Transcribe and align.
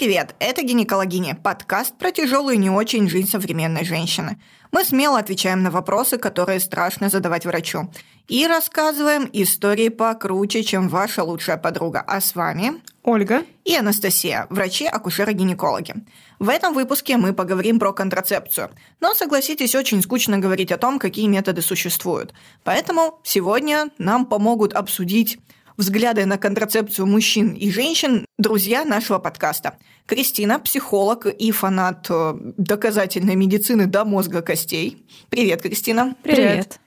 Привет! 0.00 0.34
Это 0.38 0.62
«Гинекологини»– 0.62 1.36
подкаст 1.44 1.94
про 1.98 2.10
тяжелую 2.10 2.54
и 2.54 2.58
не 2.58 2.70
очень 2.70 3.06
жизнь 3.06 3.28
современной 3.28 3.84
женщины. 3.84 4.40
Мы 4.72 4.82
смело 4.82 5.18
отвечаем 5.18 5.62
на 5.62 5.70
вопросы, 5.70 6.16
которые 6.16 6.58
страшно 6.60 7.10
задавать 7.10 7.44
врачу. 7.44 7.90
И 8.26 8.46
рассказываем 8.46 9.28
истории 9.34 9.90
покруче, 9.90 10.62
чем 10.62 10.88
ваша 10.88 11.22
лучшая 11.22 11.58
подруга. 11.58 12.02
А 12.06 12.22
с 12.22 12.34
вами 12.34 12.80
Ольга 13.02 13.42
и 13.66 13.76
Анастасия, 13.76 14.46
врачи-акушеры-гинекологи. 14.48 15.96
В 16.38 16.48
этом 16.48 16.72
выпуске 16.72 17.18
мы 17.18 17.34
поговорим 17.34 17.78
про 17.78 17.92
контрацепцию. 17.92 18.70
Но, 19.00 19.12
согласитесь, 19.12 19.74
очень 19.74 20.00
скучно 20.00 20.38
говорить 20.38 20.72
о 20.72 20.78
том, 20.78 20.98
какие 20.98 21.26
методы 21.26 21.60
существуют. 21.60 22.32
Поэтому 22.64 23.20
сегодня 23.22 23.90
нам 23.98 24.24
помогут 24.24 24.72
обсудить 24.72 25.38
взгляды 25.76 26.26
на 26.26 26.38
контрацепцию 26.38 27.06
мужчин 27.06 27.54
и 27.54 27.70
женщин 27.70 28.26
друзья 28.38 28.84
нашего 28.84 29.18
подкаста. 29.18 29.78
Кристина, 30.06 30.58
психолог 30.58 31.26
и 31.26 31.52
фанат 31.52 32.06
э, 32.10 32.34
доказательной 32.56 33.36
медицины 33.36 33.86
до 33.86 34.04
мозга 34.04 34.42
костей. 34.42 35.06
Привет, 35.28 35.62
Кристина. 35.62 36.16
Привет. 36.22 36.80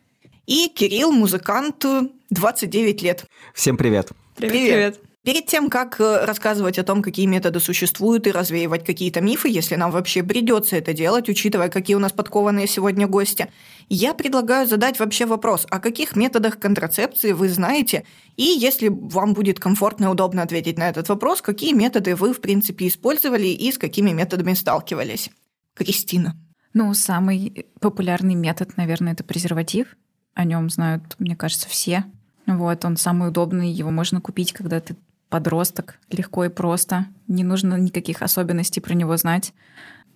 И 0.45 0.67
Кирилл, 0.67 1.11
музыкант, 1.11 1.85
29 2.29 3.01
лет. 3.01 3.25
Всем 3.53 3.77
привет. 3.77 4.11
Привет. 4.35 4.51
Привет. 4.51 5.12
Перед 5.23 5.45
тем, 5.45 5.69
как 5.69 6.01
э, 6.01 6.25
рассказывать 6.25 6.77
о 6.77 6.83
том, 6.83 7.01
какие 7.01 7.27
методы 7.27 7.61
существуют 7.61 8.27
и 8.27 8.31
развеивать 8.31 8.83
какие-то 8.83 9.21
мифы, 9.21 9.47
если 9.47 9.75
нам 9.75 9.89
вообще 9.89 10.21
придется 10.21 10.75
это 10.75 10.91
делать, 10.91 11.29
учитывая, 11.29 11.69
какие 11.69 11.95
у 11.95 11.99
нас 11.99 12.11
подкованные 12.11 12.67
сегодня 12.67 13.07
гости, 13.07 13.49
я 13.87 14.13
предлагаю 14.13 14.67
задать 14.67 14.99
вообще 14.99 15.25
вопрос, 15.25 15.65
о 15.69 15.79
каких 15.79 16.17
методах 16.17 16.59
контрацепции 16.59 17.31
вы 17.31 17.47
знаете, 17.47 18.03
и 18.35 18.43
если 18.43 18.89
вам 18.89 19.33
будет 19.33 19.61
комфортно 19.61 20.05
и 20.05 20.07
удобно 20.09 20.41
ответить 20.41 20.77
на 20.77 20.89
этот 20.89 21.07
вопрос, 21.07 21.41
какие 21.41 21.71
методы 21.71 22.17
вы, 22.17 22.33
в 22.33 22.41
принципе, 22.41 22.89
использовали 22.89 23.47
и 23.47 23.71
с 23.71 23.77
какими 23.77 24.11
методами 24.11 24.53
сталкивались. 24.55 25.29
Кристина. 25.73 26.35
Ну, 26.73 26.93
самый 26.93 27.67
популярный 27.79 28.35
метод, 28.35 28.75
наверное, 28.75 29.13
это 29.13 29.23
презерватив. 29.23 29.95
О 30.33 30.43
нем 30.43 30.69
знают, 30.69 31.15
мне 31.17 31.37
кажется, 31.37 31.69
все. 31.69 32.03
Вот, 32.45 32.83
он 32.83 32.97
самый 32.97 33.29
удобный, 33.29 33.71
его 33.71 33.89
можно 33.89 34.19
купить, 34.19 34.51
когда 34.51 34.81
ты 34.81 34.97
подросток, 35.33 35.97
легко 36.11 36.45
и 36.45 36.49
просто, 36.49 37.07
не 37.27 37.43
нужно 37.43 37.73
никаких 37.73 38.21
особенностей 38.21 38.81
про 38.81 38.93
него 38.93 39.17
знать. 39.17 39.51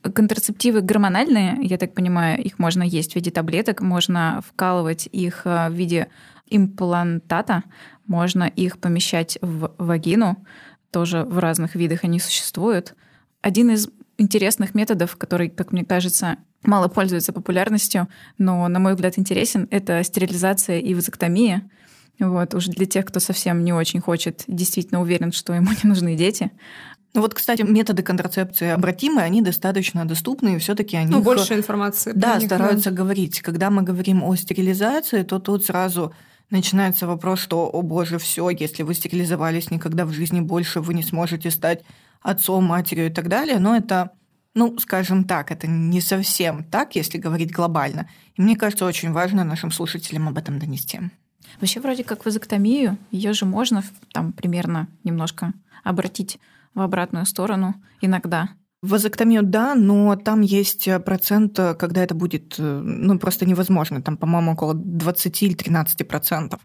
Контрацептивы 0.04 0.82
гормональные, 0.82 1.58
я 1.64 1.80
так 1.80 1.96
понимаю, 1.96 2.40
их 2.40 2.60
можно 2.60 2.84
есть 2.84 3.14
в 3.14 3.16
виде 3.16 3.32
таблеток, 3.32 3.82
можно 3.82 4.44
вкалывать 4.48 5.10
их 5.12 5.42
э, 5.46 5.70
в 5.70 5.74
виде 5.74 6.10
имплантата, 6.52 7.64
можно 8.06 8.44
их 8.44 8.78
помещать 8.78 9.40
в 9.42 9.74
вагину, 9.80 10.38
тоже 10.92 11.24
в 11.24 11.40
разных 11.40 11.74
видах 11.74 12.04
они 12.04 12.20
существуют. 12.20 12.94
Один 13.42 13.72
из 13.72 13.90
интересных 14.20 14.76
методов, 14.76 15.16
который, 15.16 15.50
как 15.50 15.72
мне 15.72 15.84
кажется, 15.84 16.38
мало 16.62 16.90
пользуется 16.90 17.34
популярностью, 17.34 18.08
но, 18.38 18.68
на 18.68 18.78
мой 18.78 18.94
взгляд, 18.94 19.18
интересен, 19.18 19.68
это 19.72 20.04
стерилизация 20.04 20.78
и 20.78 20.94
вазоктомия. 20.94 21.68
Вот, 22.20 22.54
уже 22.56 22.72
для 22.72 22.86
тех, 22.86 23.06
кто 23.06 23.20
совсем 23.20 23.64
не 23.64 23.74
очень 23.74 24.02
хочет, 24.02 24.44
действительно 24.48 25.02
уверен, 25.02 25.32
что 25.32 25.54
ему 25.54 25.70
не 25.84 25.88
нужны 25.88 26.16
дети. 26.16 26.52
Ну 27.14 27.22
вот, 27.22 27.34
кстати, 27.34 27.62
методы 27.62 28.04
контрацепции 28.04 28.70
обратимые, 28.70 29.26
они 29.26 29.42
достаточно 29.42 30.06
доступны, 30.06 30.56
и 30.56 30.58
все-таки 30.60 30.98
они... 30.98 31.12
Ну, 31.12 31.22
больше 31.22 31.56
информации. 31.56 32.12
Да, 32.14 32.40
стараются 32.40 32.92
да. 32.92 32.96
говорить. 32.96 33.42
Когда 33.42 33.70
мы 33.70 33.82
говорим 33.82 34.24
о 34.24 34.36
стерилизации, 34.36 35.24
то 35.24 35.40
тут 35.40 35.66
сразу 35.66 36.14
начинается 36.50 37.08
вопрос, 37.08 37.40
что, 37.40 37.68
о 37.68 37.82
боже, 37.82 38.20
все, 38.20 38.50
если 38.50 38.84
вы 38.84 38.94
стерилизовались, 38.94 39.72
никогда 39.72 40.06
в 40.06 40.12
жизни 40.12 40.42
больше 40.42 40.80
вы 40.80 40.94
не 40.94 41.04
сможете 41.04 41.52
стать 41.52 41.84
отцом, 42.22 42.66
матерью 42.66 43.08
и 43.08 43.10
так 43.10 43.30
далее. 43.30 43.60
Но 43.60 43.76
это, 43.76 44.12
ну, 44.54 44.78
скажем 44.80 45.24
так, 45.24 45.52
это 45.52 45.68
не 45.68 46.02
совсем 46.02 46.64
так, 46.64 46.96
если 46.96 47.18
говорить 47.18 47.52
глобально. 47.52 48.10
И 48.36 48.42
мне 48.42 48.56
кажется, 48.56 48.86
очень 48.86 49.12
важно 49.12 49.44
нашим 49.44 49.72
слушателям 49.72 50.28
об 50.28 50.38
этом 50.38 50.60
донести. 50.60 51.00
Вообще 51.60 51.80
вроде 51.80 52.04
как 52.04 52.26
вазоктомию, 52.26 52.98
ее 53.12 53.34
же 53.34 53.46
можно 53.46 53.84
там 54.14 54.32
примерно 54.34 54.88
немножко 55.04 55.54
обратить 55.84 56.40
в 56.74 56.82
обратную 56.82 57.26
сторону 57.26 57.76
иногда. 58.02 58.50
Вазоктомию, 58.84 59.42
да, 59.42 59.74
но 59.74 60.16
там 60.16 60.42
есть 60.42 60.88
процент, 61.04 61.58
когда 61.58 62.04
это 62.04 62.14
будет 62.14 62.56
ну, 62.60 63.18
просто 63.18 63.46
невозможно. 63.46 64.02
Там, 64.02 64.18
по-моему, 64.18 64.52
около 64.52 64.76
20 64.76 65.44
или 65.44 65.54
13 65.54 66.08
процентов. 66.08 66.62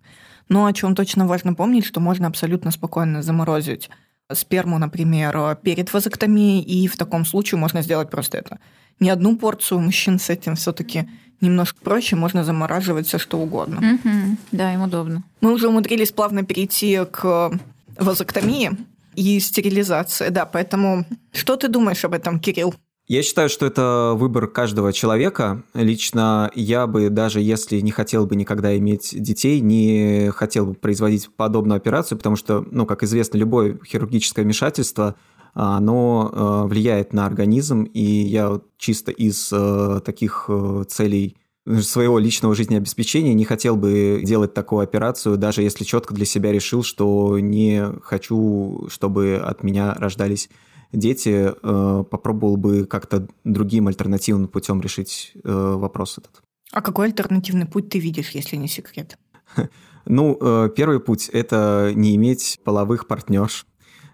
Но 0.49 0.67
о 0.67 0.73
чем 0.73 0.95
точно 0.95 1.27
важно 1.27 1.55
помнить, 1.55 1.87
что 1.87 2.01
можно 2.01 2.27
абсолютно 2.27 2.71
спокойно 2.71 3.23
заморозить 3.23 3.89
сперму, 4.35 4.79
например, 4.79 5.57
перед 5.63 5.93
вазоктомией, 5.93 6.63
и 6.63 6.89
в 6.89 6.97
таком 6.97 7.25
случае 7.25 7.59
можно 7.59 7.83
сделать 7.83 8.11
просто 8.11 8.39
это. 8.39 8.59
Не 9.01 9.11
одну 9.11 9.37
порцию 9.37 9.81
мужчин 9.81 10.19
с 10.19 10.31
этим 10.31 10.55
все-таки 10.55 11.09
немножко 11.41 11.81
проще, 11.83 12.17
можно 12.17 12.45
замораживать 12.45 13.07
все 13.07 13.19
что 13.19 13.39
угодно. 13.39 13.79
Угу. 13.79 14.37
Да, 14.53 14.73
им 14.73 14.83
удобно. 14.83 15.25
Мы 15.41 15.53
уже 15.53 15.69
умудрились 15.69 16.13
плавно 16.13 16.45
перейти 16.45 17.01
к 17.11 17.53
вазоктомии 17.99 18.71
и 19.15 19.41
стерилизации, 19.41 20.29
да, 20.29 20.47
поэтому 20.47 21.05
что 21.33 21.57
ты 21.57 21.69
думаешь 21.69 22.05
об 22.05 22.15
этом, 22.15 22.41
Кирилл? 22.41 22.75
Я 23.09 23.23
считаю, 23.23 23.49
что 23.49 23.67
это 23.67 24.13
выбор 24.17 24.47
каждого 24.47 24.93
человека. 24.93 25.65
Лично 25.75 26.51
я 26.55 26.87
бы, 26.87 27.11
даже 27.11 27.41
если 27.41 27.81
не 27.81 27.91
хотел 27.91 28.27
бы 28.27 28.37
никогда 28.37 28.77
иметь 28.79 29.11
детей, 29.13 29.61
не 29.61 30.31
хотел 30.35 30.67
бы 30.67 30.75
производить 30.75 31.29
подобную 31.35 31.77
операцию, 31.77 32.17
потому 32.17 32.37
что, 32.37 32.65
ну, 32.71 32.87
как 32.87 33.03
известно, 33.03 33.39
любое 33.39 33.79
хирургическое 33.85 34.45
вмешательство– 34.45 35.17
оно 35.55 36.31
э, 36.33 36.69
влияет 36.69 37.13
на 37.13 37.27
организм, 37.27 37.83
и 37.83 38.03
я 38.03 38.61
чисто 38.79 39.11
из 39.11 39.51
э, 39.53 40.01
таких 40.05 40.47
э, 40.49 40.85
целей 40.89 41.37
своего 41.81 42.19
личного 42.19 42.55
жизнеобеспечения 42.55 43.35
не 43.35 43.45
хотел 43.45 43.77
бы 43.77 44.23
делать 44.25 44.55
такую 44.55 44.83
операцию, 44.83 45.37
даже 45.37 45.63
если 45.63 45.85
четко 45.85 46.15
для 46.15 46.25
себя 46.25 46.51
решил, 46.51 46.83
что 46.83 47.39
не 47.39 47.85
хочу, 48.03 48.89
чтобы 48.91 49.37
от 49.37 49.63
меня 49.63 49.95
рождались 49.95 50.49
дети, 50.93 51.53
попробовал 51.63 52.57
бы 52.57 52.85
как-то 52.85 53.27
другим 53.45 53.89
альтернативным 53.89 54.49
путем 54.49 54.81
решить 54.81 55.33
вопрос 55.45 56.19
этот. 56.19 56.43
А 56.73 56.83
какой 56.83 57.07
альтернативный 57.07 57.67
путь 57.67 57.89
ты 57.89 57.99
видишь, 57.99 58.31
если 58.31 58.57
не 58.57 58.69
секрет? 58.69 59.19
Ну, 60.05 60.37
первый 60.75 60.99
путь– 60.99 61.29
это 61.33 61.93
не 61.95 62.17
иметь 62.17 62.59
половых 62.65 63.07
партнерш. 63.07 63.67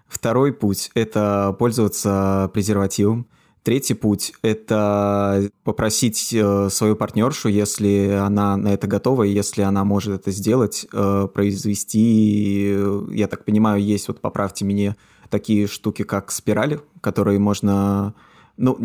Второй 0.07 0.53
путь– 0.53 0.91
это 0.95 1.55
пользоваться 1.57 2.49
презервативом. 2.53 3.27
Третий 3.61 3.93
путь– 3.93 4.33
это 4.41 5.49
попросить 5.63 6.33
э, 6.33 6.69
свою 6.71 6.95
партнершу, 6.95 7.49
если 7.49 8.17
она 8.19 8.55
на 8.55 8.69
это 8.69 8.87
готова, 8.87 9.23
и 9.23 9.31
если 9.31 9.61
она 9.61 9.83
может 9.83 10.21
это 10.21 10.31
сделать, 10.31 10.87
э, 10.91 11.27
произвести, 11.33 12.73
я 13.11 13.27
так 13.27 13.43
понимаю, 13.43 13.83
есть, 13.83 14.07
вот 14.07 14.21
поправьте 14.21 14.63
меня, 14.63 14.95
такие 15.29 15.67
штуки, 15.67 16.03
как 16.03 16.31
спирали, 16.31 16.79
которые 17.01 17.39
можно 17.39 18.13
ну, 18.59 18.77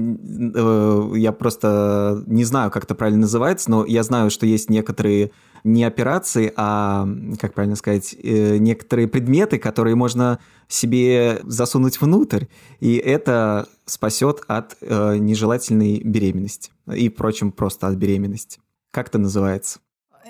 э, 0.54 1.18
я 1.18 1.32
просто 1.32 2.22
не 2.26 2.44
знаю, 2.44 2.70
как 2.70 2.84
это 2.84 2.94
правильно 2.94 3.22
называется, 3.22 3.70
но 3.72 3.84
я 3.84 4.04
знаю, 4.04 4.30
что 4.30 4.46
есть 4.46 4.70
некоторые 4.70 5.32
не 5.64 5.82
операции, 5.82 6.52
а, 6.56 7.08
как 7.40 7.54
правильно 7.54 7.74
сказать, 7.74 8.14
э, 8.22 8.58
некоторые 8.58 9.08
предметы, 9.08 9.58
которые 9.58 9.96
можно 9.96 10.38
себе 10.68 11.40
засунуть 11.42 12.00
внутрь, 12.00 12.44
и 12.78 12.94
это 12.94 13.66
спасет 13.84 14.42
от 14.46 14.76
э, 14.80 15.16
нежелательной 15.16 16.00
беременности 16.04 16.70
и, 16.94 17.08
впрочем, 17.08 17.50
просто 17.50 17.88
от 17.88 17.96
беременности. 17.96 18.60
Как 18.92 19.08
это 19.08 19.18
называется? 19.18 19.80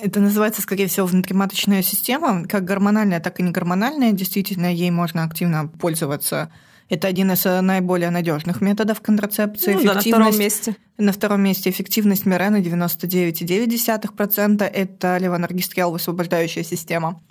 Это 0.05 0.21
называется, 0.21 0.61
скорее 0.61 0.87
всего, 0.87 1.06
внутриматочная 1.06 1.83
система, 1.83 2.47
как 2.47 2.65
гормональная, 2.65 3.21
так 3.21 3.41
и 3.41 3.43
не 3.43 3.51
гормональная. 3.51 4.12
Действительно, 4.12 4.73
ей 4.73 4.91
можно 4.91 5.25
активно 5.25 5.67
пользоваться 5.67 6.51
это 6.91 7.09
один 7.09 7.33
из 7.33 7.47
э, 7.47 7.62
наиболее 7.62 8.11
надежных 8.11 8.61
методов 8.61 9.01
контрацепции. 9.01 9.73
Ну, 9.73 9.85
да, 9.85 9.95
на 9.95 10.01
втором 10.01 10.39
месте. 10.39 10.77
На 10.99 11.12
втором 11.12 11.41
месте 11.41 11.71
эффективность 11.71 12.27
Мирена 12.27 12.59
99,9%. 12.59 14.62
Это 14.62 15.17
левоноргистрел 15.19 15.91
высвобождающая 15.91 16.62
система. 16.62 17.23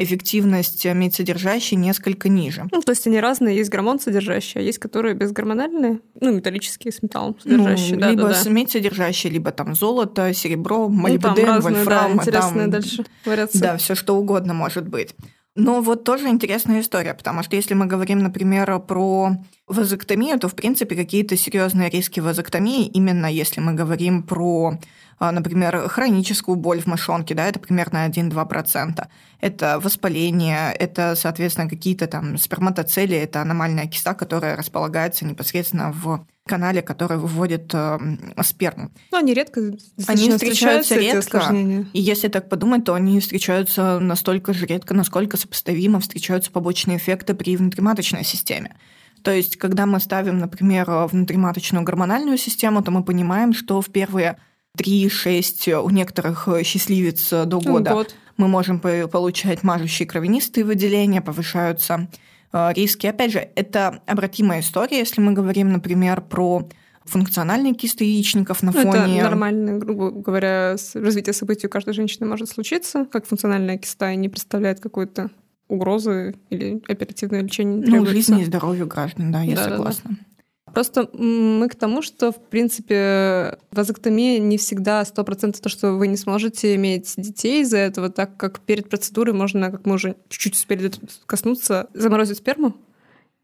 Эффективность 0.00 0.84
медсодержащей 0.84 1.76
несколько 1.76 2.28
ниже. 2.28 2.68
Ну, 2.70 2.80
то 2.80 2.92
есть 2.92 3.06
они 3.08 3.18
разные. 3.18 3.56
Есть 3.56 3.68
гормон 3.68 3.98
содержащие, 3.98 4.62
а 4.62 4.64
есть 4.64 4.78
которые 4.78 5.14
безгормональные, 5.14 5.98
ну, 6.20 6.32
металлические 6.32 6.92
с 6.92 7.02
металлом 7.02 7.36
содержащие. 7.42 7.96
Ну, 7.96 8.00
да, 8.00 8.10
либо 8.10 8.28
да, 8.28 8.44
да. 8.44 8.50
медсодержащие, 8.50 9.32
либо 9.32 9.50
там 9.50 9.74
золото, 9.74 10.32
серебро, 10.32 10.88
молибден, 10.88 11.34
ну, 11.36 11.60
вольфрам. 11.60 12.16
Да, 12.16 12.22
интересные 12.22 12.62
там, 12.62 12.70
дальше 12.70 13.04
вариации. 13.24 13.58
Да, 13.58 13.76
все 13.76 13.94
что 13.96 14.16
угодно 14.16 14.54
может 14.54 14.88
быть. 14.88 15.14
Но 15.56 15.80
вот 15.80 16.04
тоже 16.04 16.28
интересная 16.28 16.80
история, 16.82 17.14
потому 17.14 17.42
что 17.42 17.56
если 17.56 17.74
мы 17.74 17.86
говорим, 17.86 18.20
например, 18.20 18.78
про 18.78 19.32
вазоктомию, 19.66 20.38
то, 20.38 20.46
в 20.46 20.54
принципе, 20.54 20.94
какие-то 20.94 21.36
серьезные 21.36 21.90
риски 21.90 22.20
вазоктомии, 22.20 22.86
именно 22.86 23.26
если 23.26 23.60
мы 23.60 23.72
говорим 23.72 24.22
про 24.22 24.78
например, 25.20 25.88
хроническую 25.88 26.56
боль 26.56 26.80
в 26.80 26.86
мошонке, 26.86 27.34
да, 27.34 27.46
это 27.46 27.58
примерно 27.58 28.06
1-2%. 28.08 29.06
Это 29.40 29.80
воспаление, 29.80 30.72
это, 30.72 31.14
соответственно, 31.16 31.68
какие-то 31.68 32.06
там 32.06 32.38
сперматоцели, 32.38 33.16
это 33.16 33.42
аномальная 33.42 33.86
киста, 33.86 34.14
которая 34.14 34.56
располагается 34.56 35.24
непосредственно 35.24 35.92
в 35.92 36.26
канале, 36.48 36.82
который 36.82 37.18
выводит 37.18 37.72
э, 37.74 37.98
сперму. 38.42 38.90
Ну, 39.12 39.18
они 39.18 39.34
редко 39.34 39.60
они 40.06 40.30
встречаются, 40.30 40.96
редко. 40.96 41.54
И 41.92 42.00
если 42.00 42.28
так 42.28 42.48
подумать, 42.48 42.84
то 42.84 42.94
они 42.94 43.20
встречаются 43.20 44.00
настолько 44.00 44.52
же 44.54 44.66
редко, 44.66 44.94
насколько 44.94 45.36
сопоставимо 45.36 46.00
встречаются 46.00 46.50
побочные 46.50 46.96
эффекты 46.96 47.34
при 47.34 47.56
внутриматочной 47.56 48.24
системе. 48.24 48.76
То 49.22 49.32
есть, 49.32 49.56
когда 49.56 49.84
мы 49.84 50.00
ставим, 50.00 50.38
например, 50.38 50.86
внутриматочную 50.88 51.84
гормональную 51.84 52.38
систему, 52.38 52.82
то 52.82 52.90
мы 52.90 53.04
понимаем, 53.04 53.52
что 53.52 53.80
в 53.80 53.90
первые 53.90 54.38
3-6, 54.76 55.82
у 55.82 55.90
некоторых 55.90 56.48
э, 56.48 56.62
счастливец 56.62 57.32
э, 57.32 57.44
до 57.44 57.60
года. 57.60 57.92
Год. 57.92 58.14
Мы 58.36 58.48
можем 58.48 58.80
получать 58.80 59.62
мажущие 59.62 60.06
кровянистые 60.06 60.64
выделения, 60.64 61.20
повышаются 61.20 62.08
э, 62.52 62.72
риски. 62.74 63.06
Опять 63.06 63.32
же, 63.32 63.48
это 63.56 64.00
обратимая 64.06 64.60
история, 64.60 64.98
если 64.98 65.20
мы 65.20 65.32
говорим, 65.32 65.72
например, 65.72 66.20
про 66.20 66.68
функциональные 67.04 67.74
кисты 67.74 68.04
яичников 68.04 68.62
на 68.62 68.72
ну, 68.72 68.82
фоне... 68.82 69.18
Это 69.18 69.30
нормально, 69.30 69.78
грубо 69.78 70.10
говоря, 70.10 70.76
развитие 70.94 71.32
событий 71.32 71.66
у 71.66 71.70
каждой 71.70 71.94
женщины 71.94 72.26
может 72.26 72.48
случиться, 72.48 73.06
как 73.06 73.26
функциональная 73.26 73.78
киста 73.78 74.14
не 74.14 74.28
представляет 74.28 74.80
какой-то 74.80 75.30
угрозы 75.68 76.34
или 76.50 76.82
оперативное 76.88 77.42
лечение 77.42 77.82
Ну, 77.86 78.06
жизни 78.06 78.42
и 78.42 78.44
здоровью 78.44 78.86
граждан, 78.86 79.32
да, 79.32 79.42
я 79.42 79.56
да, 79.56 79.64
согласна. 79.64 80.10
Да, 80.10 80.16
да. 80.16 80.27
Просто 80.74 81.08
мы 81.12 81.68
к 81.68 81.74
тому, 81.74 82.02
что, 82.02 82.32
в 82.32 82.40
принципе, 82.40 83.58
вазоктомия 83.70 84.38
не 84.38 84.58
всегда 84.58 85.02
100% 85.02 85.60
то, 85.60 85.68
что 85.68 85.92
вы 85.92 86.06
не 86.06 86.16
сможете 86.16 86.74
иметь 86.74 87.14
детей 87.16 87.62
из-за 87.62 87.78
этого, 87.78 88.10
так 88.10 88.36
как 88.36 88.60
перед 88.60 88.88
процедурой 88.88 89.34
можно, 89.34 89.70
как 89.70 89.86
мы 89.86 89.94
уже 89.94 90.16
чуть-чуть 90.28 90.54
успели 90.54 90.90
коснуться, 91.26 91.88
заморозить 91.94 92.38
сперму. 92.38 92.74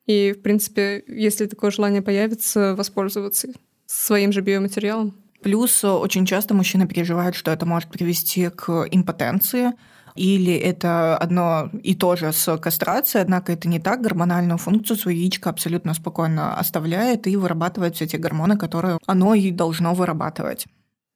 И, 0.06 0.32
в 0.32 0.42
принципе, 0.42 1.02
если 1.06 1.46
такое 1.46 1.70
желание 1.70 2.02
появится, 2.02 2.74
воспользоваться 2.74 3.48
своим 3.86 4.32
же 4.32 4.40
биоматериалом. 4.40 5.14
Плюс 5.42 5.84
очень 5.84 6.26
часто 6.26 6.54
мужчины 6.54 6.86
переживают, 6.86 7.36
что 7.36 7.50
это 7.50 7.66
может 7.66 7.90
привести 7.90 8.48
к 8.48 8.86
импотенции, 8.90 9.72
или 10.14 10.54
это 10.54 11.16
одно 11.16 11.70
и 11.82 11.94
то 11.94 12.14
же 12.14 12.32
с 12.32 12.56
кастрацией, 12.58 13.22
однако 13.22 13.52
это 13.52 13.68
не 13.68 13.80
так. 13.80 14.00
Гормональную 14.00 14.58
функцию 14.58 14.96
свое 14.96 15.18
яичко 15.18 15.50
абсолютно 15.50 15.94
спокойно 15.94 16.56
оставляет 16.56 17.26
и 17.26 17.36
вырабатывает 17.36 17.96
все 17.96 18.06
те 18.06 18.18
гормоны, 18.18 18.56
которые 18.56 18.98
оно 19.06 19.34
и 19.34 19.50
должно 19.50 19.94
вырабатывать. 19.94 20.66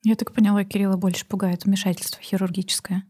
Я 0.04 0.16
так 0.16 0.32
поняла, 0.32 0.64
Кирилла 0.64 0.96
больше 0.96 1.26
пугает 1.26 1.64
вмешательство 1.64 2.20
хирургическое. 2.22 3.04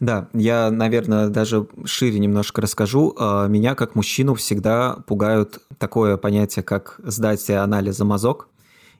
Да, 0.00 0.28
я, 0.32 0.70
наверное, 0.70 1.28
даже 1.28 1.66
шире 1.84 2.18
немножко 2.18 2.62
расскажу. 2.62 3.14
А, 3.18 3.46
меня 3.46 3.74
как 3.74 3.94
мужчину 3.94 4.34
всегда 4.34 4.96
пугают 5.06 5.60
такое 5.78 6.16
понятие, 6.16 6.62
как 6.62 6.98
сдать 7.04 7.48
анализа 7.50 8.04
мазок 8.04 8.48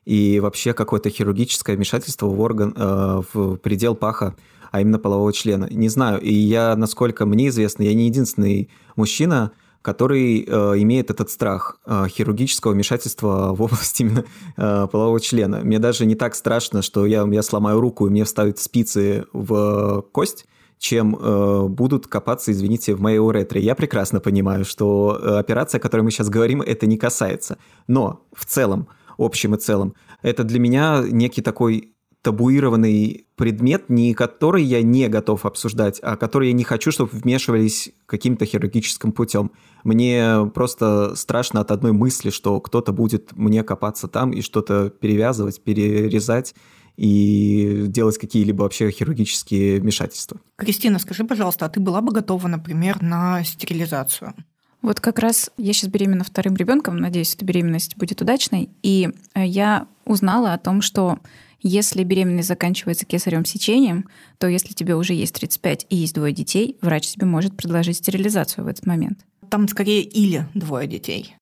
и 0.05 0.41
вообще 0.41 0.75
какое-то 0.75 1.11
хирургическое 1.11 1.77
вмешательство 1.77 2.27
в 2.27 2.41
орган, 2.41 2.75
э, 2.77 3.23
в 3.33 3.57
предел 3.57 3.95
паха 3.95 4.35
а 4.71 4.81
именно 4.81 4.99
полового 4.99 5.33
члена. 5.33 5.69
Не 5.71 5.89
знаю, 5.89 6.21
и 6.21 6.33
я, 6.33 6.77
насколько 6.77 7.27
мне 7.27 7.49
известно, 7.49 7.83
я 7.83 7.95
не 7.95 8.07
единственный 8.07 8.71
мужчина, 8.97 9.53
который 9.83 10.45
э, 10.47 10.51
имеет 10.83 11.11
этот 11.11 11.31
страх 11.31 11.81
э, 11.87 12.07
хирургического 12.09 12.73
вмешательства 12.73 13.53
в 13.55 13.63
область 13.63 14.01
именно 14.01 14.25
э, 14.57 14.87
полового 14.91 15.21
члена. 15.21 15.61
Мне 15.61 15.79
даже 15.79 16.07
не 16.07 16.15
так 16.15 16.35
страшно, 16.35 16.83
что 16.83 17.07
я, 17.07 17.27
я 17.31 17.43
сломаю 17.43 17.81
руку 17.81 18.07
и 18.07 18.11
мне 18.11 18.25
вставят 18.25 18.59
спицы 18.59 19.25
в 19.33 20.03
кость, 20.13 20.47
чем 20.79 21.15
э, 21.15 21.69
будут 21.69 22.07
копаться, 22.07 22.53
извините, 22.53 22.95
в 22.95 23.01
моей 23.01 23.19
уретре. 23.19 23.61
Я 23.61 23.75
прекрасно 23.75 24.21
понимаю, 24.21 24.65
что 24.65 25.19
э, 25.21 25.39
операция, 25.39 25.79
о 25.79 25.83
которой 25.83 26.01
мы 26.03 26.11
сейчас 26.11 26.31
говорим, 26.31 26.63
это 26.63 26.87
не 26.87 26.97
касается. 26.97 27.59
Но 27.87 28.27
в 28.33 28.47
целом, 28.47 28.89
общем 29.19 29.55
и 29.55 29.59
целом, 29.59 29.95
это 30.23 30.43
для 30.43 30.59
меня 30.59 31.03
некий 31.07 31.43
такой 31.43 31.95
табуированный 32.23 33.27
предмет, 33.37 33.89
не 33.89 34.13
который 34.13 34.63
я 34.63 34.83
не 34.83 35.09
готов 35.09 35.47
обсуждать, 35.47 35.99
а 36.03 36.17
который 36.17 36.49
я 36.49 36.53
не 36.53 36.65
хочу, 36.65 36.93
чтобы 36.93 37.11
вмешивались 37.13 37.93
каким-то 38.07 38.45
хирургическим 38.45 39.13
путем. 39.13 39.53
Мне 39.85 40.51
просто 40.55 41.15
страшно 41.17 41.61
от 41.61 41.71
одной 41.71 41.93
мысли, 41.93 42.31
что 42.31 42.61
кто-то 42.61 42.93
будет 42.93 43.33
мне 43.33 43.63
копаться 43.63 44.09
там 44.09 44.33
и 44.33 44.43
что-то 44.43 44.91
перевязывать, 44.91 45.63
перерезать 45.63 46.55
и 46.97 47.87
делать 47.87 48.19
какие-либо 48.19 48.63
вообще 48.63 48.91
хирургические 48.91 49.81
вмешательства. 49.81 50.39
Кристина, 50.57 50.99
скажи, 50.99 51.25
пожалуйста, 51.25 51.65
а 51.65 51.71
ты 51.71 51.81
была 51.81 52.03
бы 52.03 52.13
готова, 52.13 52.47
например, 52.47 53.01
на 53.01 53.43
стерилизацию? 53.43 54.35
Вот 54.83 55.01
как 55.01 55.19
раз 55.19 55.51
я 55.57 55.73
сейчас 55.73 55.91
беременна 55.91 56.25
вторым 56.25 56.57
ребенком, 56.57 56.97
надеюсь, 56.97 57.35
эта 57.35 57.45
беременность 57.45 57.97
будет 57.97 58.23
удачной, 58.23 58.71
и 58.83 59.11
э, 59.35 59.45
я 59.45 59.87
узнала 60.05 60.55
о 60.55 60.59
том, 60.59 60.81
что 60.81 61.19
если 61.63 62.03
беременность 62.05 62.49
заканчивается 62.49 63.05
кесаревым 63.05 63.45
сечением, 63.45 64.09
то 64.39 64.47
если 64.47 64.73
тебе 64.73 64.97
уже 64.97 65.13
есть 65.13 65.35
35 65.35 65.87
и 65.91 65.97
есть 65.97 66.15
двое 66.15 66.33
детей, 66.33 66.79
врач 66.81 67.09
тебе 67.09 67.27
может 67.27 67.57
предложить 67.57 67.99
стерилизацию 67.99 68.65
в 68.65 68.69
этот 68.69 68.87
момент. 68.87 69.19
Там 69.51 69.69
скорее 69.69 70.03
или 70.03 70.47
двое 70.55 70.87
детей. 70.87 71.37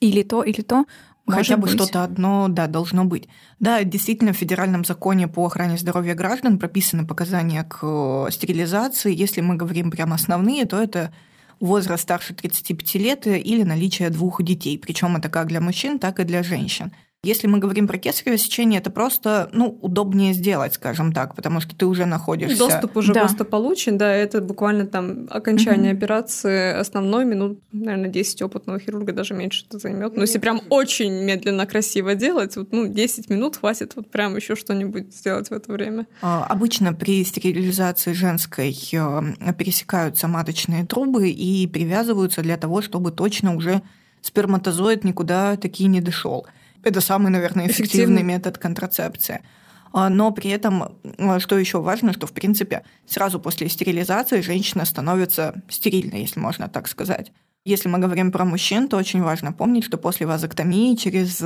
Или 0.00 0.22
то, 0.22 0.42
или 0.42 0.62
то. 0.62 0.86
Хотя 1.26 1.58
бы 1.58 1.68
что-то 1.68 2.04
одно, 2.04 2.46
да, 2.48 2.66
должно 2.68 3.04
быть. 3.04 3.28
Да, 3.60 3.84
действительно, 3.84 4.32
в 4.32 4.36
федеральном 4.36 4.86
законе 4.86 5.28
по 5.28 5.44
охране 5.44 5.76
здоровья 5.76 6.14
граждан 6.14 6.58
прописаны 6.58 7.06
показания 7.06 7.64
к 7.64 7.80
э, 7.82 8.30
стерилизации. 8.30 9.14
Если 9.14 9.42
мы 9.42 9.56
говорим 9.56 9.90
прямо 9.90 10.14
основные, 10.14 10.64
то 10.64 10.80
это 10.82 11.12
возраст 11.60 12.02
старше 12.02 12.34
35 12.34 12.94
лет 12.94 13.26
или 13.26 13.62
наличие 13.62 14.10
двух 14.10 14.42
детей. 14.42 14.78
Причем 14.78 15.16
это 15.16 15.28
как 15.28 15.48
для 15.48 15.60
мужчин, 15.60 15.98
так 15.98 16.20
и 16.20 16.24
для 16.24 16.42
женщин. 16.42 16.92
Если 17.24 17.48
мы 17.48 17.58
говорим 17.58 17.88
про 17.88 17.98
кесарево 17.98 18.38
сечение, 18.38 18.78
это 18.78 18.90
просто 18.90 19.50
ну, 19.52 19.76
удобнее 19.82 20.32
сделать, 20.32 20.74
скажем 20.74 21.12
так, 21.12 21.34
потому 21.34 21.60
что 21.60 21.74
ты 21.74 21.84
уже 21.84 22.06
находишься... 22.06 22.56
Доступ 22.56 22.96
уже 22.96 23.12
да. 23.12 23.22
просто 23.22 23.44
получен, 23.44 23.98
да, 23.98 24.14
это 24.14 24.40
буквально 24.40 24.86
там 24.86 25.26
окончание 25.28 25.92
угу. 25.92 25.98
операции 25.98 26.72
основной, 26.78 27.24
минут, 27.24 27.58
наверное, 27.72 28.08
10 28.08 28.42
опытного 28.42 28.78
хирурга, 28.78 29.12
даже 29.12 29.34
меньше 29.34 29.66
это 29.68 29.80
займет. 29.80 30.14
Но 30.14 30.22
если 30.22 30.38
прям 30.38 30.60
очень 30.70 31.12
медленно, 31.24 31.66
красиво 31.66 32.14
делать, 32.14 32.54
вот, 32.54 32.70
ну, 32.70 32.86
10 32.86 33.28
минут 33.30 33.56
хватит 33.56 33.96
вот 33.96 34.08
прям 34.08 34.36
еще 34.36 34.54
что-нибудь 34.54 35.12
сделать 35.12 35.50
в 35.50 35.52
это 35.52 35.72
время. 35.72 36.06
А, 36.22 36.46
обычно 36.48 36.94
при 36.94 37.24
стерилизации 37.24 38.12
женской 38.12 38.70
э, 38.70 39.52
пересекаются 39.58 40.28
маточные 40.28 40.86
трубы 40.86 41.30
и 41.30 41.66
привязываются 41.66 42.42
для 42.42 42.56
того, 42.56 42.80
чтобы 42.80 43.10
точно 43.10 43.56
уже 43.56 43.82
сперматозоид 44.22 45.02
никуда 45.02 45.56
таки 45.56 45.84
не 45.86 46.00
дошел. 46.00 46.46
Это 46.82 47.00
самый, 47.00 47.30
наверное, 47.30 47.66
эффективный 47.66 48.22
метод 48.22 48.58
контрацепции. 48.58 49.42
А, 49.92 50.08
но 50.10 50.30
при 50.30 50.50
этом, 50.50 50.98
а, 51.18 51.40
что 51.40 51.58
еще 51.58 51.80
важно, 51.80 52.12
что, 52.12 52.26
в 52.26 52.32
принципе, 52.32 52.84
сразу 53.06 53.40
после 53.40 53.68
стерилизации 53.68 54.40
женщина 54.40 54.84
становится 54.84 55.62
стерильной, 55.68 56.20
если 56.20 56.40
можно 56.40 56.68
так 56.68 56.88
сказать. 56.88 57.32
Если 57.64 57.88
мы 57.88 57.98
говорим 57.98 58.32
про 58.32 58.44
мужчин, 58.44 58.88
то 58.88 58.96
очень 58.96 59.22
важно 59.22 59.52
помнить, 59.52 59.84
что 59.84 59.98
после 59.98 60.26
вазоктомии 60.26 60.94
через 60.94 61.42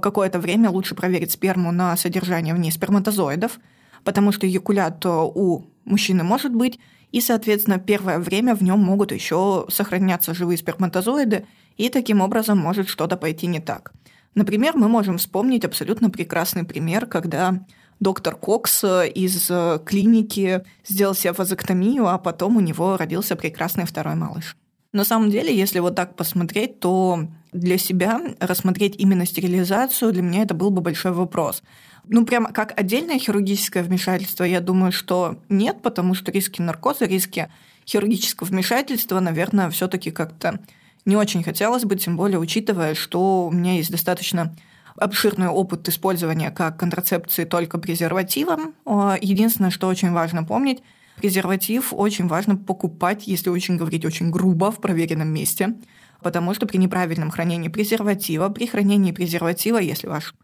какое-то 0.00 0.38
время 0.38 0.70
лучше 0.70 0.94
проверить 0.94 1.32
сперму 1.32 1.70
на 1.72 1.96
содержание 1.96 2.54
в 2.54 2.58
ней 2.58 2.72
сперматозоидов, 2.72 3.58
потому 4.04 4.32
что 4.32 4.46
эякулят 4.46 5.04
у 5.06 5.64
мужчины 5.84 6.24
может 6.24 6.54
быть, 6.54 6.78
и, 7.12 7.20
соответственно, 7.20 7.78
первое 7.78 8.18
время 8.18 8.54
в 8.54 8.62
нем 8.62 8.80
могут 8.80 9.12
еще 9.12 9.66
сохраняться 9.68 10.34
живые 10.34 10.58
сперматозоиды, 10.58 11.46
и 11.76 11.88
таким 11.88 12.20
образом 12.20 12.58
может 12.58 12.88
что-то 12.88 13.16
пойти 13.16 13.46
не 13.46 13.60
так. 13.60 13.92
Например, 14.34 14.76
мы 14.76 14.88
можем 14.88 15.18
вспомнить 15.18 15.64
абсолютно 15.64 16.10
прекрасный 16.10 16.64
пример, 16.64 17.06
когда 17.06 17.64
доктор 18.00 18.34
Кокс 18.34 18.82
э, 18.82 19.08
из 19.08 19.50
э, 19.50 19.78
клиники 19.84 20.62
сделал 20.86 21.14
себе 21.14 21.32
вазоктомию, 21.32 22.08
а 22.08 22.18
потом 22.18 22.56
у 22.56 22.60
него 22.60 22.96
родился 22.96 23.36
прекрасный 23.36 23.84
второй 23.84 24.14
малыш. 24.14 24.56
На 24.92 25.04
самом 25.04 25.30
деле, 25.30 25.56
если 25.56 25.78
вот 25.78 25.94
так 25.94 26.16
посмотреть, 26.16 26.80
то 26.80 27.26
для 27.52 27.78
себя 27.78 28.20
рассмотреть 28.40 28.96
именно 28.96 29.24
стерилизацию 29.24 30.12
для 30.12 30.22
меня 30.22 30.42
это 30.42 30.54
был 30.54 30.70
бы 30.70 30.82
большой 30.82 31.12
вопрос. 31.12 31.62
Ну, 32.08 32.26
прямо 32.26 32.52
как 32.52 32.78
отдельное 32.78 33.18
хирургическое 33.18 33.82
вмешательство, 33.82 34.44
я 34.44 34.60
думаю, 34.60 34.92
что 34.92 35.38
нет, 35.48 35.80
потому 35.82 36.14
что 36.14 36.32
риски 36.32 36.60
наркоза, 36.60 37.06
риски 37.06 37.48
хирургического 37.86 38.48
вмешательства, 38.48 39.20
наверное, 39.20 39.70
все 39.70 39.88
таки 39.88 40.10
как-то 40.10 40.58
не 41.04 41.16
очень 41.16 41.42
хотелось 41.42 41.84
бы, 41.84 41.96
тем 41.96 42.16
более 42.16 42.38
учитывая, 42.38 42.94
что 42.94 43.46
у 43.46 43.50
меня 43.50 43.74
есть 43.74 43.90
достаточно 43.90 44.54
обширный 44.96 45.48
опыт 45.48 45.88
использования 45.88 46.50
как 46.50 46.78
контрацепции 46.78 47.44
только 47.44 47.78
презервативом. 47.78 48.74
Единственное, 48.86 49.70
что 49.70 49.88
очень 49.88 50.12
важно 50.12 50.44
помнить, 50.44 50.82
Презерватив 51.16 51.92
очень 51.92 52.26
важно 52.26 52.56
покупать, 52.56 53.26
если 53.26 53.50
очень 53.50 53.76
говорить 53.76 54.04
очень 54.04 54.30
грубо, 54.30 54.72
в 54.72 54.80
проверенном 54.80 55.28
месте, 55.28 55.74
потому 56.20 56.54
что 56.54 56.66
при 56.66 56.78
неправильном 56.78 57.30
хранении 57.30 57.68
презерватива, 57.68 58.48
при 58.48 58.66
хранении 58.66 59.12
презерватива, 59.12 59.78
если 59.78 60.06
ваш 60.06 60.34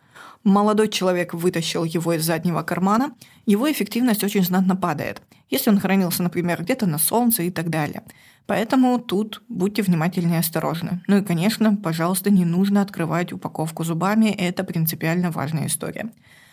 молодой 0.45 0.89
человек 0.89 1.35
вытащил 1.35 1.85
его 1.85 2.13
из 2.13 2.25
заднего 2.25 2.63
кармана, 2.63 3.15
его 3.47 3.71
эффективность 3.71 4.23
очень 4.23 4.45
знатно 4.45 4.77
падает, 4.77 5.23
если 5.51 5.71
он 5.71 5.81
хранился, 5.81 6.23
например, 6.23 6.63
где-то 6.63 6.87
на 6.87 6.99
солнце 6.99 7.45
и 7.45 7.51
так 7.51 7.71
далее. 7.71 8.03
Поэтому 8.49 8.99
тут 8.99 9.43
будьте 9.51 9.83
внимательны 9.83 10.33
и 10.33 10.39
осторожны. 10.39 11.03
Ну 11.07 11.19
и, 11.19 11.23
конечно, 11.23 11.77
пожалуйста, 11.77 12.31
не 12.31 12.47
нужно 12.47 12.81
открывать 12.81 13.31
упаковку 13.31 13.85
зубами, 13.85 14.31
это 14.31 14.65
принципиально 14.65 15.31
важная 15.31 15.67
история. 15.67 16.11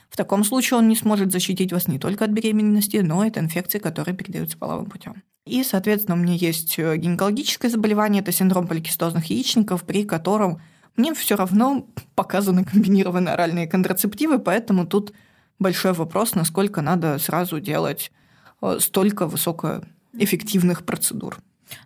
В 0.10 0.18
таком 0.18 0.44
случае 0.44 0.80
он 0.80 0.90
не 0.90 0.98
сможет 0.98 1.32
защитить 1.32 1.72
вас 1.72 1.88
не 1.88 1.98
только 1.98 2.26
от 2.26 2.32
беременности, 2.32 2.98
но 2.98 3.24
и 3.24 3.30
от 3.30 3.38
инфекций, 3.38 3.80
которые 3.80 4.14
передаются 4.14 4.58
половым 4.58 4.88
путем. 4.88 5.24
И, 5.46 5.64
соответственно, 5.64 6.18
у 6.18 6.20
меня 6.20 6.34
есть 6.34 6.78
э, 6.78 6.98
гинекологическое 6.98 7.72
заболевание, 7.72 8.22
это 8.22 8.34
синдром 8.34 8.68
поликистозных 8.68 9.28
яичников, 9.28 9.86
при 9.86 10.04
котором 10.04 10.60
мне 10.98 11.14
все 11.14 11.38
равно 11.38 11.88
показаны 12.14 12.66
комбинированные 12.66 13.36
оральные 13.36 13.68
контрацептивы, 13.68 14.40
поэтому 14.40 14.86
тут 14.86 15.14
большой 15.60 15.94
вопрос, 15.94 16.36
насколько 16.36 16.82
надо 16.82 17.20
сразу 17.20 17.62
делать 17.62 18.12
э, 18.62 18.80
столько 18.82 19.28
высокоэффективных 19.28 20.84
процедур. 20.84 21.38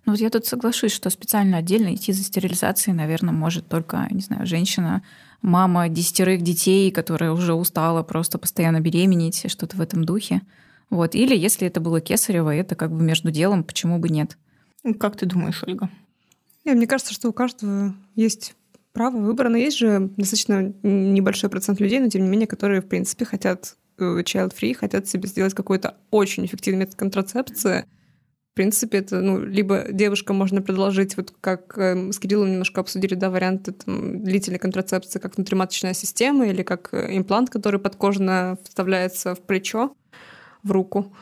Ну 0.05 0.13
вот 0.13 0.19
я 0.19 0.29
тут 0.29 0.45
соглашусь, 0.45 0.91
что 0.91 1.09
специально 1.09 1.57
отдельно 1.57 1.93
идти 1.95 2.11
за 2.11 2.23
стерилизацией, 2.23 2.95
наверное, 2.95 3.33
может 3.33 3.67
только, 3.67 4.07
не 4.11 4.21
знаю, 4.21 4.45
женщина, 4.45 5.03
мама 5.41 5.89
десятерых 5.89 6.41
детей, 6.41 6.91
которая 6.91 7.31
уже 7.31 7.53
устала 7.53 8.03
просто 8.03 8.37
постоянно 8.37 8.81
беременеть, 8.81 9.49
что-то 9.49 9.77
в 9.77 9.81
этом 9.81 10.03
духе. 10.03 10.41
Вот. 10.89 11.15
Или 11.15 11.35
если 11.37 11.67
это 11.67 11.79
было 11.79 12.01
кесарево, 12.01 12.53
это 12.53 12.75
как 12.75 12.91
бы 12.91 13.01
между 13.01 13.31
делом, 13.31 13.63
почему 13.63 13.99
бы 13.99 14.09
нет? 14.09 14.37
Как 14.99 15.15
ты 15.15 15.25
думаешь, 15.25 15.63
Ольга? 15.65 15.89
Нет, 16.65 16.77
мне 16.77 16.87
кажется, 16.87 17.13
что 17.13 17.29
у 17.29 17.33
каждого 17.33 17.95
есть 18.15 18.55
право 18.91 19.17
выбора, 19.17 19.49
но 19.49 19.57
есть 19.57 19.77
же 19.77 20.09
достаточно 20.17 20.73
небольшой 20.83 21.49
процент 21.49 21.79
людей, 21.79 21.99
но 21.99 22.09
тем 22.09 22.23
не 22.23 22.29
менее, 22.29 22.47
которые, 22.47 22.81
в 22.81 22.87
принципе, 22.87 23.25
хотят 23.25 23.75
э, 23.97 24.21
child-free, 24.23 24.73
хотят 24.73 25.07
себе 25.07 25.27
сделать 25.27 25.53
какой-то 25.53 25.95
очень 26.11 26.45
эффективный 26.45 26.81
метод 26.81 26.95
контрацепции. 26.95 27.85
Принципе, 28.59 28.97
это, 28.97 29.21
ну, 29.21 29.39
либо 29.39 29.85
девушкам 29.89 30.35
можно 30.35 30.61
предложить, 30.61 31.15
вот 31.15 31.33
как 31.39 31.77
э, 31.77 32.11
с 32.11 32.19
Кириллом 32.19 32.51
немножко 32.51 32.81
обсудили, 32.81 33.15
да, 33.15 33.29
варианты 33.29 33.71
там, 33.71 34.21
длительной 34.21 34.59
контрацепции, 34.59 35.17
как 35.17 35.37
внутриматочная 35.37 35.93
система 35.93 36.45
или 36.45 36.61
как 36.61 36.89
э, 36.91 37.15
имплант, 37.15 37.49
который 37.49 37.79
подкожно 37.79 38.57
вставляется 38.65 39.33
в 39.33 39.39
плечо, 39.39 39.95
в 40.61 40.71
руку. 40.71 41.15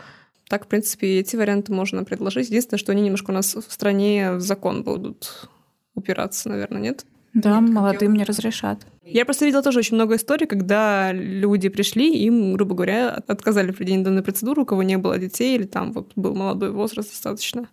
Так, 0.50 0.66
в 0.66 0.68
принципе, 0.68 1.20
эти 1.20 1.36
варианты 1.36 1.72
можно 1.72 2.04
предложить. 2.06 2.50
Единственное, 2.50 2.80
что 2.80 2.92
они 2.92 3.04
немножко 3.04 3.30
у 3.30 3.36
нас 3.36 3.54
в 3.54 3.72
стране 3.72 4.32
в 4.32 4.42
закон 4.42 4.82
будут 4.82 5.48
упираться, 5.94 6.50
наверное, 6.50 6.82
нет? 6.82 7.06
Да, 7.38 7.60
Нет, 7.60 7.70
молодым 7.70 8.16
не 8.16 8.24
разрешат. 8.24 8.88
Я 9.04 9.24
просто 9.24 9.46
видела 9.46 9.62
тоже 9.62 9.80
очень 9.80 9.96
много 9.96 10.16
историй, 10.16 10.48
когда 10.48 11.12
люди 11.14 11.70
пришли, 11.70 12.12
им, 12.26 12.54
грубо 12.54 12.74
говоря, 12.74 13.12
отказали 13.28 13.72
в 13.72 13.76
проведении 13.78 14.04
данной 14.04 14.24
процедуры, 14.24 14.64
у 14.64 14.66
кого 14.66 14.82
не 14.82 14.98
было 14.98 15.20
детей, 15.20 15.56
или 15.56 15.66
там 15.66 15.94
вот 15.94 16.14
был 16.16 16.34
молодой 16.34 16.72
возраст 16.72 17.12
достаточно. 17.12 17.70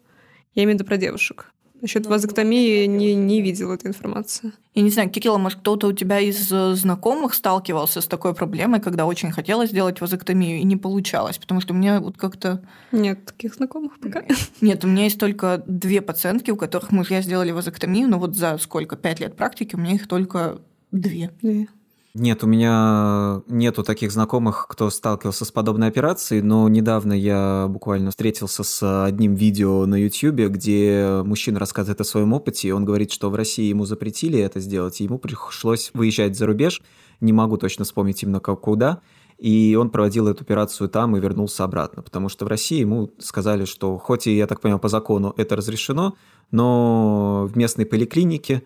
Я 0.54 0.64
имею 0.64 0.76
в 0.76 0.80
виду 0.80 0.86
про 0.86 0.98
девушек. 0.98 1.50
Насчет 1.84 2.06
вазоктомии 2.06 2.86
не, 2.86 3.14
не 3.14 3.42
видела 3.42 3.74
этой 3.74 3.88
информации. 3.88 4.52
Я 4.74 4.80
не 4.80 4.88
знаю, 4.88 5.10
Кирилл, 5.10 5.36
может, 5.36 5.58
кто-то 5.58 5.88
у 5.88 5.92
тебя 5.92 6.18
из 6.18 6.50
э, 6.50 6.74
знакомых 6.76 7.34
сталкивался 7.34 8.00
с 8.00 8.06
такой 8.06 8.32
проблемой, 8.34 8.80
когда 8.80 9.04
очень 9.04 9.30
хотелось 9.30 9.68
сделать 9.68 10.00
вазоктомию 10.00 10.60
и 10.60 10.64
не 10.64 10.78
получалось? 10.78 11.36
Потому 11.36 11.60
что 11.60 11.74
мне 11.74 11.98
вот 11.98 12.16
как-то... 12.16 12.64
Нет 12.90 13.26
таких 13.26 13.56
знакомых 13.56 14.00
пока. 14.00 14.24
Нет, 14.62 14.82
у 14.82 14.88
меня 14.88 15.04
есть 15.04 15.20
только 15.20 15.62
две 15.66 16.00
пациентки, 16.00 16.50
у 16.50 16.56
которых 16.56 16.90
мужья 16.90 17.20
сделали 17.20 17.50
вазоктомию, 17.50 18.08
но 18.08 18.18
вот 18.18 18.34
за 18.34 18.56
сколько, 18.56 18.96
пять 18.96 19.20
лет 19.20 19.36
практики 19.36 19.74
у 19.74 19.78
меня 19.78 19.96
их 19.96 20.08
только 20.08 20.62
две. 20.90 21.32
Две. 21.42 21.68
Нет, 22.16 22.44
у 22.44 22.46
меня 22.46 23.42
нету 23.48 23.82
таких 23.82 24.12
знакомых, 24.12 24.68
кто 24.68 24.88
сталкивался 24.88 25.44
с 25.44 25.50
подобной 25.50 25.88
операцией, 25.88 26.42
но 26.42 26.68
недавно 26.68 27.12
я 27.12 27.66
буквально 27.68 28.10
встретился 28.10 28.62
с 28.62 29.04
одним 29.04 29.34
видео 29.34 29.84
на 29.84 29.96
YouTube, 29.96 30.48
где 30.52 31.22
мужчина 31.24 31.58
рассказывает 31.58 32.00
о 32.00 32.04
своем 32.04 32.32
опыте, 32.32 32.68
и 32.68 32.70
он 32.70 32.84
говорит, 32.84 33.10
что 33.10 33.30
в 33.30 33.34
России 33.34 33.64
ему 33.64 33.84
запретили 33.84 34.38
это 34.38 34.60
сделать, 34.60 35.00
и 35.00 35.04
ему 35.04 35.18
пришлось 35.18 35.90
выезжать 35.92 36.36
за 36.36 36.46
рубеж, 36.46 36.82
не 37.20 37.32
могу 37.32 37.56
точно 37.56 37.84
вспомнить 37.84 38.22
именно 38.22 38.38
как, 38.38 38.60
куда, 38.60 39.00
и 39.36 39.76
он 39.76 39.90
проводил 39.90 40.28
эту 40.28 40.44
операцию 40.44 40.88
там 40.88 41.16
и 41.16 41.20
вернулся 41.20 41.64
обратно, 41.64 42.02
потому 42.02 42.28
что 42.28 42.44
в 42.44 42.48
России 42.48 42.78
ему 42.78 43.10
сказали, 43.18 43.64
что 43.64 43.98
хоть 43.98 44.28
и, 44.28 44.36
я 44.36 44.46
так 44.46 44.60
понимаю, 44.60 44.78
по 44.78 44.88
закону 44.88 45.34
это 45.36 45.56
разрешено, 45.56 46.14
но 46.52 47.48
в 47.50 47.56
местной 47.56 47.86
поликлинике 47.86 48.62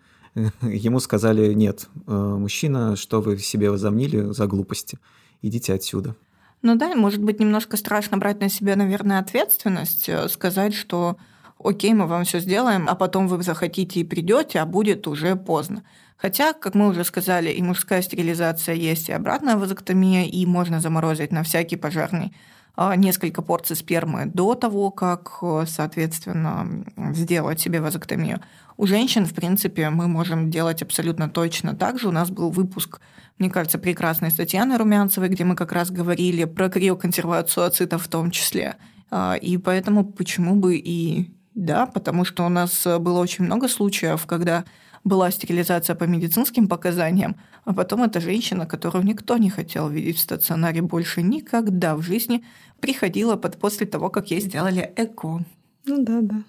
ему 0.63 1.01
сказали, 1.01 1.53
нет, 1.53 1.89
э, 2.07 2.13
мужчина, 2.13 2.97
что 2.97 3.21
вы 3.21 3.39
себе 3.39 3.71
возомнили 3.71 4.33
за 4.33 4.47
глупости, 4.47 4.99
идите 5.43 5.75
отсюда. 5.75 6.17
Ну 6.63 6.75
да, 6.77 6.95
может 6.95 7.23
быть, 7.23 7.39
немножко 7.39 7.77
страшно 7.77 8.19
брать 8.19 8.41
на 8.41 8.49
себя, 8.49 8.75
наверное, 8.77 9.21
ответственность, 9.21 10.09
э, 10.09 10.29
сказать, 10.29 10.75
что 10.75 11.17
окей, 11.63 11.93
мы 11.95 12.07
вам 12.07 12.25
все 12.25 12.41
сделаем, 12.41 12.89
а 12.89 12.95
потом 12.95 13.29
вы 13.29 13.43
захотите 13.43 14.01
и 14.01 14.05
придете, 14.05 14.61
а 14.61 14.67
будет 14.67 15.07
уже 15.07 15.37
поздно. 15.37 15.83
Хотя, 16.17 16.53
как 16.53 16.75
мы 16.75 16.89
уже 16.89 17.05
сказали, 17.05 17.51
и 17.51 17.63
мужская 17.63 18.03
стерилизация 18.03 18.75
есть, 18.75 19.09
и 19.09 19.13
обратная 19.13 19.57
вазоктомия, 19.57 20.25
и 20.25 20.45
можно 20.47 20.81
заморозить 20.81 21.31
на 21.31 21.45
всякий 21.45 21.77
пожарный 21.77 22.35
несколько 22.97 23.43
порций 23.43 23.75
спермы 23.75 24.27
до 24.27 24.55
того, 24.55 24.93
как, 24.93 25.39
э, 25.43 25.65
соответственно, 25.67 26.85
сделать 27.13 27.61
себе 27.61 27.81
вазоктомию. 27.81 28.41
У 28.77 28.87
женщин, 28.87 29.27
в 29.27 29.35
принципе, 29.35 29.91
мы 29.91 30.07
можем 30.07 30.49
делать 30.49 30.81
абсолютно 30.81 31.29
точно 31.29 31.75
так 31.75 31.99
же. 31.99 32.09
У 32.09 32.13
нас 32.13 32.31
был 32.31 32.51
выпуск, 32.51 33.01
мне 33.39 33.51
кажется, 33.51 33.79
прекрасной 33.79 34.31
с 34.31 34.39
Румянцевой, 34.79 35.29
где 35.29 35.45
мы 35.45 35.57
как 35.57 35.73
раз 35.73 35.91
говорили 35.91 36.45
про 36.45 36.69
криоконсервацию 36.69 37.67
ацитов 37.67 38.05
в 38.05 38.09
том 38.09 38.31
числе. 38.31 38.77
А, 39.11 39.35
и 39.35 39.57
поэтому 39.57 40.05
почему 40.05 40.55
бы 40.55 40.77
и 40.77 41.33
да, 41.55 41.87
потому 41.87 42.25
что 42.25 42.47
у 42.47 42.49
нас 42.49 42.87
было 42.87 43.19
очень 43.19 43.45
много 43.45 43.67
случаев, 43.67 44.25
когда 44.27 44.65
была 45.05 45.31
стерилизация 45.31 45.97
по 45.97 46.05
медицинским 46.05 46.69
показаниям, 46.69 47.37
а 47.65 47.75
потом 47.75 48.03
эта 48.03 48.21
женщина, 48.21 48.67
которую 48.67 49.05
никто 49.05 49.37
не 49.37 49.51
хотел 49.51 49.89
видеть 49.89 50.17
в 50.17 50.21
стационаре 50.21 50.83
больше 50.83 51.23
никогда 51.23 51.97
в 51.97 52.03
жизни, 52.03 52.45
приходила 52.81 53.37
под, 53.37 53.59
после 53.59 53.87
того, 53.87 54.11
как 54.11 54.31
ей 54.31 54.41
сделали 54.41 54.93
ЭКО. 54.97 55.45
Ну 55.87 56.05
да, 56.05 56.21
да. 56.23 56.45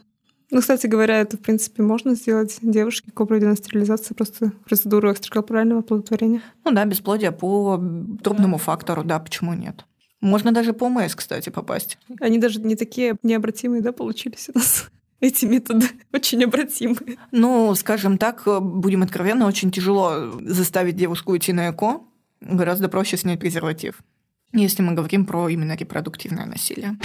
Ну, 0.51 0.61
кстати 0.61 0.87
говоря, 0.87 1.19
это, 1.19 1.37
в 1.37 1.41
принципе, 1.41 1.83
можно 1.83 2.15
сделать 2.15 2.57
девушке, 2.61 3.11
кто 3.11 3.25
проведена 3.25 3.55
стерилизация, 3.55 4.15
просто 4.15 4.51
процедуру 4.65 5.11
экстракорпорального 5.11 5.81
оплодотворения. 5.81 6.41
Ну 6.65 6.71
да, 6.71 6.85
бесплодие 6.85 7.31
по 7.31 7.77
трубному 8.23 8.57
да. 8.57 8.63
фактору, 8.63 9.03
да, 9.03 9.19
почему 9.19 9.53
нет? 9.53 9.85
Можно 10.21 10.51
даже 10.51 10.73
по 10.73 10.89
МС, 10.89 11.15
кстати, 11.15 11.49
попасть. 11.49 11.97
Они 12.19 12.39
даже 12.39 12.59
не 12.59 12.75
такие 12.75 13.15
необратимые, 13.23 13.81
да, 13.81 13.91
получились 13.91 14.49
у 14.53 14.57
нас? 14.57 14.89
Эти 15.21 15.45
методы 15.45 15.87
очень 16.13 16.43
обратимые. 16.43 17.17
Ну, 17.31 17.75
скажем 17.75 18.17
так, 18.17 18.43
будем 18.45 19.03
откровенны, 19.03 19.45
очень 19.45 19.71
тяжело 19.71 20.31
заставить 20.41 20.95
девушку 20.95 21.33
уйти 21.33 21.51
на 21.53 21.69
ЭКО. 21.71 22.01
Гораздо 22.41 22.87
проще 22.87 23.17
снять 23.17 23.39
презерватив, 23.39 24.01
если 24.53 24.81
мы 24.81 24.93
говорим 24.93 25.25
про 25.25 25.49
именно 25.49 25.75
репродуктивное 25.75 26.45
насилие. 26.45 26.97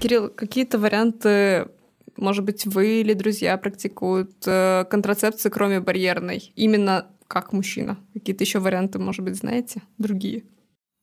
Кирилл, 0.00 0.30
какие-то 0.30 0.78
варианты, 0.78 1.68
может 2.16 2.44
быть, 2.44 2.64
вы 2.64 3.00
или 3.00 3.12
друзья 3.12 3.56
практикуют 3.58 4.32
э, 4.46 4.84
контрацепцию, 4.88 5.52
кроме 5.52 5.80
барьерной, 5.80 6.52
именно 6.56 7.06
как 7.28 7.52
мужчина? 7.52 7.98
Какие-то 8.14 8.44
еще 8.44 8.60
варианты, 8.60 8.98
может 8.98 9.24
быть, 9.24 9.36
знаете, 9.36 9.82
другие? 9.98 10.44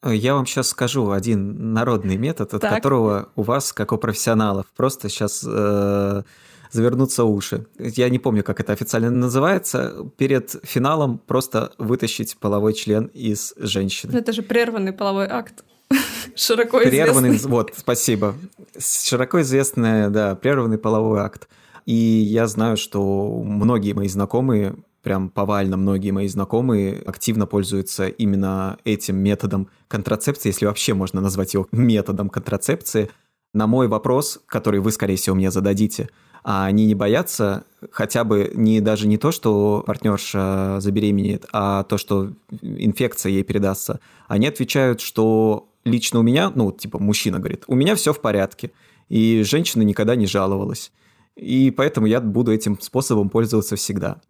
Я 0.04 0.34
вам 0.34 0.46
сейчас 0.46 0.70
скажу 0.70 1.12
один 1.12 1.74
народный 1.74 2.18
метод, 2.18 2.54
от 2.54 2.62
так. 2.62 2.76
которого 2.76 3.30
у 3.36 3.44
вас, 3.44 3.72
как 3.72 3.92
у 3.92 3.98
профессионалов, 3.98 4.66
просто 4.76 5.10
сейчас 5.10 5.46
э, 5.48 6.24
завернутся 6.72 7.24
уши. 7.24 7.68
Я 7.78 8.10
не 8.10 8.18
помню, 8.18 8.44
как 8.44 8.60
это 8.60 8.74
официально 8.74 9.12
называется. 9.12 10.10
Перед 10.18 10.56
финалом 10.64 11.20
просто 11.20 11.74
вытащить 11.78 12.38
половой 12.38 12.74
член 12.74 13.06
из 13.14 13.54
женщины. 13.58 14.18
Это 14.18 14.34
же 14.34 14.42
прерванный 14.42 14.94
половой 14.94 15.28
акт. 15.28 15.64
Широко 16.36 16.80
прерванный, 16.80 17.30
известный. 17.30 17.52
Вот, 17.52 17.74
спасибо. 17.76 18.36
Широко 18.80 19.42
известный, 19.42 20.10
да, 20.10 20.36
прерванный 20.36 20.78
половой 20.78 21.20
акт. 21.20 21.48
И 21.86 21.94
я 21.94 22.48
знаю, 22.48 22.78
что 22.78 23.42
многие 23.44 23.94
мои 23.94 24.08
знакомые, 24.08 24.76
прям 25.02 25.30
повально 25.30 25.78
многие 25.78 26.12
мои 26.12 26.28
знакомые 26.28 27.02
активно 27.06 27.46
пользуются 27.48 28.08
именно 28.08 28.78
этим 28.84 29.18
методом 29.18 29.68
контрацепции, 29.88 30.50
если 30.50 30.66
вообще 30.66 30.94
можно 30.94 31.22
назвать 31.22 31.54
его 31.54 31.68
методом 31.72 32.30
контрацепции. 32.30 33.10
На 33.54 33.68
мой 33.68 33.88
вопрос, 33.88 34.40
который 34.46 34.80
вы, 34.80 34.92
скорее 34.92 35.16
всего, 35.16 35.36
мне 35.36 35.52
зададите, 35.52 36.10
а 36.44 36.66
они 36.66 36.86
не 36.86 36.96
боятся 36.96 37.66
хотя 37.92 38.24
бы 38.24 38.52
не 38.56 38.82
даже 38.82 39.08
не 39.08 39.18
то, 39.18 39.32
что 39.32 39.84
партнерша 39.86 40.78
забеременеет, 40.80 41.46
а 41.52 41.84
то, 41.84 41.98
что 41.98 42.32
инфекция 42.62 43.32
ей 43.32 43.44
передастся. 43.44 44.00
Они 44.28 44.48
отвечают, 44.48 45.02
что 45.02 45.70
лично 45.84 46.20
у 46.20 46.24
меня, 46.24 46.52
ну, 46.54 46.72
типа, 46.72 47.00
мужчина 47.00 47.40
говорит, 47.40 47.64
у 47.68 47.76
меня 47.76 47.96
все 47.96 48.14
в 48.14 48.22
порядке, 48.22 48.72
и 49.10 49.44
женщина 49.44 49.82
никогда 49.84 50.16
не 50.16 50.26
жаловалась. 50.26 50.92
И 51.36 51.72
поэтому 51.72 52.08
я 52.08 52.22
буду 52.22 52.52
этим 52.52 52.80
способом 52.80 53.30
пользоваться 53.30 53.76
всегда. 53.76 54.22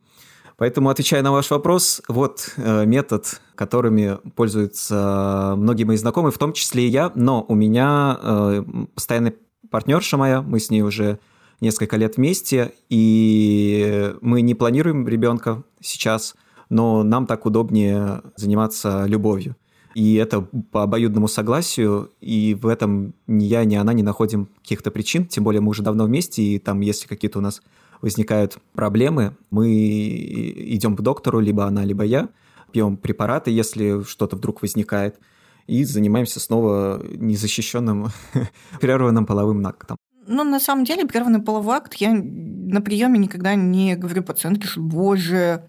Поэтому, 0.62 0.90
отвечая 0.90 1.24
на 1.24 1.32
ваш 1.32 1.50
вопрос, 1.50 2.04
вот 2.08 2.54
э, 2.56 2.86
метод, 2.86 3.42
которыми 3.56 4.20
пользуются 4.36 5.56
многие 5.58 5.86
мои 5.86 5.98
знакомые, 5.98 6.32
в 6.32 6.38
том 6.38 6.54
числе 6.54 6.86
и 6.86 6.88
я, 6.88 7.12
но 7.16 7.44
у 7.48 7.56
меня 7.56 8.20
э, 8.22 8.64
постоянная 8.94 9.34
партнерша 9.72 10.18
моя, 10.18 10.44
мы 10.44 10.60
с 10.60 10.70
ней 10.70 10.84
уже 10.84 11.18
несколько 11.62 11.98
лет 11.98 12.18
вместе, 12.18 12.74
и 12.90 14.14
мы 14.22 14.42
не 14.42 14.54
планируем 14.54 15.08
ребенка 15.08 15.64
сейчас, 15.80 16.36
но 16.70 17.02
нам 17.02 17.26
так 17.26 17.48
удобнее 17.48 18.22
заниматься 18.36 19.06
любовью. 19.08 19.56
И 19.96 20.14
это 20.14 20.42
по 20.42 20.84
обоюдному 20.84 21.28
согласию, 21.28 22.12
и 22.22 22.54
в 22.54 22.68
этом 22.68 23.16
ни 23.26 23.46
я, 23.46 23.66
ни 23.66 23.74
она 23.74 23.94
не 23.94 24.04
находим 24.04 24.48
каких-то 24.62 24.92
причин, 24.92 25.26
тем 25.26 25.44
более 25.44 25.62
мы 25.62 25.70
уже 25.70 25.82
давно 25.82 26.06
вместе, 26.06 26.44
и 26.44 26.60
там, 26.60 26.82
если 26.82 27.08
какие-то 27.08 27.40
у 27.40 27.42
нас 27.42 27.64
возникают 28.02 28.58
проблемы, 28.74 29.36
мы 29.50 29.74
идем 29.74 30.96
к 30.96 31.02
доктору, 31.02 31.40
либо 31.40 31.66
она, 31.66 31.86
либо 31.86 32.04
я, 32.04 32.30
пьем 32.72 32.98
препараты, 32.98 33.52
если 33.52 34.04
что-то 34.04 34.36
вдруг 34.36 34.62
возникает, 34.62 35.20
и 35.68 35.84
занимаемся 35.84 36.40
снова 36.40 37.02
незащищенным 37.04 38.10
прерванным 38.82 39.26
половым 39.26 39.66
актом. 39.66 39.98
Ну, 40.28 40.44
на 40.44 40.60
самом 40.60 40.86
деле, 40.86 41.06
прерванный 41.06 41.42
половой 41.42 41.78
акт 41.78 41.96
я 41.96 42.14
на 42.14 42.82
приеме 42.82 43.20
никогда 43.20 43.56
не 43.56 43.96
говорю 43.96 44.24
пациентке, 44.24 44.68
что 44.68 44.82
«Боже, 44.82 45.68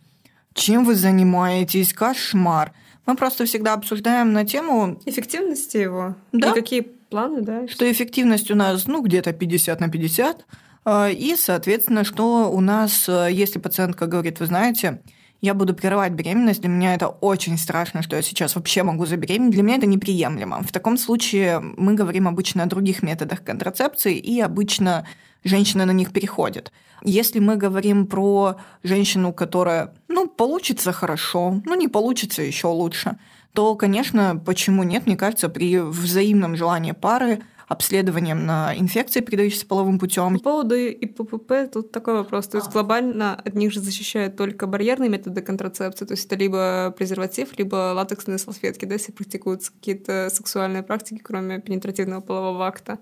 чем 0.54 0.84
вы 0.84 0.94
занимаетесь? 0.94 1.92
Кошмар!» 1.92 2.72
Мы 3.06 3.16
просто 3.16 3.44
всегда 3.46 3.74
обсуждаем 3.74 4.32
на 4.32 4.44
тему... 4.44 5.00
Эффективности 5.06 5.76
его. 5.76 6.14
Да. 6.30 6.50
И 6.50 6.54
какие 6.54 6.80
планы, 6.82 7.42
да? 7.42 7.66
Что 7.66 7.90
эффективность 7.90 8.50
у 8.50 8.54
нас, 8.54 8.86
ну, 8.86 9.02
где-то 9.02 9.32
50 9.32 9.80
на 9.80 9.88
50. 9.88 10.46
А, 10.84 11.08
и, 11.08 11.36
соответственно, 11.36 12.04
что 12.04 12.50
у 12.50 12.60
нас, 12.60 13.08
э, 13.08 13.28
если 13.30 13.58
пациентка 13.58 14.06
говорит, 14.06 14.40
вы 14.40 14.46
знаете, 14.46 15.00
я 15.40 15.54
буду 15.54 15.74
прерывать 15.74 16.12
беременность, 16.12 16.60
для 16.60 16.68
меня 16.68 16.94
это 16.94 17.08
очень 17.08 17.58
страшно, 17.58 18.02
что 18.02 18.16
я 18.16 18.22
сейчас 18.22 18.54
вообще 18.54 18.82
могу 18.82 19.06
забеременеть, 19.06 19.52
для 19.52 19.62
меня 19.62 19.76
это 19.76 19.86
неприемлемо. 19.86 20.62
В 20.62 20.72
таком 20.72 20.96
случае 20.96 21.60
мы 21.60 21.94
говорим 21.94 22.28
обычно 22.28 22.62
о 22.62 22.66
других 22.66 23.02
методах 23.02 23.42
контрацепции, 23.42 24.16
и 24.16 24.40
обычно 24.40 25.06
женщина 25.44 25.84
на 25.84 25.90
них 25.92 26.12
переходит. 26.12 26.72
Если 27.02 27.40
мы 27.40 27.56
говорим 27.56 28.06
про 28.06 28.56
женщину, 28.84 29.32
которая, 29.32 29.94
ну, 30.08 30.28
получится 30.28 30.92
хорошо, 30.92 31.60
ну, 31.64 31.74
не 31.74 31.88
получится 31.88 32.42
еще 32.42 32.68
лучше, 32.68 33.18
то, 33.52 33.74
конечно, 33.74 34.40
почему 34.44 34.84
нет, 34.84 35.06
мне 35.06 35.16
кажется, 35.16 35.48
при 35.48 35.78
взаимном 35.78 36.56
желании 36.56 36.92
пары 36.92 37.42
обследованием 37.72 38.46
на 38.46 38.76
инфекции, 38.76 39.20
передающиеся 39.20 39.66
половым 39.66 39.98
путем. 39.98 40.38
По 40.38 40.44
поводу 40.44 40.76
ИППП 40.76 41.72
тут 41.72 41.90
такой 41.92 42.14
вопрос. 42.14 42.48
То 42.48 42.58
есть 42.58 42.70
глобально 42.70 43.34
от 43.34 43.54
них 43.54 43.72
же 43.72 43.80
защищают 43.80 44.36
только 44.36 44.66
барьерные 44.66 45.08
методы 45.08 45.42
контрацепции, 45.42 46.04
то 46.04 46.12
есть 46.12 46.26
это 46.26 46.36
либо 46.36 46.94
презерватив, 46.96 47.58
либо 47.58 47.92
латексные 47.94 48.38
салфетки, 48.38 48.84
да, 48.84 48.94
если 48.94 49.12
практикуются 49.12 49.72
какие-то 49.72 50.28
сексуальные 50.30 50.82
практики, 50.82 51.20
кроме 51.22 51.58
пенетративного 51.60 52.20
полового 52.20 52.66
акта. 52.66 52.98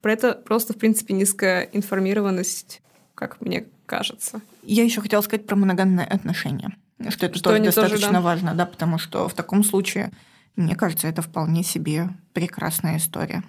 Про 0.00 0.12
это 0.12 0.32
просто, 0.32 0.72
в 0.72 0.76
принципе, 0.78 1.14
низкая 1.14 1.62
информированность, 1.72 2.82
как 3.14 3.40
мне 3.40 3.66
кажется. 3.86 4.40
Я 4.62 4.84
еще 4.84 5.00
хотела 5.00 5.22
сказать 5.22 5.46
про 5.46 5.56
моногамные 5.56 6.06
отношения. 6.06 6.76
Что 7.08 7.26
это 7.26 7.38
что 7.38 7.50
тоже 7.50 7.62
достаточно 7.62 7.98
тоже, 7.98 8.12
да. 8.12 8.20
важно, 8.20 8.54
да, 8.54 8.66
потому 8.66 8.98
что 8.98 9.28
в 9.28 9.34
таком 9.34 9.62
случае, 9.62 10.10
мне 10.56 10.74
кажется, 10.74 11.08
это 11.08 11.22
вполне 11.22 11.62
себе 11.62 12.08
прекрасная 12.32 12.96
история. 12.96 13.42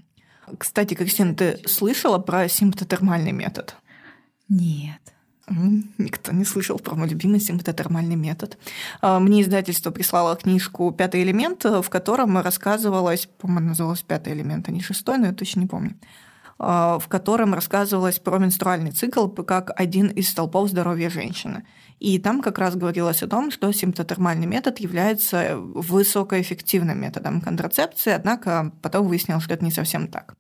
Кстати, 0.58 0.94
Кристина, 0.94 1.36
ты 1.36 1.60
слышала 1.68 2.20
про 2.20 2.48
симптотермальный 2.48 3.32
метод? 3.32 3.76
Нет. 4.50 5.02
Никто 5.98 6.34
не 6.34 6.44
слышал 6.44 6.78
про 6.78 6.96
мой 6.96 7.08
любимый 7.08 7.40
симптотермальный 7.40 8.16
метод. 8.16 8.58
А, 9.02 9.20
мне 9.20 9.42
издательство 9.42 9.92
прислало 9.92 10.36
книжку 10.36 10.92
«Пятый 10.92 11.24
элемент», 11.24 11.64
в 11.64 11.90
котором 11.90 12.38
рассказывалось, 12.38 13.28
по-моему, 13.38 13.70
называлось 13.70 14.02
«Пятый 14.02 14.34
элемент», 14.34 14.68
а 14.68 14.72
не 14.72 14.82
«Шестой», 14.82 15.18
но 15.18 15.28
я 15.28 15.34
точно 15.34 15.62
не 15.62 15.68
помню 15.68 15.96
в 16.60 17.04
котором 17.08 17.54
рассказывалось 17.54 18.18
про 18.20 18.40
менструальный 18.40 18.92
цикл 18.92 19.28
как 19.28 19.72
один 19.80 20.08
из 20.08 20.30
столпов 20.30 20.70
здоровья 20.70 21.10
женщины. 21.10 21.64
И 22.00 22.20
там 22.20 22.42
как 22.42 22.60
раз 22.60 22.76
говорилось 22.76 23.24
о 23.24 23.28
том, 23.28 23.52
что 23.52 23.72
симптотермальный 23.72 24.46
метод 24.46 24.80
является 24.80 25.58
высокоэффективным 25.58 27.00
методом 27.00 27.42
контрацепции, 27.42 28.12
однако 28.12 28.72
потом 28.82 29.08
выяснилось, 29.08 29.44
что 29.44 29.54
это 29.54 29.66
не 29.66 29.72
совсем 29.72 30.08
так. 30.08 30.36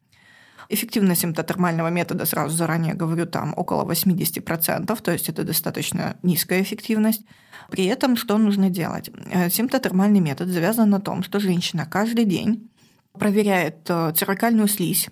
Эффективность 0.69 1.21
симптотермального 1.21 1.87
метода, 1.87 2.25
сразу 2.25 2.55
заранее 2.55 2.93
говорю, 2.93 3.25
там 3.25 3.53
около 3.55 3.89
80%, 3.89 5.01
то 5.01 5.11
есть 5.11 5.29
это 5.29 5.43
достаточно 5.43 6.17
низкая 6.23 6.61
эффективность. 6.61 7.21
При 7.69 7.85
этом 7.85 8.17
что 8.17 8.37
нужно 8.37 8.69
делать? 8.69 9.09
Э, 9.31 9.49
симптотермальный 9.49 10.19
метод 10.19 10.49
завязан 10.49 10.89
на 10.89 10.99
том, 10.99 11.23
что 11.23 11.39
женщина 11.39 11.85
каждый 11.85 12.25
день 12.25 12.69
проверяет 13.13 13.89
э, 13.89 14.11
цервикальную 14.13 14.67
слизь, 14.67 15.09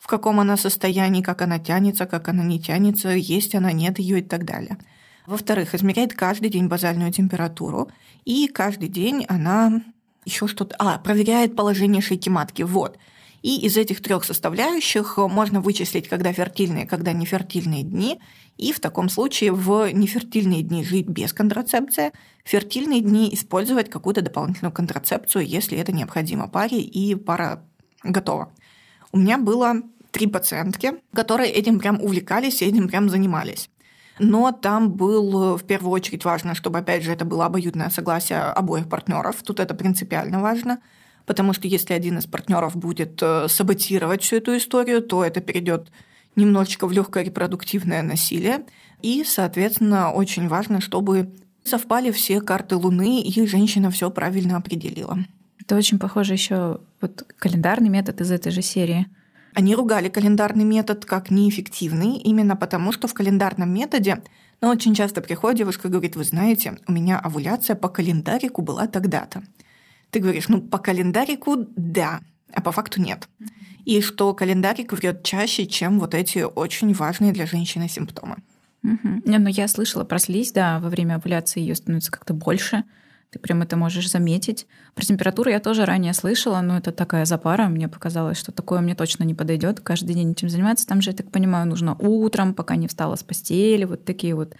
в 0.00 0.06
каком 0.06 0.40
она 0.40 0.56
состоянии, 0.56 1.22
как 1.22 1.42
она 1.42 1.58
тянется, 1.58 2.06
как 2.06 2.28
она 2.28 2.42
не 2.42 2.58
тянется, 2.58 3.10
есть 3.10 3.54
она, 3.54 3.70
нет 3.70 3.98
ее 3.98 4.18
и 4.18 4.22
так 4.22 4.44
далее. 4.44 4.78
Во-вторых, 5.26 5.74
измеряет 5.74 6.14
каждый 6.14 6.48
день 6.50 6.66
базальную 6.66 7.12
температуру, 7.12 7.90
и 8.24 8.48
каждый 8.48 8.88
день 8.88 9.26
она 9.28 9.82
еще 10.24 10.48
что-то... 10.48 10.74
А, 10.78 10.98
проверяет 10.98 11.54
положение 11.54 12.00
шейки 12.00 12.30
матки. 12.30 12.62
Вот. 12.62 12.98
И 13.42 13.60
из 13.60 13.76
этих 13.76 14.02
трех 14.02 14.24
составляющих 14.24 15.18
можно 15.18 15.60
вычислить, 15.60 16.08
когда 16.08 16.32
фертильные, 16.32 16.86
когда 16.86 17.12
нефертильные 17.12 17.82
дни, 17.82 18.18
и 18.56 18.72
в 18.72 18.80
таком 18.80 19.08
случае 19.08 19.52
в 19.52 19.90
нефертильные 19.92 20.62
дни 20.62 20.84
жить 20.84 21.08
без 21.08 21.32
контрацепции, 21.32 22.12
в 22.44 22.48
фертильные 22.48 23.00
дни 23.00 23.32
использовать 23.32 23.90
какую-то 23.90 24.22
дополнительную 24.22 24.72
контрацепцию, 24.72 25.46
если 25.46 25.78
это 25.78 25.92
необходимо 25.92 26.48
паре, 26.48 26.80
и 26.80 27.14
пара 27.14 27.64
готова. 28.02 28.52
У 29.12 29.18
меня 29.18 29.38
было 29.38 29.82
три 30.10 30.26
пациентки, 30.26 30.94
которые 31.14 31.50
этим 31.50 31.78
прям 31.78 32.00
увлекались 32.00 32.62
и 32.62 32.66
этим 32.66 32.88
прям 32.88 33.08
занимались. 33.08 33.70
Но 34.18 34.52
там 34.52 34.92
был 34.92 35.56
в 35.56 35.64
первую 35.64 35.92
очередь 35.92 36.24
важно, 36.24 36.54
чтобы, 36.54 36.78
опять 36.78 37.02
же, 37.02 37.12
это 37.12 37.24
было 37.24 37.46
обоюдное 37.46 37.88
согласие 37.90 38.40
обоих 38.40 38.88
партнеров. 38.88 39.42
Тут 39.42 39.60
это 39.60 39.74
принципиально 39.74 40.40
важно 40.40 40.80
потому 41.30 41.52
что 41.52 41.68
если 41.68 41.94
один 41.94 42.18
из 42.18 42.26
партнеров 42.26 42.74
будет 42.74 43.22
э, 43.22 43.46
саботировать 43.48 44.20
всю 44.20 44.38
эту 44.38 44.56
историю, 44.56 45.00
то 45.00 45.24
это 45.24 45.40
перейдет 45.40 45.92
немножечко 46.34 46.88
в 46.88 46.92
легкое 46.92 47.22
репродуктивное 47.22 48.02
насилие. 48.02 48.64
И, 49.00 49.22
соответственно, 49.22 50.10
очень 50.10 50.48
важно, 50.48 50.80
чтобы 50.80 51.32
совпали 51.62 52.10
все 52.10 52.40
карты 52.40 52.74
Луны, 52.74 53.20
и 53.20 53.46
женщина 53.46 53.92
все 53.92 54.10
правильно 54.10 54.56
определила. 54.56 55.18
Это 55.60 55.76
очень 55.76 55.98
похоже 55.98 56.34
еще 56.34 56.80
вот 57.00 57.24
календарный 57.38 57.88
метод 57.88 58.20
из 58.20 58.30
этой 58.30 58.50
же 58.50 58.62
серии. 58.62 59.06
Они 59.54 59.74
ругали 59.74 60.08
календарный 60.08 60.64
метод 60.64 61.04
как 61.04 61.30
неэффективный, 61.30 62.16
именно 62.18 62.56
потому 62.56 62.92
что 62.92 63.08
в 63.08 63.14
календарном 63.14 63.72
методе 63.72 64.22
но 64.60 64.68
ну, 64.68 64.74
очень 64.74 64.94
часто 64.94 65.22
приходит 65.22 65.58
девушка 65.58 65.88
и 65.88 65.90
говорит, 65.90 66.16
вы 66.16 66.24
знаете, 66.24 66.76
у 66.86 66.92
меня 66.92 67.18
овуляция 67.18 67.76
по 67.76 67.88
календарику 67.88 68.60
была 68.60 68.86
тогда-то. 68.86 69.42
Ты 70.10 70.20
говоришь, 70.20 70.48
ну, 70.48 70.60
по 70.60 70.78
календарику– 70.78 71.66
да, 71.76 72.20
а 72.52 72.60
по 72.60 72.70
факту 72.70 73.00
нет. 73.00 73.28
И 73.86 74.02
что 74.02 74.34
календарик 74.34 74.92
врет 74.92 75.22
чаще, 75.22 75.66
чем 75.66 75.98
вот 75.98 76.14
эти 76.14 76.40
очень 76.40 76.92
важные 76.92 77.32
для 77.32 77.46
женщины 77.46 77.88
симптомы. 77.88 78.36
Угу. 78.82 79.22
Не, 79.24 79.38
ну 79.38 79.48
я 79.48 79.66
слышала 79.66 80.04
про 80.04 80.18
слизь, 80.18 80.52
да, 80.52 80.78
во 80.78 80.90
время 80.90 81.14
овуляции 81.14 81.60
ее 81.60 81.74
становится 81.74 82.12
как-то 82.12 82.34
больше. 82.34 82.84
Ты 83.30 83.38
прям 83.38 83.62
это 83.62 83.76
можешь 83.76 84.10
заметить. 84.10 84.66
Про 84.94 85.04
температуру 85.04 85.50
я 85.50 85.60
тоже 85.60 85.84
ранее 85.84 86.14
слышала, 86.14 86.60
но 86.60 86.76
это 86.76 86.90
такая 86.90 87.24
запара. 87.24 87.68
Мне 87.68 87.88
показалось, 87.88 88.38
что 88.38 88.50
такое 88.50 88.80
мне 88.80 88.96
точно 88.96 89.22
не 89.24 89.34
подойдет. 89.34 89.80
Каждый 89.80 90.14
день 90.14 90.32
этим 90.32 90.48
заниматься. 90.48 90.86
Там 90.86 91.00
же, 91.00 91.10
я 91.10 91.16
так 91.16 91.30
понимаю, 91.30 91.66
нужно 91.68 91.94
утром, 91.94 92.54
пока 92.54 92.74
не 92.74 92.88
встала 92.88 93.14
с 93.14 93.22
постели. 93.22 93.84
Вот 93.84 94.04
такие 94.04 94.34
вот 94.34 94.54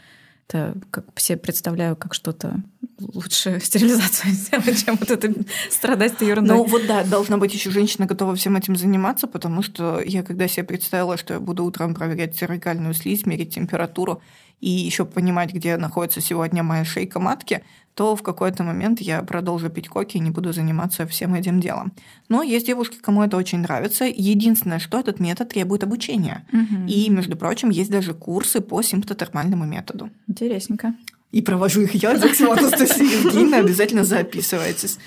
это 0.51 0.75
как 0.91 1.05
все 1.15 1.37
представляю, 1.37 1.97
как 1.97 2.15
что-то 2.15 2.63
лучше 2.99 3.61
стерилизацию 3.63 4.33
сделать, 4.33 4.85
чем 4.85 4.97
вот 4.97 5.11
это 5.11 5.33
страдать 5.71 6.15
этой 6.15 6.29
ерундой. 6.29 6.57
Ну 6.57 6.65
вот 6.65 6.87
да, 6.87 7.05
должна 7.05 7.39
быть 7.39 7.55
еще 7.55 7.71
женщина 7.71 8.07
готова 8.07 8.35
всем 8.35 8.57
этим 8.57 8.77
заниматься, 8.77 9.27
потому 9.27 9.63
что 9.63 10.01
я 10.01 10.23
когда 10.23 10.49
себе 10.49 10.65
представила, 10.65 11.17
что 11.17 11.35
я 11.35 11.41
буду 11.41 11.65
утром 11.65 11.95
проверять 11.95 12.37
цервикальную 12.37 12.95
слизь, 12.95 13.27
мерить 13.27 13.55
температуру 13.55 14.23
и 14.61 14.69
еще 14.69 15.05
понимать, 15.05 15.53
где 15.53 15.77
находится 15.77 16.21
сегодня 16.21 16.63
моя 16.63 16.85
шейка 16.85 17.19
матки, 17.19 17.63
то 17.95 18.15
в 18.15 18.23
какой-то 18.23 18.63
момент 18.63 19.01
я 19.01 19.23
продолжу 19.23 19.69
пить 19.69 19.89
коки 19.89 20.17
и 20.17 20.21
не 20.21 20.31
буду 20.31 20.53
заниматься 20.53 21.07
всем 21.07 21.35
этим 21.35 21.61
делом. 21.61 21.93
Но 22.29 22.43
есть 22.43 22.67
девушки, 22.67 22.99
кому 23.01 23.23
это 23.23 23.37
очень 23.37 23.59
нравится. 23.59 24.05
Единственное, 24.05 24.79
что 24.79 25.01
этот 25.01 25.21
метод 25.21 25.49
требует 25.49 25.83
обучения. 25.83 26.47
Угу. 26.53 26.87
И, 26.89 27.11
между 27.11 27.37
прочим, 27.37 27.71
есть 27.71 27.91
даже 27.91 28.15
курсы 28.15 28.61
по 28.61 28.83
симптотермальному 28.83 29.65
методу. 29.65 30.11
Интересненько. 30.29 30.95
И 31.33 31.43
провожу 31.43 31.83
их 31.83 31.95
я, 31.95 32.19
так 32.19 32.41
Анастасия 32.41 33.21
Евгеньевна, 33.21 33.59
обязательно 33.59 34.05
записывайтесь. 34.05 34.99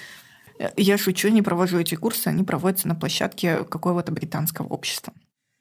Я 0.77 0.97
шучу, 0.97 1.29
не 1.29 1.41
провожу 1.41 1.79
эти 1.79 1.95
курсы, 1.95 2.27
они 2.27 2.43
проводятся 2.43 2.87
на 2.87 2.95
площадке 2.95 3.63
какого-то 3.63 4.11
британского 4.11 4.67
общества. 4.67 5.13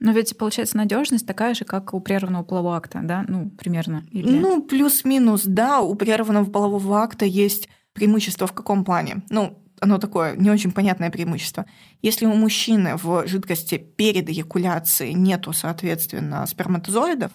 Но 0.02 0.10
ведь, 0.10 0.36
получается, 0.36 0.76
надежность 0.76 1.28
такая 1.28 1.54
же, 1.54 1.64
как 1.64 1.94
у 1.94 2.00
прерванного 2.00 2.42
полового 2.42 2.76
акта, 2.76 2.98
да? 3.04 3.24
Ну, 3.28 3.50
примерно. 3.50 4.02
Или... 4.10 4.36
Ну, 4.36 4.60
плюс-минус, 4.60 5.44
да. 5.44 5.80
У 5.80 5.94
прерванного 5.94 6.50
полового 6.50 7.02
акта 7.02 7.24
есть 7.24 7.68
преимущество 7.92 8.48
в 8.48 8.52
каком 8.52 8.84
плане? 8.84 9.22
Ну, 9.30 9.62
оно 9.80 9.98
такое 9.98 10.34
не 10.34 10.50
очень 10.50 10.72
понятное 10.72 11.10
преимущество. 11.10 11.66
Если 12.02 12.26
у 12.26 12.34
мужчины 12.34 12.96
в 12.96 13.28
жидкости 13.28 13.78
перед 13.78 14.28
эякуляцией 14.28 15.14
нету, 15.14 15.52
соответственно, 15.52 16.46
сперматозоидов, 16.46 17.30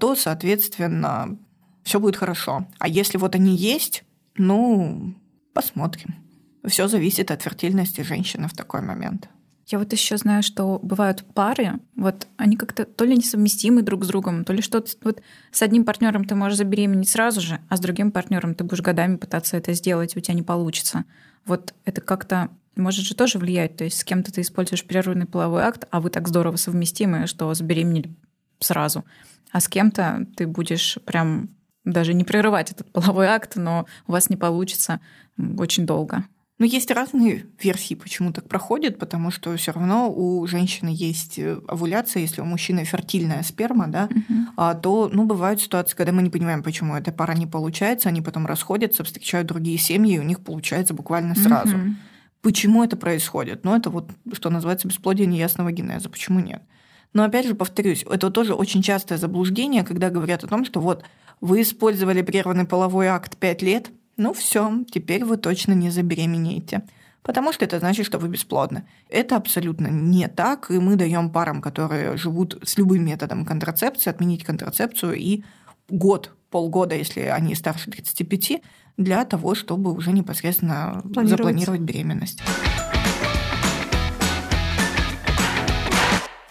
то, 0.00 0.14
соответственно, 0.14 1.38
все 1.82 2.00
будет 2.00 2.16
хорошо. 2.16 2.66
А 2.78 2.88
если 2.88 3.18
вот 3.18 3.34
они 3.34 3.54
есть, 3.54 4.04
ну, 4.38 5.14
посмотрим. 5.52 6.14
Все 6.66 6.88
зависит 6.88 7.30
от 7.30 7.42
фертильности 7.42 8.00
женщины 8.00 8.48
в 8.48 8.54
такой 8.54 8.80
момент. 8.80 9.28
Я 9.70 9.78
вот 9.78 9.92
еще 9.92 10.16
знаю, 10.16 10.42
что 10.42 10.78
бывают 10.82 11.26
пары, 11.34 11.74
вот 11.94 12.26
они 12.38 12.56
как-то 12.56 12.86
то 12.86 13.04
ли 13.04 13.14
несовместимы 13.14 13.82
друг 13.82 14.04
с 14.04 14.08
другом, 14.08 14.44
то 14.46 14.54
ли 14.54 14.62
что-то 14.62 14.90
вот 15.04 15.20
с 15.52 15.60
одним 15.60 15.84
партнером 15.84 16.24
ты 16.24 16.34
можешь 16.34 16.56
забеременеть 16.56 17.10
сразу 17.10 17.42
же, 17.42 17.60
а 17.68 17.76
с 17.76 17.80
другим 17.80 18.10
партнером 18.10 18.54
ты 18.54 18.64
будешь 18.64 18.80
годами 18.80 19.16
пытаться 19.16 19.58
это 19.58 19.74
сделать, 19.74 20.16
у 20.16 20.20
тебя 20.20 20.34
не 20.34 20.42
получится. 20.42 21.04
Вот 21.44 21.74
это 21.84 22.00
как-то 22.00 22.48
может 22.76 23.04
же 23.04 23.14
тоже 23.14 23.38
влиять. 23.38 23.76
То 23.76 23.84
есть 23.84 23.98
с 23.98 24.04
кем-то 24.04 24.32
ты 24.32 24.40
используешь 24.40 24.84
прерванный 24.84 25.26
половой 25.26 25.62
акт, 25.62 25.86
а 25.90 26.00
вы 26.00 26.08
так 26.08 26.28
здорово 26.28 26.56
совместимы, 26.56 27.26
что 27.26 27.52
забеременели 27.52 28.14
сразу. 28.60 29.04
А 29.52 29.60
с 29.60 29.68
кем-то 29.68 30.26
ты 30.36 30.46
будешь 30.46 30.98
прям 31.04 31.50
даже 31.84 32.14
не 32.14 32.24
прерывать 32.24 32.70
этот 32.70 32.90
половой 32.90 33.26
акт, 33.26 33.56
но 33.56 33.86
у 34.06 34.12
вас 34.12 34.30
не 34.30 34.36
получится 34.36 35.00
очень 35.36 35.84
долго. 35.84 36.24
Но 36.58 36.66
есть 36.66 36.90
разные 36.90 37.46
версии, 37.60 37.94
почему 37.94 38.32
так 38.32 38.48
проходит, 38.48 38.98
потому 38.98 39.30
что 39.30 39.56
все 39.56 39.70
равно 39.70 40.12
у 40.12 40.44
женщины 40.48 40.90
есть 40.92 41.38
э, 41.38 41.60
овуляция, 41.68 42.22
если 42.22 42.40
у 42.40 42.44
мужчины 42.44 42.84
фертильная 42.84 43.44
сперма, 43.44 43.86
да, 43.86 44.08
угу. 44.10 44.74
то 44.82 45.08
ну, 45.12 45.24
бывают 45.24 45.60
ситуации, 45.60 45.96
когда 45.96 46.10
мы 46.10 46.22
не 46.22 46.30
понимаем, 46.30 46.64
почему 46.64 46.96
эта 46.96 47.12
пара 47.12 47.34
не 47.34 47.46
получается, 47.46 48.08
они 48.08 48.22
потом 48.22 48.44
расходятся, 48.44 49.04
встречают 49.04 49.46
другие 49.46 49.78
семьи, 49.78 50.16
и 50.16 50.18
у 50.18 50.24
них 50.24 50.40
получается 50.40 50.94
буквально 50.94 51.36
сразу. 51.36 51.76
Угу. 51.76 51.94
Почему 52.42 52.82
это 52.82 52.96
происходит? 52.96 53.64
Ну, 53.64 53.76
это 53.76 53.90
вот, 53.90 54.10
что 54.32 54.50
называется, 54.50 54.88
бесплодие 54.88 55.26
неясного 55.26 55.70
генеза. 55.70 56.08
Почему 56.08 56.40
нет? 56.40 56.62
Но 57.12 57.22
опять 57.22 57.46
же, 57.46 57.54
повторюсь, 57.54 58.04
это 58.10 58.30
тоже 58.30 58.54
очень 58.54 58.82
частое 58.82 59.16
заблуждение, 59.16 59.84
когда 59.84 60.10
говорят 60.10 60.44
о 60.44 60.48
том, 60.48 60.64
что 60.64 60.80
вот 60.80 61.04
вы 61.40 61.62
использовали 61.62 62.22
прерванный 62.22 62.64
половой 62.64 63.06
акт 63.06 63.36
5 63.36 63.62
лет, 63.62 63.90
ну 64.18 64.32
все, 64.32 64.84
теперь 64.90 65.24
вы 65.24 65.36
точно 65.36 65.72
не 65.72 65.90
забеременеете. 65.90 66.82
Потому 67.22 67.52
что 67.52 67.64
это 67.64 67.78
значит, 67.78 68.04
что 68.04 68.18
вы 68.18 68.28
бесплодны. 68.28 68.88
Это 69.08 69.36
абсолютно 69.36 69.86
не 69.88 70.28
так, 70.28 70.70
и 70.70 70.78
мы 70.78 70.96
даем 70.96 71.30
парам, 71.30 71.62
которые 71.62 72.16
живут 72.16 72.58
с 72.64 72.76
любым 72.78 73.04
методом 73.04 73.44
контрацепции, 73.44 74.10
отменить 74.10 74.44
контрацепцию 74.44 75.14
и 75.14 75.44
год, 75.88 76.34
полгода, 76.50 76.94
если 76.94 77.20
они 77.20 77.54
старше 77.54 77.90
35, 77.90 78.62
для 78.96 79.24
того, 79.24 79.54
чтобы 79.54 79.92
уже 79.92 80.12
непосредственно 80.12 81.02
запланировать 81.04 81.80
беременность. 81.80 82.42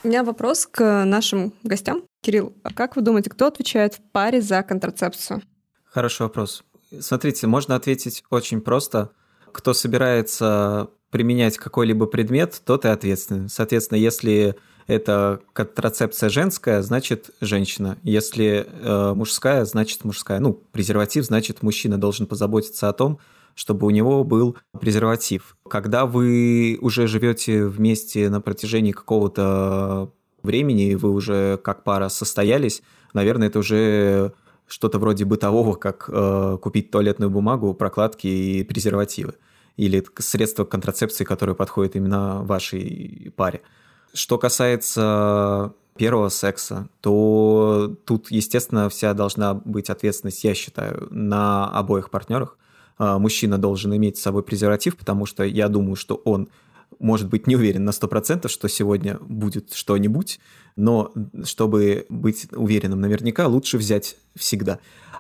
У 0.03 0.08
меня 0.08 0.23
вопрос 0.23 0.67
к 0.67 1.03
нашим 1.03 1.53
гостям. 1.63 2.03
Кирилл, 2.21 2.53
а 2.63 2.73
как 2.73 2.95
вы 2.95 3.01
думаете, 3.01 3.30
кто 3.30 3.47
отвечает 3.47 3.95
в 3.95 4.01
паре 4.12 4.41
за 4.41 4.63
контрацепцию? 4.63 5.41
Хороший 5.84 6.21
вопрос. 6.21 6.63
Смотрите, 7.00 7.47
можно 7.47 7.76
ответить 7.76 8.23
очень 8.30 8.62
просто. 8.62 9.12
Кто 9.52 9.73
собирается 9.73 10.89
применять 11.10 11.58
какой-либо 11.58 12.06
предмет, 12.06 12.62
тот 12.65 12.86
и 12.86 12.89
ответственный. 12.89 13.50
Соответственно, 13.50 13.97
если 13.97 14.56
это 14.88 15.41
контрацепция 15.54 16.30
женская, 16.30 16.82
значит 16.82 17.32
женщина. 17.41 17.97
Если 18.04 18.65
э, 18.67 19.13
мужская, 19.13 19.65
значит 19.65 20.06
мужская. 20.06 20.39
Ну, 20.39 20.54
презерватив, 20.71 21.26
значит 21.26 21.62
мужчина 21.62 21.97
должен 21.97 22.26
позаботиться 22.26 22.88
о 22.88 22.93
том, 22.93 23.19
чтобы 23.54 23.88
у 23.88 23.89
него 23.89 24.23
был 24.23 24.58
презерватив. 24.80 25.58
Когда 25.69 26.06
вы 26.06 26.78
уже 26.82 27.08
живете 27.08 27.65
вместе 27.65 28.30
на 28.30 28.39
протяжении 28.39 28.91
какого-то 28.91 30.13
времени, 30.43 30.95
вы 30.95 31.12
уже 31.12 31.58
как 31.58 31.84
пара 31.84 32.08
состоялись, 32.10 32.82
наверное, 33.13 33.47
это 33.47 33.60
уже 33.60 34.34
что-то 34.67 34.99
вроде 34.99 35.25
бытового, 35.25 35.75
как 35.75 36.10
э, 36.12 36.58
купить 36.62 36.91
туалетную 36.91 37.30
бумагу, 37.30 37.73
прокладки 37.73 38.27
и 38.27 38.63
презервативы. 38.63 39.36
Или 39.77 40.03
средства 40.19 40.65
контрацепции, 40.65 41.23
которые 41.23 41.56
подходят 41.56 41.95
именно 41.95 42.43
вашей 42.43 43.32
паре. 43.36 43.62
Что 44.13 44.38
касается 44.38 45.73
первого 45.97 46.30
секса, 46.30 46.89
то 47.01 47.95
тут, 48.06 48.32
естественно, 48.32 48.89
вся 48.89 49.13
должна 49.13 49.53
быть 49.53 49.89
ответственность, 49.89 50.43
я 50.43 50.53
считаю, 50.53 51.08
на 51.12 51.69
обоих 51.69 52.10
партнерах. 52.10 52.58
Э, 52.99 53.17
мужчина 53.17 53.58
должен 53.58 53.95
иметь 53.95 54.17
с 54.17 54.21
собой 54.21 54.43
презерватив, 54.43 54.97
потому 54.97 55.25
что 55.25 55.43
я 55.43 55.69
думаю, 55.69 55.95
что 55.95 56.15
он 56.15 56.49
может 57.00 57.30
быть 57.30 57.48
не 57.48 57.56
уверен 57.56 57.86
на 57.86 57.92
100%, 57.92 58.48
что 58.48 58.68
сегодня 58.68 59.18
будет 59.20 59.74
что-нибудь, 59.74 60.40
но 60.76 61.12
чтобы 61.44 62.06
быть 62.10 62.48
уверенным 62.52 63.02
наверняка, 63.02 63.48
лучше 63.48 63.78
взять 63.78 64.18
всегда. 64.36 64.80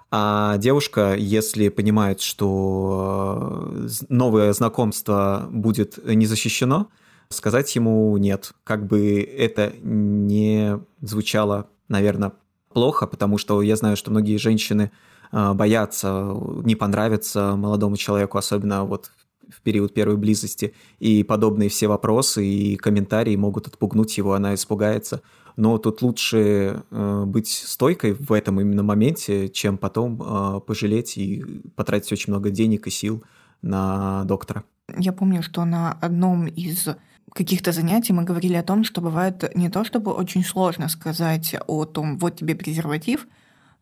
А 0.09 0.57
девушка, 0.57 1.15
если 1.15 1.69
понимает, 1.69 2.21
что 2.21 3.69
э, 3.71 3.87
новое 4.07 4.53
знакомство 4.53 5.47
будет 5.51 5.97
не 6.05 6.25
защищено, 6.25 6.87
сказать 7.29 7.75
ему 7.75 8.15
нет. 8.17 8.53
Как 8.63 8.85
бы 8.87 9.21
это 9.21 9.73
не 9.81 10.79
звучало, 11.01 11.67
наверное, 11.89 12.31
плохо, 12.71 13.05
потому 13.05 13.37
что 13.37 13.61
я 13.61 13.75
знаю, 13.75 13.97
что 13.97 14.11
многие 14.11 14.37
женщины 14.37 14.91
э, 15.31 15.53
боятся 15.53 16.33
не 16.63 16.75
понравиться 16.75 17.55
молодому 17.57 17.97
человеку, 17.97 18.37
особенно 18.37 18.85
вот 18.85 19.11
в 19.49 19.61
период 19.61 19.93
первой 19.93 20.17
близости, 20.17 20.73
и 20.99 21.23
подобные 21.23 21.69
все 21.69 21.87
вопросы 21.87 22.45
и 22.45 22.75
комментарии 22.75 23.35
могут 23.35 23.67
отпугнуть 23.67 24.17
его, 24.17 24.33
она 24.33 24.53
испугается. 24.53 25.21
Но 25.55 25.79
тут 25.79 26.01
лучше 26.01 26.83
э, 26.91 27.23
быть 27.25 27.49
стойкой 27.49 28.13
в 28.13 28.31
этом 28.31 28.61
именно 28.61 28.83
моменте, 28.83 29.49
чем 29.49 29.77
потом 29.77 30.21
э, 30.21 30.59
пожалеть 30.61 31.17
и 31.17 31.43
потратить 31.75 32.11
очень 32.11 32.31
много 32.31 32.51
денег 32.51 32.85
и 32.87 32.91
сил 32.91 33.23
на 33.61 34.23
доктора. 34.25 34.63
Я 34.97 35.13
помню, 35.13 35.41
что 35.41 35.65
на 35.65 35.93
одном 35.93 36.45
из 36.45 36.87
каких-то 37.33 37.71
занятий 37.71 38.13
мы 38.13 38.23
говорили 38.23 38.53
о 38.53 38.63
том, 38.63 38.83
что 38.83 39.01
бывает 39.01 39.51
не 39.55 39.69
то 39.69 39.83
чтобы 39.83 40.11
очень 40.13 40.43
сложно 40.43 40.89
сказать 40.89 41.55
о 41.67 41.85
том, 41.85 42.17
вот 42.17 42.37
тебе 42.37 42.55
презерватив, 42.55 43.27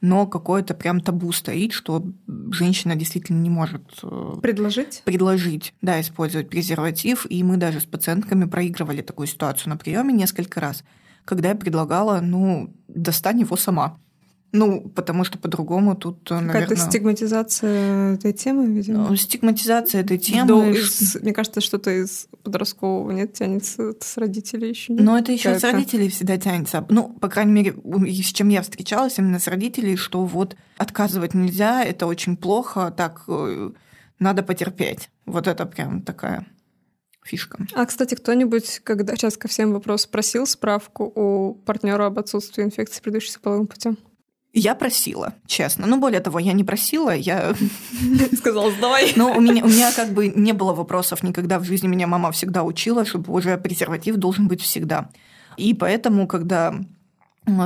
но 0.01 0.27
какое-то 0.27 0.73
прям 0.73 1.01
табу 1.01 1.31
стоит, 1.31 1.71
что 1.71 2.05
женщина 2.51 2.95
действительно 2.95 3.41
не 3.41 3.49
может 3.49 3.99
э, 4.03 4.35
предложить, 4.41 5.01
предложить, 5.05 5.73
да, 5.81 5.99
использовать 5.99 6.49
презерватив, 6.49 7.25
и 7.29 7.43
мы 7.43 7.57
даже 7.57 7.79
с 7.79 7.85
пациентками 7.85 8.45
проигрывали 8.45 9.01
такую 9.01 9.27
ситуацию 9.27 9.69
на 9.69 9.77
приеме 9.77 10.13
несколько 10.13 10.59
раз, 10.59 10.83
когда 11.23 11.49
я 11.49 11.55
предлагала, 11.55 12.19
ну, 12.21 12.73
достань 12.87 13.39
его 13.39 13.55
сама. 13.57 13.97
Ну, 14.55 14.81
потому 14.89 15.25
что 15.25 15.37
по-другому 15.37 15.95
тут, 15.95 16.29
наверное... 16.29 16.61
Какая-то 16.61 16.77
стигматизация 16.77 18.13
этой 18.13 18.31
темы, 18.31 18.67
видимо. 18.67 19.09
Ну, 19.09 19.15
стигматизация 19.15 20.01
этой 20.01 20.17
темы. 20.17 20.47
До, 20.47 20.63
из, 20.65 21.15
мне 21.15 21.33
кажется, 21.33 21.59
что-то 21.59 21.91
из 21.91 22.27
подросткового 22.43 23.11
нет, 23.11 23.33
тянется 23.33 23.93
с 23.99 24.17
родителей 24.17 24.69
еще. 24.69 24.93
Но 24.93 25.17
это 25.17 25.33
еще 25.33 25.59
с 25.59 25.63
родителей 25.63 26.09
всегда 26.09 26.37
тянется. 26.37 26.85
Ну, 26.89 27.09
по 27.09 27.27
крайней 27.27 27.51
мере, 27.51 27.75
с 28.13 28.31
чем 28.31 28.47
я 28.49 28.61
встречалась 28.61 29.17
именно 29.17 29.39
с 29.39 29.47
родителей, 29.47 29.97
что 29.97 30.23
вот 30.23 30.55
отказывать 30.77 31.33
нельзя, 31.33 31.83
это 31.83 32.07
очень 32.07 32.37
плохо, 32.37 32.93
так 32.95 33.23
э, 33.27 33.71
надо 34.19 34.43
потерпеть. 34.43 35.09
Вот 35.25 35.47
это 35.47 35.65
прям 35.65 36.01
такая 36.01 36.45
фишка. 37.25 37.65
А, 37.73 37.85
кстати, 37.85 38.15
кто-нибудь, 38.15 38.79
когда 38.83 39.15
сейчас 39.15 39.35
ко 39.35 39.47
всем 39.47 39.73
вопрос 39.73 40.05
просил 40.05 40.47
справку 40.47 41.11
у 41.13 41.55
партнера 41.55 42.05
об 42.05 42.19
отсутствии 42.19 42.63
инфекции, 42.63 43.01
предыдущей 43.01 43.37
половым 43.41 43.67
путем? 43.67 43.97
Я 44.57 44.73
просила, 44.73 45.33
честно. 45.47 45.85
Ну, 45.85 45.99
более 45.99 46.21
того, 46.21 46.39
я 46.39 46.53
не 46.53 46.63
просила, 46.63 47.13
я... 47.13 47.53
Сказала, 48.37 48.71
сдавай. 48.71 49.11
Но 49.17 49.35
у 49.35 49.41
меня, 49.41 49.65
у 49.65 49.67
меня 49.67 49.91
как 49.91 50.13
бы 50.13 50.29
не 50.29 50.53
было 50.53 50.73
вопросов 50.73 51.23
никогда 51.23 51.59
в 51.59 51.65
жизни. 51.65 51.89
Меня 51.89 52.07
мама 52.07 52.31
всегда 52.31 52.63
учила, 52.63 53.03
чтобы 53.03 53.33
уже 53.33 53.57
презерватив 53.57 54.15
должен 54.15 54.47
быть 54.47 54.61
всегда. 54.61 55.09
И 55.57 55.73
поэтому, 55.73 56.25
когда 56.25 56.73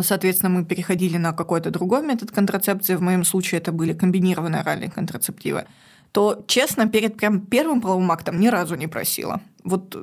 Соответственно, 0.01 0.49
мы 0.49 0.65
переходили 0.65 1.17
на 1.17 1.31
какой-то 1.31 1.71
другой 1.71 2.01
метод 2.05 2.31
контрацепции. 2.31 2.95
В 2.95 3.01
моем 3.01 3.23
случае 3.23 3.61
это 3.61 3.71
были 3.71 3.93
комбинированные 3.93 4.59
оральные 4.59 4.91
контрацептивы. 4.91 5.65
То, 6.11 6.43
честно, 6.47 6.87
перед 6.89 7.15
прям 7.15 7.39
первым 7.39 7.79
половым 7.79 8.11
актом 8.11 8.39
ни 8.41 8.49
разу 8.49 8.75
не 8.75 8.87
просила. 8.87 9.39
Вот 9.63 9.95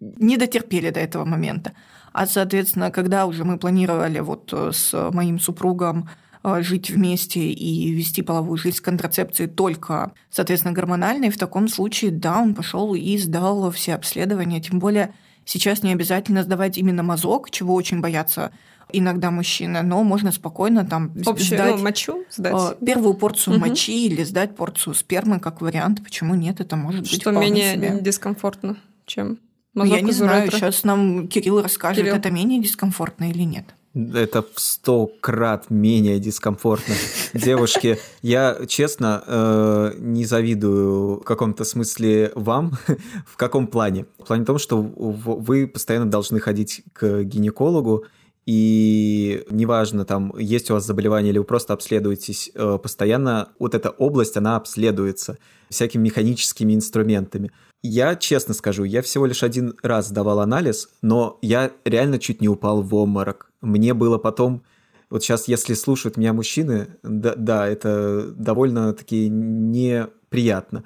не 0.00 0.36
дотерпели 0.36 0.90
до 0.90 1.00
этого 1.00 1.24
момента. 1.24 1.72
А, 2.12 2.26
соответственно, 2.26 2.92
когда 2.92 3.26
уже 3.26 3.44
мы 3.44 3.58
планировали 3.58 4.20
вот 4.20 4.52
с 4.52 5.10
моим 5.10 5.40
супругом 5.40 6.08
э, 6.08 6.23
жить 6.62 6.90
вместе 6.90 7.40
и 7.40 7.90
вести 7.92 8.22
половую 8.22 8.58
жизнь 8.58 8.76
с 8.76 8.80
контрацепцией 8.80 9.48
только, 9.48 10.12
соответственно, 10.30 10.74
гормональной, 10.74 11.30
в 11.30 11.38
таком 11.38 11.68
случае, 11.68 12.10
да, 12.10 12.40
он 12.40 12.54
пошел 12.54 12.94
и 12.94 13.16
сдал 13.18 13.70
все 13.70 13.94
обследования. 13.94 14.60
Тем 14.60 14.78
более 14.78 15.14
сейчас 15.46 15.82
не 15.82 15.92
обязательно 15.92 16.42
сдавать 16.42 16.76
именно 16.76 17.02
мазок, 17.02 17.50
чего 17.50 17.74
очень 17.74 18.00
боятся 18.00 18.52
иногда 18.92 19.30
мужчины, 19.30 19.82
но 19.82 20.04
можно 20.04 20.30
спокойно 20.30 20.84
там 20.84 21.12
Общую, 21.26 21.38
сдать 21.46 21.76
ну, 21.76 21.82
мочу 21.82 22.24
сдать. 22.30 22.54
э, 22.80 22.84
первую 22.84 23.14
порцию 23.14 23.58
Мгм. 23.58 23.68
мочи 23.70 24.06
или 24.06 24.22
сдать 24.22 24.54
порцию 24.54 24.94
спермы 24.94 25.40
как 25.40 25.62
вариант. 25.62 26.04
Почему 26.04 26.34
нет? 26.34 26.60
Это 26.60 26.76
может 26.76 27.00
быть 27.00 27.10
Что 27.20 27.30
менее 27.32 27.72
себе. 27.74 27.98
дискомфортно, 28.00 28.76
чем 29.06 29.38
Ну, 29.72 29.82
мазок 29.84 29.96
Я 29.96 30.02
не 30.02 30.12
знаю, 30.12 30.50
сейчас 30.50 30.84
нам 30.84 31.26
Кирилл 31.28 31.62
расскажет, 31.62 32.04
Кирилл. 32.04 32.14
это 32.16 32.30
менее 32.30 32.60
дискомфортно 32.62 33.30
или 33.30 33.42
нет. 33.42 33.64
Это 33.94 34.42
в 34.42 34.58
сто 34.58 35.08
крат 35.20 35.70
менее 35.70 36.18
дискомфортно. 36.18 36.94
Девушки, 37.32 37.98
я 38.22 38.58
честно 38.66 39.22
э, 39.24 39.92
не 39.98 40.24
завидую 40.24 41.20
в 41.20 41.24
каком-то 41.24 41.64
смысле 41.64 42.32
вам. 42.34 42.72
в 43.26 43.36
каком 43.36 43.68
плане? 43.68 44.06
В 44.18 44.26
плане 44.26 44.44
том, 44.44 44.58
что 44.58 44.82
вы 44.82 45.68
постоянно 45.68 46.10
должны 46.10 46.40
ходить 46.40 46.82
к 46.92 47.22
гинекологу, 47.22 48.04
и 48.46 49.44
неважно, 49.48 50.04
там, 50.04 50.36
есть 50.38 50.70
у 50.70 50.74
вас 50.74 50.84
заболевание 50.84 51.30
или 51.30 51.38
вы 51.38 51.44
просто 51.44 51.72
обследуетесь, 51.72 52.50
э, 52.54 52.78
постоянно 52.82 53.48
вот 53.58 53.74
эта 53.74 53.90
область, 53.90 54.36
она 54.36 54.56
обследуется 54.56 55.38
всякими 55.70 56.02
механическими 56.02 56.74
инструментами. 56.74 57.52
Я 57.86 58.16
честно 58.16 58.54
скажу, 58.54 58.84
я 58.84 59.02
всего 59.02 59.26
лишь 59.26 59.42
один 59.42 59.74
раз 59.82 60.08
сдавал 60.08 60.40
анализ, 60.40 60.88
но 61.02 61.38
я 61.42 61.70
реально 61.84 62.18
чуть 62.18 62.40
не 62.40 62.48
упал 62.48 62.80
в 62.80 62.94
обморок. 62.94 63.52
Мне 63.60 63.92
было 63.92 64.16
потом... 64.16 64.62
Вот 65.10 65.22
сейчас, 65.22 65.48
если 65.48 65.74
слушают 65.74 66.16
меня 66.16 66.32
мужчины, 66.32 66.96
да, 67.02 67.34
да 67.36 67.68
это 67.68 68.32
довольно-таки 68.32 69.28
неприятно, 69.28 70.84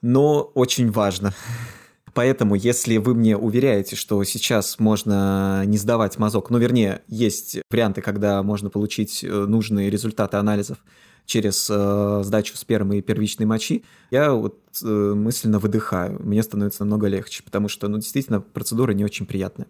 но 0.00 0.40
очень 0.54 0.90
важно. 0.90 1.34
Поэтому, 2.14 2.54
если 2.54 2.96
вы 2.96 3.14
мне 3.14 3.36
уверяете, 3.36 3.94
что 3.94 4.24
сейчас 4.24 4.78
можно 4.78 5.64
не 5.66 5.76
сдавать 5.76 6.18
мазок, 6.18 6.48
ну, 6.48 6.56
вернее, 6.56 7.02
есть 7.06 7.58
варианты, 7.70 8.00
когда 8.00 8.42
можно 8.42 8.70
получить 8.70 9.22
э, 9.22 9.28
нужные 9.28 9.90
результаты 9.90 10.38
анализов 10.38 10.78
через 11.26 11.68
э, 11.70 12.20
сдачу 12.22 12.56
спермы 12.56 12.98
и 12.98 13.02
первичной 13.02 13.46
мочи, 13.46 13.84
я 14.10 14.32
вот 14.32 14.58
э, 14.82 14.86
мысленно 14.86 15.58
выдыхаю. 15.58 16.20
Мне 16.22 16.42
становится 16.42 16.84
намного 16.84 17.08
легче, 17.08 17.42
потому 17.42 17.68
что, 17.68 17.88
ну, 17.88 17.98
действительно, 17.98 18.40
процедура 18.40 18.92
не 18.92 19.04
очень 19.04 19.26
приятная. 19.26 19.66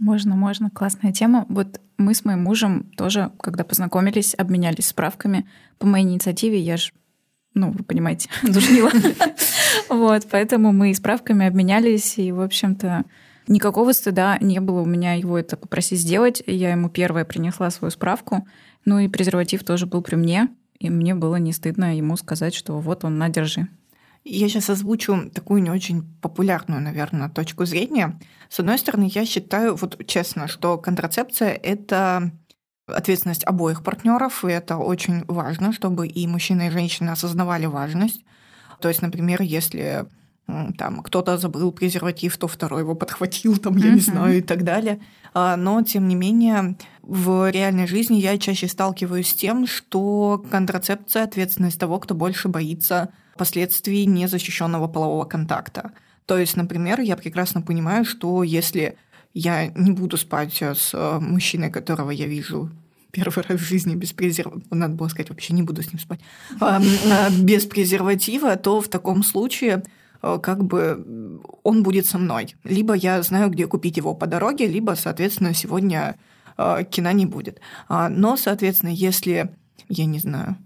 Можно, 0.00 0.34
можно, 0.34 0.70
классная 0.70 1.12
тема. 1.12 1.46
Вот 1.48 1.80
мы 1.98 2.14
с 2.14 2.24
моим 2.24 2.42
мужем 2.42 2.90
тоже, 2.96 3.30
когда 3.40 3.64
познакомились, 3.64 4.34
обменялись 4.36 4.88
справками. 4.88 5.48
По 5.78 5.86
моей 5.86 6.04
инициативе 6.04 6.58
я 6.58 6.76
же, 6.76 6.90
ну, 7.54 7.70
вы 7.70 7.84
понимаете, 7.84 8.28
душнила. 8.42 8.90
Вот, 9.88 10.26
поэтому 10.30 10.72
мы 10.72 10.92
и 10.92 10.94
справками 10.94 11.46
обменялись, 11.46 12.16
и, 12.18 12.30
в 12.32 12.40
общем-то, 12.40 13.04
никакого 13.48 13.92
стыда 13.92 14.38
не 14.40 14.60
было 14.60 14.80
у 14.80 14.86
меня 14.86 15.14
его 15.14 15.36
это 15.36 15.56
попросить 15.56 16.00
сделать. 16.00 16.42
Я 16.46 16.70
ему 16.70 16.88
первая 16.88 17.24
принесла 17.24 17.70
свою 17.70 17.90
справку, 17.90 18.46
ну 18.84 18.98
и 18.98 19.08
презерватив 19.08 19.64
тоже 19.64 19.86
был 19.86 20.00
при 20.00 20.14
мне, 20.14 20.48
и 20.84 20.90
мне 20.90 21.14
было 21.14 21.36
не 21.36 21.52
стыдно 21.52 21.96
ему 21.96 22.16
сказать, 22.16 22.54
что 22.54 22.78
вот 22.78 23.04
он, 23.04 23.16
на, 23.16 23.30
держи. 23.30 23.68
Я 24.22 24.48
сейчас 24.48 24.68
озвучу 24.68 25.30
такую 25.30 25.62
не 25.62 25.70
очень 25.70 26.02
популярную, 26.20 26.82
наверное, 26.82 27.30
точку 27.30 27.64
зрения. 27.64 28.20
С 28.50 28.60
одной 28.60 28.78
стороны, 28.78 29.10
я 29.14 29.24
считаю, 29.24 29.76
вот 29.76 30.06
честно, 30.06 30.46
что 30.46 30.76
контрацепция– 30.76 31.50
это 31.62 32.32
ответственность 32.86 33.44
обоих 33.44 33.82
партнеров, 33.82 34.44
и 34.44 34.48
это 34.48 34.76
очень 34.76 35.24
важно, 35.26 35.72
чтобы 35.72 36.06
и 36.06 36.26
мужчина, 36.26 36.68
и 36.68 36.70
женщина 36.70 37.12
осознавали 37.12 37.64
важность. 37.64 38.24
То 38.80 38.88
есть, 38.88 39.00
например, 39.00 39.40
если 39.40 40.06
там 40.46 41.02
кто-то 41.02 41.38
забыл 41.38 41.72
презерватив, 41.72 42.36
то 42.36 42.46
второй 42.48 42.82
его 42.82 42.94
подхватил, 42.94 43.56
там, 43.56 43.76
я 43.76 43.90
не 43.90 44.00
знаю, 44.00 44.38
и 44.38 44.42
так 44.42 44.62
далее. 44.62 45.00
А, 45.32 45.56
Но, 45.56 45.82
тем 45.82 46.06
не 46.06 46.14
менее, 46.14 46.76
в 47.02 47.50
реальной 47.50 47.86
жизни 47.86 48.16
я 48.16 48.38
чаще 48.38 48.68
сталкиваюсь 48.68 49.28
с 49.28 49.34
тем, 49.34 49.66
что 49.66 50.44
контрацепция– 50.50 51.22
ответственность 51.24 51.80
того, 51.80 51.98
кто 51.98 52.14
больше 52.14 52.48
боится 52.48 53.10
последствий 53.36 54.06
незащищенного 54.06 54.86
полового 54.86 55.24
контакта. 55.24 55.92
То 56.26 56.38
есть, 56.38 56.56
например, 56.56 57.00
я 57.00 57.16
прекрасно 57.16 57.62
понимаю, 57.62 58.04
что 58.04 58.42
если 58.42 58.96
я 59.32 59.68
не 59.68 59.90
буду 59.90 60.16
спать 60.16 60.62
с 60.62 60.94
э, 60.94 61.18
мужчиной, 61.20 61.70
которого 61.70 62.10
я 62.10 62.26
вижу 62.26 62.70
первый 63.10 63.44
раз 63.48 63.60
в 63.60 63.64
жизни 63.64 63.94
без 63.94 64.12
презерватива, 64.12 64.74
надо 64.74 64.94
было 64.94 65.08
сказать, 65.08 65.30
вообще 65.30 65.54
не 65.54 65.62
буду 65.62 65.82
с 65.82 65.92
ним 65.92 65.98
спать, 65.98 66.20
а, 66.60 66.80
без 67.30 67.66
презерватива, 67.66 68.56
то 68.56 68.80
в 68.80 68.88
таком 68.88 69.22
случае 69.22 69.82
э, 69.82 69.82
как 70.42 70.64
бы 70.64 71.40
он 71.62 71.82
будет 71.82 72.06
со 72.06 72.18
мной. 72.18 72.54
Либо 72.64 72.94
я 72.94 73.22
знаю, 73.22 73.50
где 73.50 73.66
купить 73.66 73.96
его 73.96 74.14
по 74.14 74.26
дороге, 74.26 74.66
либо, 74.66 74.94
соответственно, 74.96 75.54
сегодня 75.54 76.16
э, 76.56 76.84
кино 76.90 77.10
не 77.10 77.26
будет. 77.26 77.60
А, 77.88 78.08
Но, 78.08 78.36
соответственно, 78.36 78.90
если, 78.90 79.54
я 79.88 80.04
не 80.06 80.18
знаю, 80.18 80.56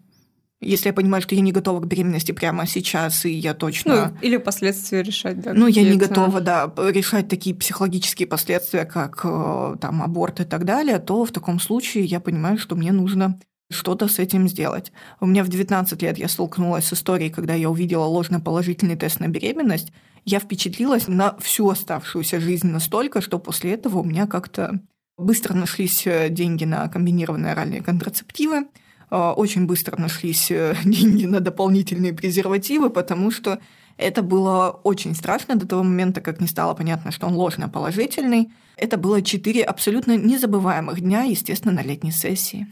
если 0.61 0.89
я 0.89 0.93
понимаю, 0.93 1.23
что 1.23 1.37
я 1.37 1.41
не 1.41 1.53
готова 1.53 1.81
к 1.81 1.87
беременности 1.87 2.33
прямо 2.33 2.67
сейчас, 2.67 3.25
и 3.25 3.33
я 3.33 3.55
точно... 3.55 4.13
Ну, 4.13 4.19
или 4.27 4.39
последствия 4.39 5.03
решать, 5.03 5.41
да. 5.41 5.55
Ну, 5.55 5.69
я 5.69 5.83
не 5.83 5.97
готова, 5.97 6.41
да, 6.41 6.73
решать 6.77 7.29
такие 7.29 7.55
психологические 7.55 8.27
последствия, 8.27 8.85
как 8.85 9.21
э, 9.25 9.77
там 9.81 10.03
аборт 10.03 10.41
и 10.41 10.45
так 10.45 10.65
далее, 10.65 10.99
то 10.99 11.25
в 11.25 11.31
таком 11.31 11.61
случае 11.61 12.05
я 12.05 12.19
понимаю, 12.19 12.59
что 12.59 12.75
мне 12.75 12.91
нужно 12.91 13.39
что-то 13.71 14.09
с 14.09 14.19
этим 14.19 14.49
сделать. 14.49 14.93
У 15.21 15.27
меня 15.27 15.45
в 15.45 15.49
19 15.49 16.01
лет 16.03 16.19
я 16.19 16.29
столкнулась 16.29 16.87
с 16.87 16.93
историей, 16.93 17.31
когда 17.31 17.55
я 17.55 17.71
увидела 17.71 18.05
ложноположительный 18.05 18.97
тест 18.97 19.21
на 19.21 19.29
беременность. 19.29 19.93
Я 20.25 20.41
впечатлилась 20.41 21.09
на 21.09 21.37
всю 21.39 21.69
оставшуюся 21.69 22.41
жизнь 22.41 22.69
настолько, 22.69 23.21
что 23.21 23.39
после 23.39 23.73
этого 23.75 23.99
у 23.99 24.05
меня 24.05 24.27
как-то 24.27 24.81
быстро 25.19 25.55
нашлись 25.55 26.07
э, 26.07 26.29
деньги 26.31 26.65
на 26.65 26.89
комбинированные 26.89 27.53
оральные 27.53 27.83
контрацептивы, 27.83 28.69
э, 29.11 29.17
очень 29.17 29.67
быстро 29.67 30.01
нашлись 30.01 30.51
э, 30.51 30.77
деньги 30.85 31.27
на 31.27 31.41
дополнительные 31.41 32.15
презервативы, 32.15 32.89
потому 32.89 33.31
что 33.31 33.59
это 33.97 34.23
было 34.23 34.81
очень 34.85 35.15
страшно 35.15 35.57
до 35.57 35.67
того 35.67 35.83
момента, 35.83 36.21
как 36.21 36.41
не 36.41 36.47
стало 36.47 36.75
понятно, 36.75 37.11
что 37.11 37.27
он 37.27 37.35
ложноположительный. 37.35 38.53
Это 38.77 38.97
было 38.97 39.23
четыре 39.23 39.65
абсолютно 39.65 40.17
незабываемых 40.17 41.01
дня, 41.01 41.23
естественно, 41.23 41.75
на 41.75 41.83
летней 41.83 42.13
сессии. 42.13 42.69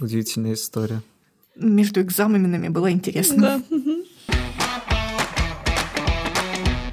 Удивительная 0.00 0.54
история. 0.54 1.02
Между 1.56 2.02
экзаменами 2.02 2.68
было 2.68 2.90
интересно. 2.90 3.62
Да. 3.68 3.78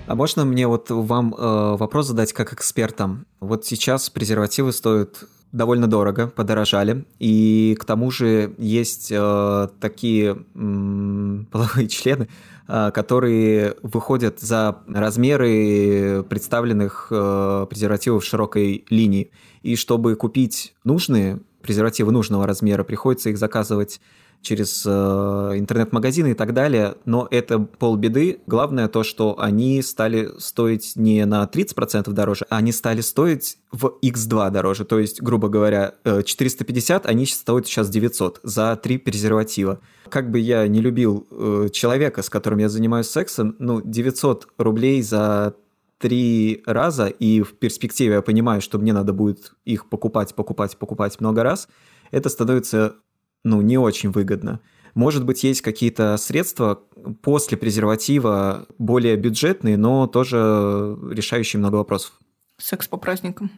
А 0.08 0.16
можно 0.16 0.44
мне 0.44 0.68
вот 0.68 0.90
вам 0.90 1.34
э, 1.34 1.76
вопрос 1.78 2.08
задать 2.08 2.34
как 2.34 2.52
экспертам? 2.52 3.26
Вот 3.40 3.66
сейчас 3.66 4.10
презервативы 4.10 4.74
стоят 4.74 5.24
довольно 5.52 5.88
дорого, 5.88 6.28
подорожали, 6.28 7.06
и 7.20 7.78
к 7.80 7.86
тому 7.86 8.12
же 8.12 8.54
есть 8.58 9.10
э, 9.10 9.68
такие 9.80 10.44
м, 10.54 11.48
половые 11.52 11.88
члены, 11.88 12.28
э, 12.68 12.92
которые 12.94 13.76
выходят 13.84 14.40
за 14.40 14.80
размеры 14.88 16.24
представленных 16.30 17.08
э, 17.10 17.68
презервативов 17.70 18.26
широкой 18.26 18.86
линии. 18.90 19.32
И 19.62 19.76
чтобы 19.76 20.16
купить 20.16 20.74
нужные 20.84 21.40
презервативы 21.62 22.12
нужного 22.12 22.48
размера, 22.48 22.84
приходится 22.84 23.30
их 23.30 23.38
заказывать 23.38 24.00
через 24.42 24.84
э, 24.86 24.90
интернет-магазины 24.90 26.32
и 26.32 26.34
так 26.34 26.54
далее, 26.54 26.96
но 27.06 27.28
это 27.30 27.60
полбеды. 27.60 28.40
Главное 28.48 28.88
то, 28.88 29.04
что 29.04 29.40
они 29.40 29.82
стали 29.82 30.32
стоить 30.40 30.94
не 30.96 31.26
на 31.26 31.44
30% 31.44 32.12
дороже, 32.12 32.46
а 32.50 32.58
они 32.58 32.72
стали 32.72 33.02
стоить 33.02 33.58
в 33.72 33.94
x2 34.04 34.50
дороже. 34.50 34.84
То 34.86 35.00
есть, 35.00 35.22
грубо 35.22 35.48
говоря, 35.48 35.96
э, 36.04 36.24
450, 36.24 37.06
они 37.06 37.26
стоят 37.26 37.68
сейчас 37.68 37.90
900 37.90 38.40
за 38.44 38.76
три 38.82 38.98
презерватива. 38.98 39.80
Как 40.10 40.32
бы 40.32 40.40
я 40.40 40.68
не 40.68 40.82
любил 40.82 41.28
э, 41.30 41.70
человека, 41.72 42.24
с 42.24 42.30
которым 42.30 42.60
я 42.60 42.70
занимаюсь 42.70 43.08
сексом, 43.08 43.56
ну, 43.60 43.82
900 43.84 44.48
рублей 44.58 45.02
за 45.04 45.56
три 46.02 46.64
раза, 46.66 47.08
и 47.08 47.42
в 47.42 47.54
перспективе 47.54 48.16
я 48.16 48.22
понимаю, 48.22 48.62
что 48.62 48.80
мне 48.80 48.92
надо 48.92 49.14
будет 49.14 49.54
их 49.64 49.88
покупать, 49.88 50.34
покупать, 50.36 50.76
покупать 50.78 51.20
много 51.22 51.44
раз, 51.44 51.70
это 52.10 52.28
становится 52.30 52.96
ну, 53.44 53.62
не 53.62 53.78
очень 53.78 54.12
выгодно. 54.12 54.60
Может 54.94 55.24
быть, 55.26 55.44
есть 55.44 55.62
какие-то 55.62 56.18
средства 56.18 56.82
после 57.22 57.58
презерватива 57.58 58.66
более 58.78 59.16
бюджетные, 59.16 59.78
но 59.78 60.08
тоже 60.08 60.98
решающие 61.10 61.60
много 61.60 61.76
вопросов. 61.76 62.14
Секс 62.58 62.88
по 62.88 62.98
праздникам. 62.98 63.52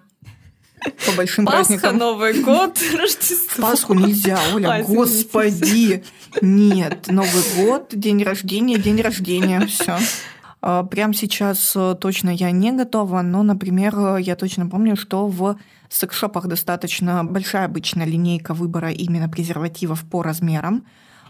По 1.08 1.14
большим 1.16 1.46
Пасха, 1.46 1.58
праздникам. 1.58 1.98
Новый 1.98 2.44
год, 2.44 2.78
Рождество. 2.98 3.64
Пасху 3.64 3.94
нельзя, 3.94 4.38
Оля, 4.54 4.68
А, 4.68 4.84
господи. 4.84 6.04
Нет, 6.42 7.08
Новый 7.08 7.44
год, 7.56 7.88
день 7.94 8.22
рождения, 8.24 8.78
день 8.78 9.02
рождения, 9.02 9.66
все. 9.66 9.98
А, 10.66 10.84
прямо 10.84 11.14
сейчас 11.14 11.74
э, 11.76 11.94
точно 12.00 12.30
я 12.30 12.50
не 12.52 12.72
готова, 12.72 13.22
но, 13.22 13.44
например, 13.44 13.94
э, 14.00 14.22
я 14.22 14.38
точно 14.38 14.70
помню, 14.70 14.96
что 14.96 15.28
в 15.28 15.58
секс-шопах 15.90 16.48
достаточно 16.48 17.26
большая 17.26 17.66
обычно 17.66 18.04
линейка 18.04 18.54
выбора 18.54 18.90
именно 18.92 19.28
презервативов 19.28 20.06
по 20.10 20.24
размерам. 20.24 20.86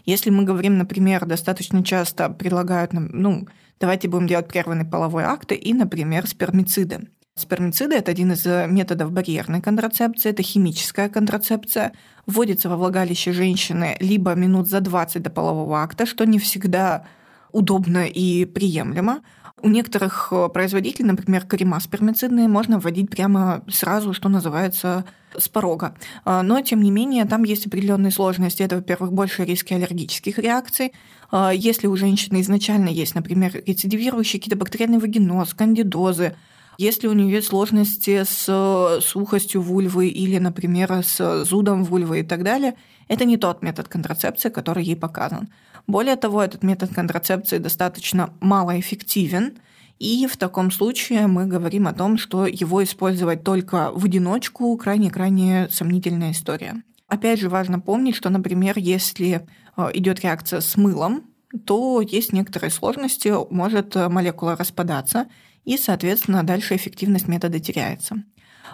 Если 0.06 0.30
мы 0.30 0.44
говорим, 0.44 0.78
например, 0.78 1.26
достаточно 1.26 1.82
часто 1.82 2.28
предлагают, 2.30 2.92
ну, 2.92 3.48
давайте 3.80 4.06
будем 4.06 4.28
делать 4.28 4.46
прерванный 4.46 4.84
половой 4.84 5.24
акт 5.24 5.50
и, 5.50 5.74
например, 5.74 6.28
спермициды. 6.28 7.08
Спермициды– 7.34 7.96
это 7.96 8.12
один 8.12 8.30
из 8.30 8.46
э, 8.46 8.68
методов 8.68 9.10
барьерной 9.10 9.60
контрацепции, 9.60 10.30
это 10.30 10.44
химическая 10.44 11.08
контрацепция. 11.08 11.90
Вводится 12.26 12.68
во 12.68 12.76
влагалище 12.76 13.32
женщины 13.32 13.96
либо 13.98 14.34
минут 14.36 14.68
за 14.68 14.78
20 14.78 15.22
до 15.22 15.30
полового 15.30 15.82
акта, 15.82 16.06
что 16.06 16.24
не 16.24 16.38
всегда 16.38 17.04
удобно 17.54 18.06
и 18.06 18.44
приемлемо. 18.44 19.20
У 19.62 19.68
некоторых 19.68 20.28
э, 20.30 20.48
производителей, 20.52 21.06
например, 21.06 21.46
крема 21.46 21.80
спермицидные, 21.80 22.48
можно 22.48 22.78
вводить 22.78 23.08
прямо 23.08 23.64
сразу, 23.68 24.12
что 24.12 24.28
называется, 24.28 25.04
с 25.36 25.48
порога. 25.48 25.94
А, 26.24 26.42
но, 26.42 26.60
тем 26.60 26.82
не 26.82 26.90
менее, 26.90 27.24
там 27.24 27.44
есть 27.44 27.66
определенные 27.66 28.12
сложности. 28.12 28.62
Это, 28.62 28.76
во-первых, 28.76 29.12
больше 29.12 29.44
риски 29.44 29.72
аллергических 29.72 30.38
реакций. 30.38 30.92
А, 31.30 31.50
если 31.50 31.86
у 31.86 31.96
женщины 31.96 32.40
изначально 32.40 32.88
есть, 32.88 33.14
например, 33.14 33.62
рецидивирующий 33.66 34.38
какие-то 34.38 34.58
бактериальный 34.58 34.98
вагиноз, 34.98 35.54
кандидозы, 35.54 36.34
если 36.76 37.06
у 37.06 37.12
нее 37.12 37.36
есть 37.36 37.48
сложности 37.48 38.24
с 38.24 38.46
э, 38.48 39.00
сухостью 39.00 39.62
вульвы 39.62 40.08
или, 40.08 40.38
например, 40.38 41.04
с 41.04 41.44
зудом 41.44 41.84
вульвы 41.84 42.20
и 42.20 42.22
так 42.24 42.42
далее, 42.42 42.74
это 43.08 43.24
не 43.24 43.36
тот 43.36 43.62
метод 43.62 43.88
контрацепции, 43.88 44.48
который 44.48 44.84
ей 44.84 44.96
показан. 44.96 45.48
Более 45.86 46.16
того, 46.16 46.42
этот 46.42 46.62
метод 46.62 46.94
контрацепции 46.94 47.58
достаточно 47.58 48.32
малоэффективен, 48.40 49.58
и 49.98 50.26
в 50.26 50.36
таком 50.36 50.70
случае 50.70 51.26
мы 51.26 51.46
говорим 51.46 51.86
о 51.86 51.92
том, 51.92 52.18
что 52.18 52.46
его 52.46 52.82
использовать 52.82 53.44
только 53.44 53.92
в 53.94 54.04
одиночку 54.04 54.76
крайне-крайне 54.76 55.68
сомнительная 55.70 56.32
история. 56.32 56.82
Опять 57.06 57.40
же, 57.40 57.48
важно 57.48 57.80
помнить, 57.80 58.16
что, 58.16 58.30
например, 58.30 58.78
если 58.78 59.46
э, 59.76 59.90
идет 59.94 60.20
реакция 60.20 60.60
с 60.60 60.76
мылом, 60.76 61.24
то 61.66 62.00
есть 62.00 62.32
некоторые 62.32 62.70
сложности, 62.70 63.32
может 63.52 63.94
молекула 63.94 64.56
распадаться, 64.56 65.26
и, 65.64 65.76
соответственно, 65.76 66.42
дальше 66.42 66.76
эффективность 66.76 67.28
метода 67.28 67.60
теряется. 67.60 68.16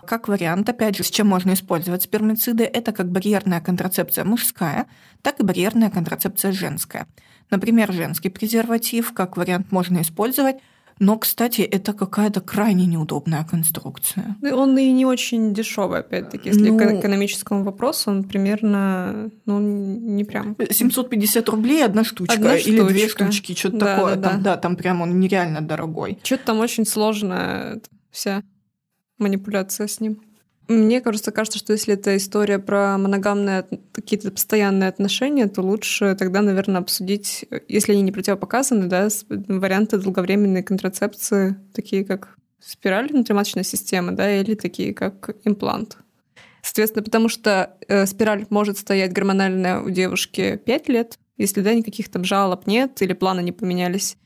Как 0.07 0.29
вариант, 0.29 0.69
опять 0.69 0.97
же, 0.97 1.05
с 1.05 1.11
чем 1.11 1.27
можно 1.29 1.53
использовать 1.53 2.03
спермициды, 2.03 2.65
это 2.65 2.93
как 2.93 3.11
барьерная 3.11 3.61
контрацепция 3.61 4.25
мужская, 4.25 4.87
так 5.23 5.41
и 5.41 5.43
барьерная 5.45 5.91
контрацепция 5.91 6.53
женская. 6.53 7.07
Например, 7.51 7.93
женский 7.93 8.29
презерватив 8.29 9.13
как 9.13 9.37
вариант 9.37 9.73
можно 9.73 10.03
использовать 10.03 10.57
но, 11.01 11.17
кстати, 11.19 11.63
это 11.63 11.95
какая-то 11.95 12.43
крайне 12.43 12.85
неудобная 12.85 13.43
конструкция. 13.43 14.37
Он 14.43 14.77
и 14.77 14.93
не 14.93 15.07
очень 15.07 15.55
дешевый, 15.55 16.01
опять-таки, 16.01 16.51
если 16.51 16.69
ну, 16.69 16.79
к 16.79 16.83
экономическому 16.83 17.65
вопросу, 17.65 18.11
он 18.11 18.25
примерно, 18.25 19.31
ну, 19.47 19.59
не 19.61 20.25
прям. 20.25 20.55
750 20.71 21.49
рублей 21.49 21.83
одна 21.87 22.05
штучка 22.05 22.35
одна 22.35 22.55
или 22.55 22.77
штучка. 22.77 22.93
две 22.93 23.09
штучки, 23.09 23.55
что-то 23.55 23.79
да, 23.79 23.97
такое. 23.97 24.17
Да, 24.17 24.29
там, 24.29 24.43
да. 24.43 24.55
да, 24.55 24.61
там 24.61 24.77
прям 24.77 25.01
он 25.01 25.19
нереально 25.19 25.63
дорогой. 25.63 26.19
Что-то 26.23 26.45
там 26.45 26.61
очень 26.61 26.85
сложная 26.85 27.81
вся 28.11 28.43
манипуляция 29.21 29.87
с 29.87 30.01
ним. 30.01 30.21
Мне 30.69 31.01
кажется, 31.01 31.33
кажется, 31.33 31.59
что 31.59 31.73
если 31.73 31.95
это 31.95 32.17
история 32.17 32.61
про 32.61 32.97
моногамные 32.97 33.67
какие-то 33.91 34.31
постоянные 34.31 34.89
отношения, 34.89 35.49
то 35.49 35.63
лучше 35.63 36.15
тогда, 36.17 36.43
наверное, 36.43 36.81
обсудить, 36.81 37.45
если 37.67 37.93
они 37.93 38.03
не 38.03 38.13
противопоказаны, 38.13 38.87
да, 38.87 39.09
варианты 39.29 39.99
долговременной 39.99 40.63
контрацепции, 40.63 41.57
такие 41.75 42.05
как 42.05 42.37
спираль 42.61 43.09
внутриматочной 43.09 43.65
системы, 43.65 44.13
да, 44.13 44.41
или 44.41 44.55
такие 44.55 44.95
как 44.95 45.37
имплант. 45.43 45.99
Соответственно, 46.63 47.03
потому 47.03 47.29
что 47.29 47.77
э, 47.89 48.07
спираль 48.07 48.47
может 48.51 48.79
стоять 48.79 49.13
гормональная 49.13 49.81
у 49.81 49.91
девушки 49.91 50.61
5 50.65 50.89
лет, 50.89 51.19
если 51.37 51.63
да, 51.63 51.75
никаких 51.75 52.11
там 52.11 52.23
жалоб 52.23 52.69
нет 52.69 53.01
или 53.03 53.13
планы 53.13 53.41
не 53.43 53.51
поменялись. 53.51 54.17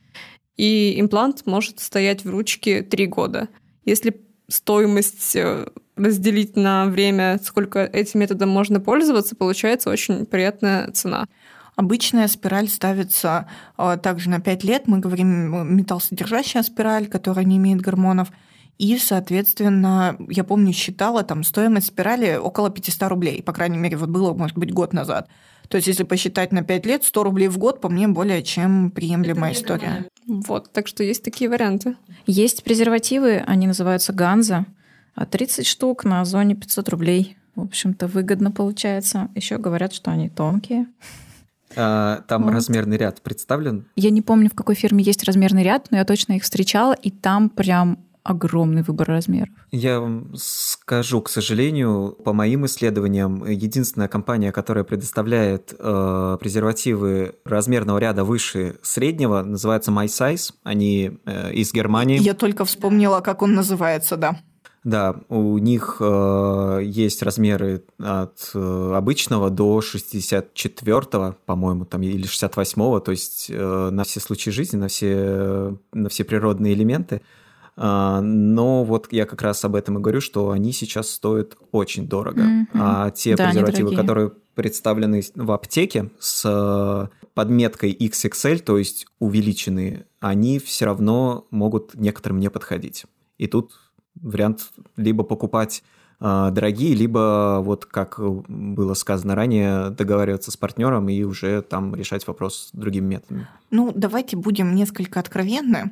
И 0.57 1.01
имплант 1.01 1.47
может 1.47 1.81
стоять 1.81 2.25
в 2.25 2.31
ручке 2.31 2.83
3 2.83 3.07
года. 3.07 3.49
Если 3.85 4.21
стоимость 4.55 5.35
э, 5.37 5.67
разделить 5.97 6.57
на 6.57 6.87
время, 6.87 7.41
сколько 7.43 7.85
этим 7.85 8.21
методом 8.21 8.49
можно 8.51 8.81
пользоваться, 8.81 9.35
получается 9.35 9.91
очень 9.91 10.27
приятная 10.27 10.91
цена. 10.93 11.27
Обычная 11.77 12.29
спираль 12.29 12.69
ставится 12.69 13.49
э, 13.77 13.99
также 14.01 14.31
на 14.31 14.41
5 14.41 14.65
лет. 14.65 14.87
Мы 14.87 15.01
говорим 15.01 15.55
э, 15.55 15.65
металлсодержащая 15.65 16.63
спираль, 16.63 17.07
которая 17.09 17.45
не 17.45 17.57
имеет 17.57 17.81
гормонов. 17.81 18.29
И, 18.79 18.97
соответственно, 18.99 20.17
я 20.29 20.45
помню, 20.45 20.73
считала 20.73 21.25
там 21.25 21.43
стоимость 21.43 21.89
спирали 21.89 22.37
около 22.37 22.71
500 22.71 23.09
рублей. 23.09 23.43
По 23.43 23.53
крайней 23.53 23.79
мере, 23.79 23.97
вот 23.97 24.09
было, 24.09 24.35
может 24.35 24.57
быть, 24.57 24.73
год 24.73 24.93
назад. 24.93 25.29
То 25.69 25.77
есть, 25.77 25.89
если 25.89 26.05
посчитать 26.05 26.53
на 26.53 26.63
5 26.63 26.87
лет, 26.87 27.05
100 27.05 27.23
рублей 27.23 27.49
в 27.49 27.59
год, 27.59 27.81
по 27.81 27.89
мне, 27.89 28.09
более 28.09 28.43
чем 28.43 28.91
приемлемая 28.91 29.53
Это 29.53 29.61
история. 29.61 30.07
Вот, 30.27 30.73
так 30.73 30.87
что 30.87 31.03
есть 31.03 31.23
такие 31.23 31.49
варианты. 31.51 31.97
Есть 32.27 32.65
презервативы, 32.65 33.43
они 33.47 33.67
называются 33.67 34.13
ганза. 34.13 34.67
30 35.31 35.67
штук 35.67 36.05
на 36.05 36.21
Озоне 36.21 36.55
500 36.55 36.89
рублей. 36.89 37.37
В 37.55 37.63
общем-то, 37.63 38.09
выгодно 38.09 38.51
получается. 38.51 39.29
Еще 39.35 39.59
говорят, 39.59 39.93
что 39.93 40.11
они 40.11 40.29
тонкие. 40.29 40.87
А, 41.77 42.23
там 42.29 42.45
вот. 42.45 42.53
размерный 42.53 42.97
ряд 42.97 43.21
представлен? 43.23 43.87
Я 43.97 44.11
не 44.11 44.23
помню, 44.23 44.51
в 44.51 44.55
какой 44.55 44.75
фирме 44.75 45.05
есть 45.05 45.25
размерный 45.25 45.63
ряд, 45.63 45.89
но 45.91 45.99
я 45.99 46.05
точно 46.05 46.35
их 46.35 46.43
встречала, 46.43 46.93
и 46.95 47.11
там 47.11 47.49
прям 47.49 47.99
огромный 48.25 48.83
выбор 48.83 49.07
размеров. 49.09 49.51
Я 49.71 50.01
вам 50.01 50.33
скажу, 50.35 51.21
к 51.21 51.29
сожалению, 51.29 52.17
по 52.25 52.33
моим 52.33 52.65
исследованиям, 52.67 53.45
единственная 53.45 54.09
компания, 54.09 54.51
которая 54.51 54.83
предоставляет 54.83 55.75
э, 55.79 56.39
презервативы 56.41 57.35
размерного 57.45 57.99
ряда 57.99 58.25
выше 58.25 58.77
среднего, 58.83 59.43
называется 59.43 59.93
MySize. 59.93 60.55
Они 60.65 61.19
э, 61.27 61.53
из 61.53 61.73
Германии. 61.73 62.19
Я 62.19 62.35
только 62.35 62.65
вспомнила, 62.65 63.21
как 63.21 63.43
он 63.43 63.55
называется, 63.55 64.17
да. 64.17 64.41
Да, 64.85 65.17
у 65.31 65.57
них 65.57 65.97
э, 65.99 66.81
есть 66.85 67.23
размеры 67.23 67.85
от 67.99 68.51
э, 68.55 68.93
обычного 68.95 69.49
до 69.49 69.81
64-го, 69.81 71.37
по-моему, 71.47 71.87
там, 71.87 72.03
или 72.03 72.27
68-го, 72.27 73.01
то 73.01 73.11
есть 73.11 73.47
э, 73.49 73.89
на 73.91 74.05
все 74.05 74.21
случаи 74.21 74.51
жизни, 74.51 74.77
на 74.77 74.89
все, 74.89 75.79
на 75.95 76.11
все 76.11 76.25
природные 76.25 76.75
элементы. 76.75 77.23
Э, 77.77 78.21
но 78.21 78.85
вот 78.85 79.13
я 79.13 79.27
как 79.27 79.43
раз 79.43 79.65
об 79.65 79.75
этом 79.75 79.99
и 79.99 80.01
говорю, 80.01 80.21
что 80.21 80.51
они 80.51 80.73
сейчас 80.73 81.11
стоят 81.11 81.57
очень 81.73 82.09
дорого. 82.09 82.43
Mm-hmm. 82.43 82.67
А 82.75 83.11
те 83.11 83.37
да, 83.37 83.47
презервативы, 83.47 83.95
которые 83.95 84.33
представлены 84.55 85.23
в 85.35 85.53
аптеке 85.53 86.11
с 86.19 87.11
подметкой 87.35 87.93
XXL, 87.93 88.61
то 88.61 88.79
есть 88.79 89.07
увеличенные, 89.19 90.07
они 90.21 90.59
все 90.59 90.87
равно 90.87 91.47
могут 91.51 91.95
некоторым 91.95 92.39
не 92.39 92.49
подходить. 92.49 93.05
И 93.39 93.47
тут 93.49 93.73
вариант 94.15 94.71
либо 94.97 95.25
покупать 95.25 95.83
э, 95.83 95.94
дорогие, 96.25 96.95
либо, 96.95 97.61
вот 97.63 97.85
как 97.85 98.19
было 98.19 98.95
сказано 98.95 99.35
ранее, 99.35 99.91
договариваться 99.91 100.51
с 100.51 100.57
партнером 100.57 101.09
и 101.11 101.23
уже 101.23 101.61
там 101.61 101.95
решать 101.95 102.27
вопрос 102.27 102.71
другими 102.73 103.07
методами. 103.15 103.47
Ну, 103.71 103.93
давайте 103.95 104.37
будем 104.37 104.75
несколько 104.75 105.21
откровенны, 105.21 105.91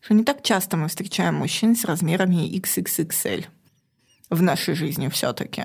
что 0.00 0.14
не 0.14 0.24
так 0.24 0.42
часто 0.42 0.78
мы 0.78 0.88
встречаем 0.88 1.34
мужчин 1.34 1.76
с 1.76 1.84
размерами 1.84 2.48
XXXL 2.58 3.44
в 4.30 4.42
нашей 4.42 4.74
жизни 4.74 5.08
все-таки. 5.08 5.64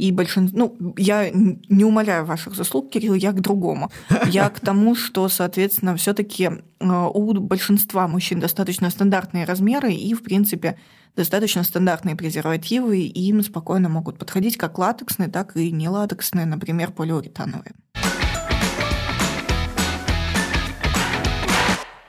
И 0.00 0.12
большинство... 0.12 0.58
Ну, 0.58 0.94
я 0.96 1.30
не 1.30 1.84
умоляю 1.84 2.24
ваших 2.24 2.54
заслуг, 2.54 2.90
Кирилл, 2.90 3.14
я 3.14 3.32
к 3.32 3.40
другому. 3.40 3.90
Я 4.26 4.48
к 4.48 4.58
тому, 4.58 4.94
что, 4.94 5.28
соответственно, 5.28 5.94
все 5.94 6.14
таки 6.14 6.44
э, 6.44 7.08
у 7.14 7.34
большинства 7.34 8.08
мужчин 8.08 8.40
достаточно 8.40 8.88
стандартные 8.88 9.44
размеры, 9.44 9.92
и, 9.92 10.14
в 10.14 10.22
принципе, 10.22 10.78
достаточно 11.16 11.62
стандартные 11.62 12.16
презервативы, 12.16 13.00
и 13.00 13.28
им 13.28 13.42
спокойно 13.42 13.88
могут 13.88 14.18
подходить 14.18 14.56
как 14.56 14.78
латексные, 14.78 15.28
так 15.28 15.56
и 15.56 15.70
не 15.70 15.88
латексные, 15.88 16.46
например, 16.46 16.92
полиуретановые. 16.92 17.74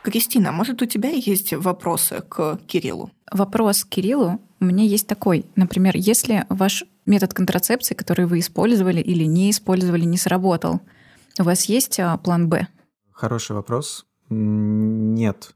Кристина, 0.04 0.52
может, 0.52 0.82
у 0.82 0.86
тебя 0.86 1.10
есть 1.10 1.54
вопросы 1.54 2.24
к 2.28 2.60
Кириллу? 2.66 3.12
Вопрос 3.32 3.84
к 3.84 3.90
Кириллу 3.90 4.42
у 4.60 4.66
меня 4.66 4.84
есть 4.84 5.08
такой. 5.08 5.46
Например, 5.56 5.96
если 5.96 6.46
ваш 6.50 6.84
метод 7.06 7.34
контрацепции, 7.34 7.96
который 7.96 8.26
вы 8.26 8.40
использовали 8.40 9.00
или 9.00 9.26
не 9.26 9.52
использовали, 9.52 10.04
не 10.06 10.18
сработал, 10.18 10.82
у 11.40 11.44
вас 11.44 11.66
есть 11.66 12.00
а, 12.00 12.18
план 12.18 12.50
«Б»? 12.50 12.68
Хороший 13.12 13.56
вопрос. 13.56 14.06
Нет. 14.30 15.54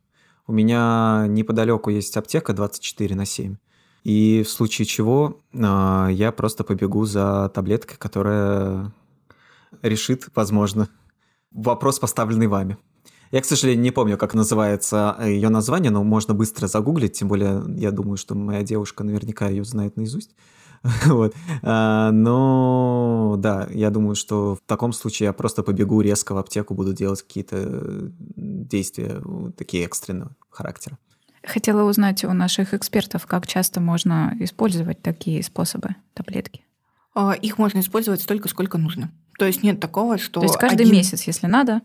У 0.48 0.54
меня 0.54 1.26
неподалеку 1.28 1.90
есть 1.90 2.16
аптека 2.18 2.54
24 2.54 3.16
на 3.16 3.26
7. 3.26 3.56
И 4.04 4.44
в 4.46 4.50
случае 4.50 4.86
чего 4.86 5.42
а, 5.54 6.08
я 6.10 6.32
просто 6.32 6.64
побегу 6.64 7.06
за 7.06 7.50
таблеткой, 7.54 7.98
которая 7.98 8.94
решит, 9.82 10.28
возможно, 10.36 10.90
вопрос, 11.52 12.00
поставленный 12.00 12.48
вами. 12.48 12.78
Я, 13.32 13.42
к 13.42 13.46
сожалению, 13.46 13.82
не 13.82 13.90
помню, 13.90 14.18
как 14.18 14.36
называется 14.36 15.18
ее 15.26 15.50
название, 15.50 15.92
но 15.92 16.04
можно 16.04 16.36
быстро 16.36 16.68
загуглить, 16.68 17.14
тем 17.14 17.28
более 17.28 17.64
я 17.76 17.92
думаю, 17.92 18.18
что 18.18 18.36
моя 18.36 18.62
девушка 18.62 19.04
наверняка 19.04 19.48
ее 19.48 19.66
знает 19.66 19.98
наизусть. 19.98 20.36
Вот. 21.06 21.34
А, 21.62 22.12
но 22.12 23.36
да, 23.38 23.68
я 23.72 23.90
думаю, 23.90 24.16
что 24.16 24.56
в 24.56 24.62
таком 24.66 24.94
случае 24.94 25.28
я 25.28 25.34
просто 25.34 25.64
побегу 25.64 26.02
резко 26.02 26.34
в 26.34 26.38
аптеку, 26.38 26.74
буду 26.74 26.94
делать 26.94 27.22
какие-то 27.22 28.12
действия 28.36 29.22
такие 29.58 29.86
экстренного 29.86 30.36
характера. 30.50 30.98
Хотела 31.44 31.88
узнать 31.88 32.24
у 32.24 32.34
наших 32.34 32.74
экспертов, 32.74 33.28
как 33.28 33.46
часто 33.48 33.80
можно 33.80 34.36
использовать 34.40 35.02
такие 35.02 35.44
способы 35.44 35.90
таблетки. 36.14 36.62
А, 37.14 37.34
их 37.34 37.58
можно 37.58 37.80
использовать 37.80 38.22
столько, 38.22 38.50
сколько 38.50 38.78
нужно. 38.78 39.12
То 39.38 39.46
есть 39.46 39.64
нет 39.64 39.80
такого, 39.80 40.18
что... 40.18 40.40
То 40.40 40.46
есть 40.46 40.58
каждый 40.58 40.84
один... 40.84 40.94
месяц, 40.94 41.24
если 41.24 41.48
надо? 41.48 41.82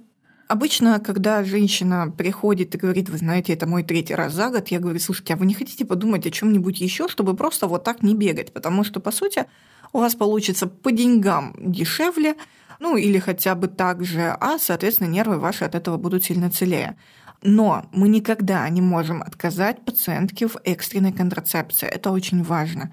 Обычно, 0.51 0.99
когда 0.99 1.45
женщина 1.45 2.11
приходит 2.11 2.75
и 2.75 2.79
говорит, 2.79 3.09
вы 3.09 3.19
знаете, 3.19 3.53
это 3.53 3.69
мой 3.69 3.85
третий 3.85 4.17
раз 4.17 4.33
за 4.33 4.51
год, 4.51 4.67
я 4.67 4.81
говорю, 4.81 4.99
слушайте, 4.99 5.35
а 5.35 5.37
вы 5.37 5.47
не 5.47 5.55
хотите 5.55 5.85
подумать 5.85 6.27
о 6.27 6.31
чем-нибудь 6.33 6.81
еще, 6.81 7.07
чтобы 7.07 7.37
просто 7.37 7.69
вот 7.69 7.85
так 7.85 8.03
не 8.03 8.17
бегать? 8.17 8.53
Потому 8.53 8.83
что, 8.83 8.99
по 8.99 9.13
сути, 9.13 9.47
у 9.93 10.01
вас 10.01 10.17
получится 10.17 10.67
по 10.67 10.91
деньгам 10.91 11.55
дешевле, 11.57 12.35
ну 12.81 12.97
или 12.97 13.21
хотя 13.21 13.55
бы 13.55 13.69
так 13.69 14.05
же, 14.05 14.37
а, 14.41 14.59
соответственно, 14.59 15.07
нервы 15.07 15.39
ваши 15.39 15.65
от 15.65 15.77
этого 15.77 15.99
будут 15.99 16.25
сильно 16.25 16.51
целее. 16.51 16.97
Но 17.43 17.89
мы 17.93 18.09
никогда 18.09 18.69
не 18.71 18.81
можем 18.81 19.23
отказать 19.23 19.85
пациентке 19.85 20.49
в 20.49 20.57
экстренной 20.65 21.13
контрацепции. 21.13 21.87
Это 21.87 22.11
очень 22.11 22.43
важно. 22.43 22.93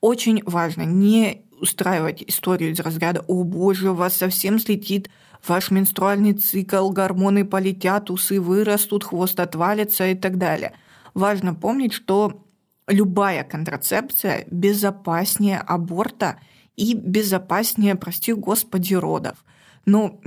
Очень 0.00 0.42
важно 0.46 0.84
не 0.84 1.44
устраивать 1.60 2.24
историю 2.26 2.72
из 2.72 2.80
разряда 2.80 3.22
«О 3.28 3.44
боже, 3.44 3.90
у 3.90 3.94
вас 3.94 4.16
совсем 4.16 4.58
слетит 4.58 5.10
ваш 5.46 5.70
менструальный 5.70 6.32
цикл, 6.32 6.90
гормоны 6.90 7.44
полетят, 7.44 8.10
усы 8.10 8.40
вырастут, 8.40 9.04
хвост 9.04 9.38
отвалится 9.40 10.08
и 10.08 10.14
так 10.14 10.38
далее. 10.38 10.72
Важно 11.14 11.54
помнить, 11.54 11.92
что 11.92 12.44
любая 12.88 13.44
контрацепция 13.44 14.46
безопаснее 14.50 15.58
аборта 15.58 16.38
и 16.76 16.94
безопаснее, 16.94 17.94
прости 17.94 18.32
господи, 18.32 18.94
родов. 18.94 19.44
Ну, 19.86 20.20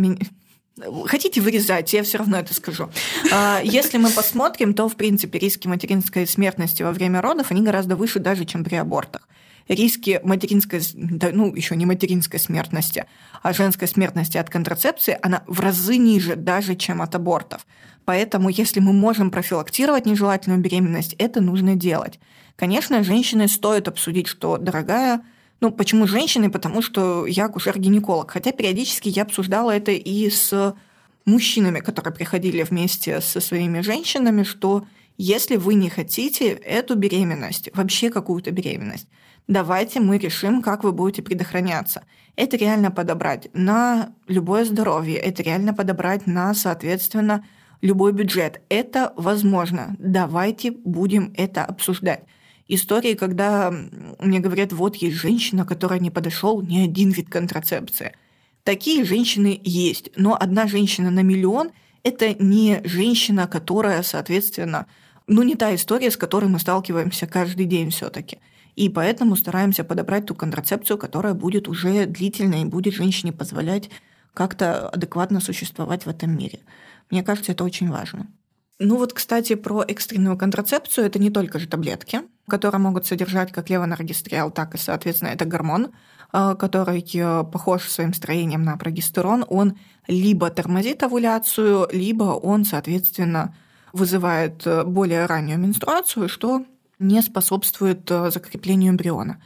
Хотите 1.05 1.41
вырезать, 1.41 1.91
я 1.93 2.03
все 2.03 2.19
равно 2.19 2.37
это 2.37 2.53
скажу. 2.53 2.89
А, 3.33 3.61
если 3.63 3.97
мы 3.97 4.11
посмотрим, 4.11 4.75
то, 4.75 4.87
в 4.87 4.95
принципе, 4.95 5.39
риски 5.39 5.67
материнской 5.67 6.27
смертности 6.27 6.83
во 6.83 6.91
время 6.91 7.19
родов, 7.19 7.49
они 7.49 7.63
гораздо 7.63 7.95
выше 7.95 8.19
даже, 8.19 8.45
чем 8.45 8.63
при 8.63 8.75
абортах 8.75 9.26
риски 9.67 10.19
материнской, 10.23 10.81
ну, 10.95 11.53
еще 11.55 11.75
не 11.75 11.85
материнской 11.85 12.39
смертности, 12.39 13.05
а 13.41 13.53
женской 13.53 13.87
смертности 13.87 14.37
от 14.37 14.49
контрацепции, 14.49 15.17
она 15.21 15.43
в 15.47 15.59
разы 15.59 15.97
ниже 15.97 16.35
даже, 16.35 16.75
чем 16.75 17.01
от 17.01 17.15
абортов. 17.15 17.65
Поэтому, 18.05 18.49
если 18.49 18.79
мы 18.79 18.93
можем 18.93 19.31
профилактировать 19.31 20.05
нежелательную 20.05 20.61
беременность, 20.61 21.13
это 21.17 21.41
нужно 21.41 21.75
делать. 21.75 22.19
Конечно, 22.55 23.03
женщины 23.03 23.47
стоит 23.47 23.87
обсудить, 23.87 24.27
что, 24.27 24.57
дорогая, 24.57 25.21
ну, 25.59 25.71
почему 25.71 26.07
женщины? 26.07 26.49
Потому 26.49 26.81
что 26.81 27.25
я 27.25 27.45
акушер-гинеколог. 27.45 28.31
Хотя 28.31 28.51
периодически 28.51 29.09
я 29.09 29.23
обсуждала 29.23 29.71
это 29.71 29.91
и 29.91 30.29
с 30.29 30.75
мужчинами, 31.25 31.79
которые 31.79 32.13
приходили 32.13 32.63
вместе 32.63 33.19
со 33.21 33.41
своими 33.41 33.81
женщинами, 33.81 34.43
что 34.43 34.87
если 35.17 35.55
вы 35.57 35.73
не 35.73 35.89
хотите 35.89 36.49
эту 36.49 36.95
беременность, 36.95 37.69
вообще 37.73 38.09
какую-то 38.09 38.51
беременность, 38.51 39.07
давайте 39.47 39.99
мы 39.99 40.17
решим, 40.17 40.61
как 40.61 40.83
вы 40.83 40.91
будете 40.91 41.21
предохраняться. 41.21 42.03
Это 42.35 42.57
реально 42.57 42.91
подобрать 42.91 43.49
на 43.53 44.13
любое 44.27 44.65
здоровье, 44.65 45.17
это 45.17 45.41
реально 45.43 45.73
подобрать 45.73 46.27
на, 46.27 46.53
соответственно, 46.53 47.45
любой 47.81 48.11
бюджет. 48.11 48.61
Это 48.69 49.13
возможно. 49.15 49.95
Давайте 49.99 50.71
будем 50.71 51.33
это 51.35 51.65
обсуждать. 51.65 52.23
Истории, 52.67 53.13
когда 53.13 53.73
мне 54.19 54.39
говорят, 54.39 54.73
вот 54.73 54.97
есть 54.97 55.15
женщина, 55.15 55.65
которая 55.65 55.99
не 55.99 56.11
подошел 56.11 56.61
ни 56.61 56.79
один 56.79 57.11
вид 57.11 57.29
контрацепции. 57.29 58.13
Такие 58.63 59.05
женщины 59.05 59.59
есть, 59.63 60.11
но 60.17 60.35
одна 60.37 60.67
женщина 60.67 61.09
на 61.09 61.21
миллион– 61.21 61.71
это 62.03 62.33
не 62.33 62.81
женщина, 62.83 63.47
которая, 63.47 64.03
соответственно, 64.03 64.87
ну 65.27 65.43
не 65.43 65.55
та 65.55 65.73
история, 65.73 66.11
с 66.11 66.17
которой 66.17 66.49
мы 66.49 66.59
сталкиваемся 66.59 67.27
каждый 67.27 67.65
день 67.65 67.89
все-таки. 67.89 68.39
И 68.77 68.89
поэтому 68.89 69.35
стараемся 69.35 69.83
подобрать 69.83 70.27
ту 70.27 70.35
контрацепцию, 70.35 70.99
которая 70.99 71.33
будет 71.33 71.67
уже 71.67 72.05
длительной 72.05 72.61
и 72.61 72.65
будет 72.65 72.93
женщине 72.93 73.33
позволять 73.33 73.89
как-то 74.35 74.87
адекватно 74.89 75.41
существовать 75.41 76.05
в 76.05 76.09
этом 76.09 76.37
мире. 76.37 76.59
Мне 77.09 77.23
кажется, 77.23 77.53
это 77.53 77.63
очень 77.63 77.89
важно. 77.89 78.27
Ну 78.77 78.97
вот, 78.97 79.13
кстати, 79.13 79.55
про 79.55 79.83
экстренную 79.83 80.37
контрацепцию 80.37 81.07
это 81.07 81.17
не 81.17 81.31
только 81.31 81.57
же 81.57 81.67
таблетки, 81.67 82.21
которые 82.47 82.79
могут 82.79 83.07
содержать 83.07 83.51
как 83.51 83.71
левоноргистриал, 83.71 84.51
так 84.51 84.75
и, 84.75 84.77
соответственно, 84.77 85.29
это 85.29 85.45
гормон, 85.45 85.87
э, 86.31 86.55
который 86.59 87.01
э, 87.01 87.43
похож 87.51 87.89
своим 87.89 88.13
строением 88.13 88.61
на 88.61 88.77
прогестерон. 88.77 89.43
Он 89.49 89.75
либо 90.07 90.51
тормозит 90.51 91.01
овуляцию, 91.01 91.87
либо 91.91 92.25
он, 92.25 92.63
соответственно, 92.63 93.55
вызывает 93.91 94.67
э, 94.67 94.83
более 94.83 95.25
раннюю 95.25 95.57
менструацию, 95.57 96.29
что 96.29 96.63
не 96.99 97.21
способствует 97.21 98.09
э, 98.09 98.31
закреплению 98.31 98.91
эмбриона. 98.91 99.41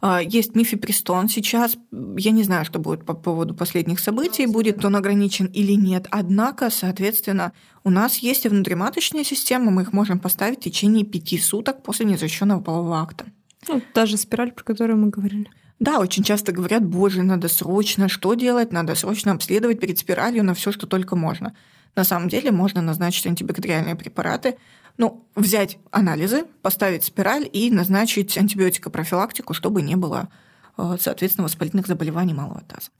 А, 0.00 0.20
есть 0.20 0.54
мифепристон 0.54 1.28
сейчас. 1.28 1.76
Я 2.16 2.30
не 2.30 2.42
знаю, 2.42 2.64
что 2.64 2.78
будет 2.78 3.04
по 3.04 3.14
поводу 3.14 3.54
последних 3.54 4.00
событий, 4.00 4.46
будет 4.46 4.84
он 4.84 4.96
ограничен 4.96 5.46
или 5.46 5.72
нет. 5.72 6.06
Однако, 6.10 6.70
соответственно, 6.70 7.52
у 7.84 7.90
нас 7.90 8.18
есть 8.18 8.44
и 8.44 8.48
внутриматочная 8.48 9.24
система, 9.24 9.70
мы 9.70 9.82
их 9.82 9.92
можем 9.92 10.18
поставить 10.18 10.58
в 10.58 10.62
течение 10.62 11.04
пяти 11.04 11.38
суток 11.38 11.82
после 11.82 12.06
незащищенного 12.06 12.60
полового 12.60 13.00
акта. 13.00 13.26
Ну, 13.68 13.82
даже 13.94 14.16
спираль, 14.16 14.52
про 14.52 14.64
которую 14.64 14.98
мы 14.98 15.08
говорили. 15.08 15.50
Да, 15.78 15.98
очень 15.98 16.22
часто 16.22 16.52
говорят, 16.52 16.84
боже, 16.84 17.22
надо 17.22 17.48
срочно 17.48 18.08
что 18.08 18.34
делать, 18.34 18.72
надо 18.72 18.94
срочно 18.94 19.32
обследовать 19.32 19.80
перед 19.80 19.98
спиралью 19.98 20.42
на 20.42 20.54
все, 20.54 20.72
что 20.72 20.86
только 20.86 21.16
можно. 21.16 21.54
На 21.94 22.04
самом 22.04 22.28
деле 22.28 22.50
можно 22.50 22.80
назначить 22.80 23.26
антибактериальные 23.26 23.94
препараты, 23.94 24.56
ну, 24.98 25.26
взять 25.34 25.78
анализы, 25.90 26.44
поставить 26.62 27.04
спираль 27.04 27.48
и 27.52 27.70
назначить 27.70 28.36
антибиотикопрофилактику, 28.36 29.54
чтобы 29.54 29.82
не 29.82 29.96
было, 29.96 30.28
э, 30.78 30.96
соответственно, 31.00 31.44
воспалительных 31.44 31.86
заболеваний 31.86 32.34
малого 32.34 32.62
таза. 32.62 32.90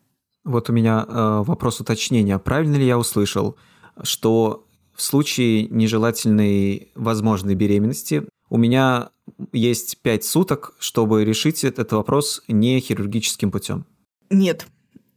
Вот 0.45 0.71
у 0.71 0.73
меня 0.73 1.05
э, 1.09 1.43
вопрос 1.45 1.81
уточнения. 1.81 2.39
Правильно 2.39 2.77
ли 2.77 2.87
я 2.87 2.99
услышал, 2.99 3.57
что 4.03 4.67
в 4.95 5.03
случае 5.03 5.69
нежелательной 5.69 6.93
возможной 6.95 7.55
беременности 7.55 8.27
у 8.49 8.57
меня 8.57 9.11
есть 9.53 9.99
5 10.03 10.25
суток, 10.25 10.75
чтобы 10.79 11.25
решить 11.25 11.65
этот 11.65 11.93
вопрос 11.93 12.43
не 12.49 12.81
хирургическим 12.81 13.51
путем? 13.51 13.87
Нет, 14.31 14.67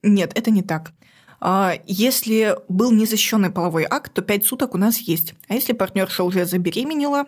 нет, 0.02 0.32
это 0.36 0.52
не 0.52 0.64
так. 0.64 0.94
А, 1.42 1.74
если 1.86 2.58
был 2.68 2.92
незащищенный 2.92 3.50
половой 3.50 3.86
акт, 3.90 4.14
то 4.14 4.22
5 4.22 4.46
суток 4.46 4.76
у 4.76 4.78
нас 4.78 4.98
есть. 4.98 5.34
А 5.48 5.54
если 5.54 5.74
партнерша 5.74 6.24
уже 6.24 6.46
забеременела, 6.46 7.26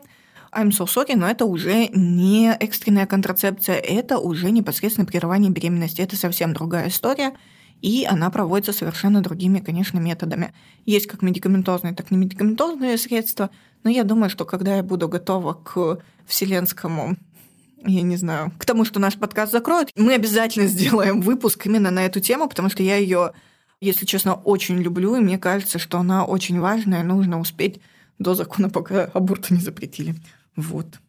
I'm 0.53 0.72
so 0.72 0.86
sorry, 0.86 1.16
но 1.16 1.30
это 1.30 1.45
уже 1.45 1.88
не 1.88 2.51
экстренная 2.51 3.05
контрацепция, 3.05 3.78
это 3.78 4.18
уже 4.18 4.51
непосредственно 4.51 5.05
прерывание 5.05 5.49
беременности. 5.49 6.01
Это 6.01 6.18
совсем 6.18 6.53
другая 6.53 6.89
история, 6.89 7.34
и 7.82 8.05
она 8.09 8.30
проводится 8.30 8.74
совершенно 8.74 9.22
другими, 9.22 9.59
конечно, 9.59 9.97
методами. 9.99 10.53
Есть 10.86 11.07
как 11.07 11.22
медикаментозные, 11.22 11.93
так 11.93 12.12
и 12.12 12.16
немедикаментозные 12.16 12.97
средства, 12.97 13.49
но 13.84 13.89
я 13.89 14.03
думаю, 14.03 14.30
что 14.30 14.43
когда 14.43 14.76
я 14.76 14.84
буду 14.84 15.07
готова 15.07 15.53
к 15.53 15.99
вселенскому 16.26 17.16
я 17.84 18.03
не 18.03 18.16
знаю, 18.16 18.51
к 18.59 18.66
тому, 18.66 18.86
что 18.86 18.99
наш 18.99 19.16
подкаст 19.16 19.51
закроют, 19.51 19.89
мы 19.95 20.14
обязательно 20.14 20.68
сделаем 20.68 21.22
выпуск 21.22 21.66
именно 21.66 21.89
на 21.89 22.05
эту 22.05 22.20
тему, 22.20 22.47
потому 22.47 22.70
что 22.70 22.84
я 22.84 22.97
ее 22.97 23.32
если 23.82 24.05
честно, 24.05 24.36
очень 24.36 24.77
люблю, 24.77 25.15
и 25.15 25.19
мне 25.19 25.38
кажется, 25.38 25.79
что 25.79 25.97
она 25.99 26.23
очень 26.23 26.59
важная, 26.59 27.03
нужно 27.03 27.39
успеть 27.39 27.82
до 28.19 28.36
закона, 28.36 28.69
пока 28.69 29.05
аборты 29.05 29.55
не 29.55 29.59
запретили. 29.59 30.15
Вот. 30.55 30.99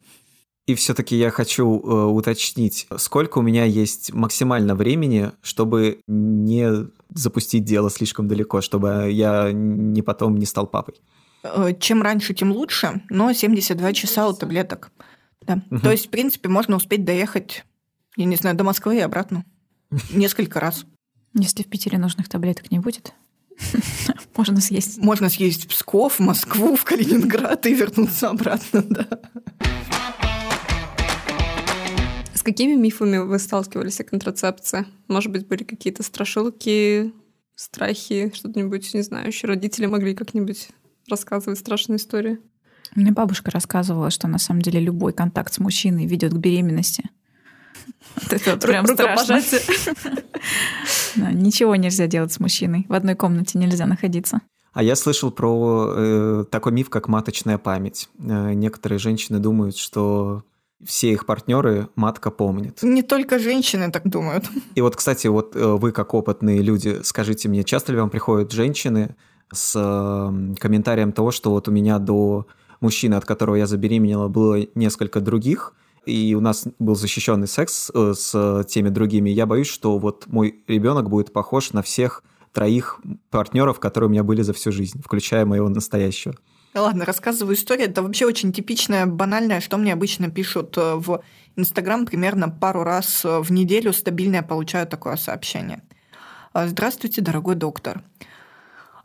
И 0.66 0.74
все-таки 0.74 1.16
я 1.16 1.30
хочу 1.30 1.64
э, 1.64 2.04
уточнить, 2.04 2.86
сколько 2.96 3.38
у 3.38 3.42
меня 3.42 3.64
есть 3.64 4.12
максимально 4.12 4.74
времени, 4.76 5.32
чтобы 5.42 6.00
не 6.06 6.88
запустить 7.10 7.64
дело 7.64 7.90
слишком 7.90 8.28
далеко, 8.28 8.60
чтобы 8.60 9.10
я 9.10 9.50
не 9.52 10.02
потом 10.02 10.36
не 10.36 10.46
стал 10.46 10.68
папой. 10.68 10.94
Э, 11.42 11.72
чем 11.78 12.02
раньше, 12.02 12.32
тем 12.32 12.52
лучше, 12.52 13.02
но 13.10 13.32
72 13.32 13.92
часа 13.92 14.28
у 14.28 14.32
таблеток. 14.32 14.92
Да. 15.42 15.62
Угу. 15.70 15.80
То 15.80 15.90
есть, 15.90 16.06
в 16.06 16.10
принципе, 16.10 16.48
можно 16.48 16.76
успеть 16.76 17.04
доехать, 17.04 17.64
я 18.16 18.24
не 18.24 18.36
знаю, 18.36 18.56
до 18.56 18.62
Москвы 18.62 18.96
и 18.96 19.00
обратно 19.00 19.44
несколько 20.12 20.60
раз. 20.60 20.86
Если 21.34 21.62
в 21.62 21.66
Питере 21.66 21.98
нужных 21.98 22.28
таблеток 22.28 22.70
не 22.70 22.78
будет, 22.78 23.14
можно 24.36 24.60
съесть. 24.60 24.98
Можно 24.98 25.28
съесть 25.30 25.64
в 25.64 25.68
Псков, 25.68 26.18
в 26.18 26.20
Москву, 26.20 26.76
в 26.76 26.84
Калининград 26.84 27.66
и 27.66 27.74
вернуться 27.74 28.30
обратно, 28.30 28.82
да. 28.88 29.06
С 32.34 32.42
какими 32.42 32.74
мифами 32.74 33.18
вы 33.18 33.38
сталкивались 33.38 34.00
о 34.00 34.04
контрацепции? 34.04 34.86
Может 35.08 35.30
быть, 35.30 35.46
были 35.46 35.62
какие-то 35.62 36.02
страшилки, 36.02 37.12
страхи, 37.54 38.32
что-нибудь, 38.34 38.92
не 38.94 39.02
знаю, 39.02 39.28
еще 39.28 39.46
родители 39.46 39.86
могли 39.86 40.14
как-нибудь 40.14 40.68
рассказывать 41.08 41.58
страшные 41.58 41.96
истории. 41.96 42.40
Мне 42.94 43.12
бабушка 43.12 43.50
рассказывала, 43.50 44.10
что 44.10 44.28
на 44.28 44.38
самом 44.38 44.60
деле 44.60 44.80
любой 44.80 45.12
контакт 45.12 45.54
с 45.54 45.58
мужчиной 45.58 46.06
ведет 46.06 46.34
к 46.34 46.36
беременности. 46.36 47.04
Это 48.30 48.52
вот 48.52 48.60
прям 48.60 48.86
страшно. 48.86 49.40
Ничего 51.32 51.76
нельзя 51.76 52.06
делать 52.06 52.32
с 52.32 52.40
мужчиной. 52.40 52.86
В 52.88 52.94
одной 52.94 53.14
комнате 53.14 53.58
нельзя 53.58 53.86
находиться. 53.86 54.40
А 54.72 54.82
я 54.82 54.96
слышал 54.96 55.30
про 55.30 55.92
э, 55.94 56.44
такой 56.50 56.72
миф, 56.72 56.88
как 56.88 57.08
маточная 57.08 57.58
память. 57.58 58.08
Э, 58.18 58.54
некоторые 58.54 58.98
женщины 58.98 59.38
думают, 59.38 59.76
что 59.76 60.44
все 60.84 61.12
их 61.12 61.26
партнеры 61.26 61.88
матка 61.94 62.30
помнит. 62.30 62.82
Не 62.82 63.02
только 63.02 63.38
женщины 63.38 63.90
так 63.90 64.08
думают. 64.08 64.46
И 64.74 64.80
вот, 64.80 64.96
кстати, 64.96 65.26
вот 65.26 65.54
э, 65.54 65.64
вы 65.64 65.92
как 65.92 66.14
опытные 66.14 66.62
люди, 66.62 67.00
скажите 67.02 67.48
мне, 67.48 67.64
часто 67.64 67.92
ли 67.92 67.98
вам 67.98 68.10
приходят 68.10 68.52
женщины 68.52 69.14
с 69.52 69.74
э, 69.76 70.54
комментарием 70.58 71.12
того, 71.12 71.30
что 71.30 71.50
вот 71.50 71.68
у 71.68 71.70
меня 71.70 71.98
до 71.98 72.46
мужчины, 72.80 73.14
от 73.14 73.24
которого 73.24 73.56
я 73.56 73.66
забеременела, 73.66 74.28
было 74.28 74.66
несколько 74.74 75.20
других, 75.20 75.74
и 76.06 76.34
у 76.34 76.40
нас 76.40 76.66
был 76.78 76.94
защищенный 76.94 77.46
секс 77.46 77.90
э, 77.94 78.14
с 78.14 78.64
теми 78.68 78.88
другими, 78.88 79.30
я 79.30 79.46
боюсь, 79.46 79.68
что 79.68 79.98
вот 79.98 80.26
мой 80.26 80.62
ребенок 80.66 81.08
будет 81.08 81.32
похож 81.32 81.72
на 81.72 81.82
всех 81.82 82.22
троих 82.52 83.00
партнеров, 83.30 83.80
которые 83.80 84.08
у 84.08 84.10
меня 84.10 84.24
были 84.24 84.42
за 84.42 84.52
всю 84.52 84.72
жизнь, 84.72 85.00
включая 85.02 85.46
моего 85.46 85.68
настоящего. 85.68 86.34
Ладно, 86.74 87.04
рассказываю 87.04 87.54
историю. 87.54 87.88
Это 87.88 88.02
вообще 88.02 88.26
очень 88.26 88.52
типичное, 88.52 89.06
банальное, 89.06 89.60
что 89.60 89.76
мне 89.76 89.92
обычно 89.92 90.30
пишут 90.30 90.76
э, 90.76 90.94
в 90.96 91.22
Инстаграм 91.56 92.06
примерно 92.06 92.48
пару 92.48 92.82
раз 92.82 93.24
э, 93.24 93.40
в 93.40 93.52
неделю 93.52 93.92
стабильно 93.92 94.36
я 94.36 94.42
получаю 94.42 94.86
такое 94.86 95.16
сообщение. 95.16 95.82
Здравствуйте, 96.54 97.22
дорогой 97.22 97.54
доктор. 97.54 98.02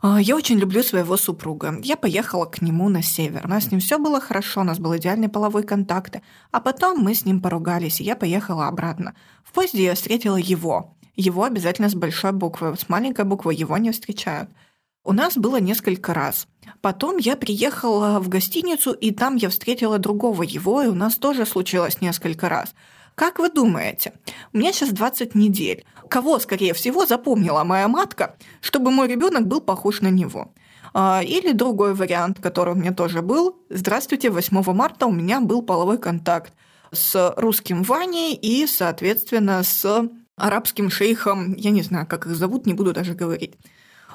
А, 0.00 0.20
я 0.20 0.36
очень 0.36 0.58
люблю 0.58 0.82
своего 0.82 1.16
супруга. 1.16 1.76
Я 1.82 1.96
поехала 1.96 2.44
к 2.44 2.62
нему 2.62 2.88
на 2.88 3.02
север. 3.02 3.42
У 3.44 3.48
нас 3.48 3.64
с 3.64 3.70
ним 3.70 3.80
все 3.80 3.98
было 3.98 4.20
хорошо, 4.20 4.60
у 4.60 4.64
нас 4.64 4.78
был 4.78 4.96
идеальный 4.96 5.28
половой 5.28 5.64
контакт. 5.64 6.20
А 6.52 6.60
потом 6.60 7.00
мы 7.00 7.14
с 7.14 7.24
ним 7.24 7.40
поругались, 7.40 8.00
и 8.00 8.04
я 8.04 8.14
поехала 8.14 8.68
обратно. 8.68 9.14
В 9.42 9.52
поезде 9.52 9.84
я 9.84 9.94
встретила 9.94 10.36
его. 10.36 10.94
Его 11.16 11.42
обязательно 11.42 11.88
с 11.88 11.94
большой 11.94 12.30
буквы. 12.30 12.76
С 12.76 12.88
маленькой 12.88 13.24
буквы 13.24 13.54
его 13.54 13.76
не 13.76 13.90
встречают. 13.90 14.50
У 15.02 15.12
нас 15.12 15.36
было 15.36 15.58
несколько 15.58 16.14
раз. 16.14 16.46
Потом 16.80 17.16
я 17.16 17.34
приехала 17.34 18.20
в 18.20 18.28
гостиницу, 18.28 18.92
и 18.92 19.10
там 19.10 19.34
я 19.36 19.48
встретила 19.48 19.98
другого 19.98 20.42
его, 20.44 20.82
и 20.82 20.86
у 20.86 20.94
нас 20.94 21.16
тоже 21.16 21.44
случилось 21.44 22.00
несколько 22.00 22.48
раз. 22.48 22.74
Как 23.18 23.40
вы 23.40 23.50
думаете, 23.50 24.12
у 24.52 24.58
меня 24.58 24.72
сейчас 24.72 24.90
20 24.90 25.34
недель. 25.34 25.84
Кого, 26.08 26.38
скорее 26.38 26.72
всего, 26.72 27.04
запомнила 27.04 27.64
моя 27.64 27.88
матка, 27.88 28.36
чтобы 28.60 28.92
мой 28.92 29.08
ребенок 29.08 29.48
был 29.48 29.60
похож 29.60 30.02
на 30.02 30.06
него? 30.06 30.54
А, 30.94 31.20
или 31.24 31.50
другой 31.50 31.94
вариант, 31.94 32.38
который 32.40 32.74
у 32.74 32.76
меня 32.76 32.92
тоже 32.92 33.20
был. 33.20 33.56
Здравствуйте, 33.70 34.30
8 34.30 34.62
марта 34.72 35.06
у 35.06 35.10
меня 35.10 35.40
был 35.40 35.62
половой 35.62 35.98
контакт 35.98 36.52
с 36.92 37.34
русским 37.36 37.82
Ваней 37.82 38.36
и, 38.36 38.68
соответственно, 38.68 39.64
с 39.64 40.08
арабским 40.36 40.88
шейхом. 40.88 41.54
Я 41.54 41.72
не 41.72 41.82
знаю, 41.82 42.06
как 42.06 42.24
их 42.26 42.36
зовут, 42.36 42.66
не 42.66 42.74
буду 42.74 42.92
даже 42.92 43.14
говорить. 43.14 43.56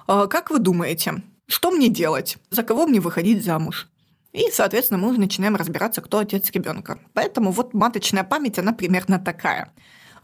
А, 0.07 0.27
как 0.27 0.49
вы 0.49 0.59
думаете, 0.59 1.21
что 1.45 1.71
мне 1.71 1.89
делать? 1.89 2.37
За 2.51 2.63
кого 2.63 2.87
мне 2.87 3.01
выходить 3.01 3.43
замуж? 3.43 3.89
И, 4.33 4.49
соответственно, 4.51 4.99
мы 4.99 5.09
уже 5.09 5.19
начинаем 5.19 5.55
разбираться, 5.55 6.01
кто 6.01 6.17
отец 6.17 6.51
ребенка. 6.51 6.99
Поэтому 7.13 7.51
вот 7.51 7.73
маточная 7.73 8.23
память, 8.23 8.59
она 8.59 8.73
примерно 8.73 9.19
такая. 9.19 9.71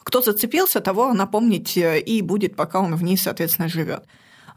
Кто 0.04 0.22
зацепился, 0.22 0.82
того 0.82 1.14
напомнить 1.14 1.78
э, 1.78 2.00
и 2.00 2.22
будет, 2.22 2.56
пока 2.56 2.80
он 2.80 2.96
в 2.96 3.04
ней, 3.04 3.18
соответственно, 3.18 3.70
живет. 3.70 4.06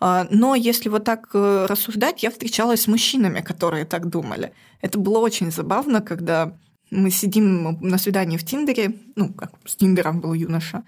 А, 0.00 0.26
но 0.30 0.54
если 0.54 0.88
вот 0.88 1.04
так 1.04 1.28
э, 1.34 1.66
рассуждать, 1.68 2.22
я 2.22 2.30
встречалась 2.30 2.82
с 2.82 2.88
мужчинами, 2.88 3.40
которые 3.40 3.84
так 3.84 4.08
думали. 4.08 4.52
Это 4.80 4.98
было 4.98 5.18
очень 5.18 5.52
забавно, 5.52 6.00
когда 6.00 6.56
мы 6.90 7.10
сидим 7.10 7.78
на 7.80 7.98
свидании 7.98 8.38
в 8.38 8.44
Тиндере, 8.44 8.98
ну, 9.16 9.32
как 9.32 9.52
с 9.66 9.76
Тиндером 9.76 10.20
был 10.20 10.32
юноша, 10.32 10.82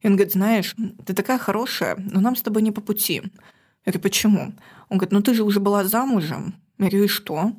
и 0.00 0.06
он 0.06 0.14
говорит, 0.14 0.32
знаешь, 0.32 0.76
ты 1.06 1.14
такая 1.14 1.38
хорошая, 1.38 1.96
но 1.98 2.20
нам 2.20 2.36
с 2.36 2.42
тобой 2.42 2.62
не 2.62 2.70
по 2.70 2.80
пути. 2.80 3.22
Я 3.84 3.92
говорю, 3.92 4.00
почему? 4.00 4.52
Он 4.88 4.98
говорит, 4.98 5.12
ну 5.12 5.22
ты 5.22 5.34
же 5.34 5.42
уже 5.42 5.60
была 5.60 5.84
замужем. 5.84 6.54
Я 6.78 6.88
говорю, 6.88 7.04
и 7.04 7.08
что? 7.08 7.52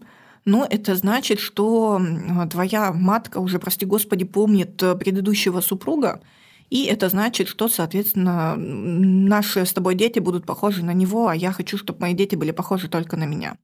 Но 0.50 0.66
это 0.68 0.96
значит, 0.96 1.40
что 1.40 2.02
твоя 2.50 2.92
матка 2.92 3.38
уже, 3.38 3.60
прости 3.60 3.86
господи, 3.86 4.26
помнит 4.26 4.82
э, 4.82 4.96
предыдущего 4.96 5.62
супруга, 5.62 6.22
и 6.72 6.86
это 6.86 7.10
значит, 7.10 7.48
что, 7.48 7.70
соответственно, 7.70 8.56
наши 8.58 9.64
с 9.64 9.74
тобой 9.74 9.94
дети 9.94 10.18
будут 10.20 10.48
похожи 10.48 10.84
на 10.84 10.94
него, 10.94 11.28
а 11.28 11.36
я 11.36 11.52
хочу, 11.52 11.78
чтобы 11.78 12.02
мои 12.02 12.14
дети 12.16 12.36
были 12.36 12.52
похожи 12.52 12.88
только 12.88 13.16
на 13.16 13.26
меня. 13.26 13.58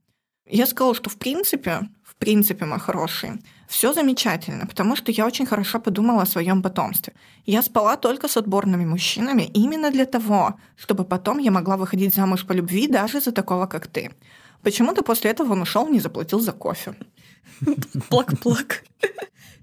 Я 0.48 0.68
сказала, 0.68 0.94
что 0.94 1.10
в 1.10 1.18
принципе, 1.18 1.90
в 2.04 2.16
принципе, 2.18 2.66
мой 2.66 2.80
хороший, 2.80 3.32
все 3.68 3.94
замечательно, 3.94 4.68
потому 4.68 4.96
что 4.96 5.12
я 5.12 5.26
очень 5.26 5.48
хорошо 5.48 5.80
подумала 5.80 6.22
о 6.22 6.28
своем 6.28 6.62
потомстве. 6.62 7.14
Я 7.48 7.64
спала 7.64 7.98
только 7.98 8.28
с 8.28 8.38
отборными 8.38 8.86
мужчинами 8.86 9.50
именно 9.56 9.90
для 9.90 10.06
того, 10.06 10.54
чтобы 10.76 11.04
потом 11.04 11.40
я 11.40 11.50
могла 11.50 11.78
выходить 11.78 12.14
замуж 12.14 12.46
по 12.46 12.54
любви 12.54 12.88
даже 12.88 13.22
за 13.22 13.32
такого, 13.32 13.66
как 13.66 13.88
ты. 13.88 14.12
Почему-то 14.66 15.04
после 15.04 15.30
этого 15.30 15.52
он 15.52 15.62
ушел, 15.62 15.88
не 15.88 16.00
заплатил 16.00 16.40
за 16.40 16.52
кофе. 16.52 16.96
Плак-плак. 18.10 18.84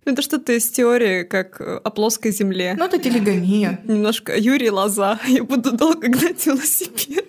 Ну, 0.05 0.13
это 0.13 0.23
что-то 0.23 0.53
из 0.53 0.71
теории, 0.71 1.25
как 1.25 1.61
о 1.61 1.91
плоской 1.91 2.31
земле. 2.31 2.77
Ну, 2.79 2.85
это 2.85 3.01
телегония. 3.01 3.81
Немножко 3.83 4.39
Юрий 4.39 4.71
Лоза. 4.71 5.19
Я 5.27 5.43
буду 5.43 5.77
долго 5.77 6.07
гнать 6.07 6.47
велосипед. 6.47 7.27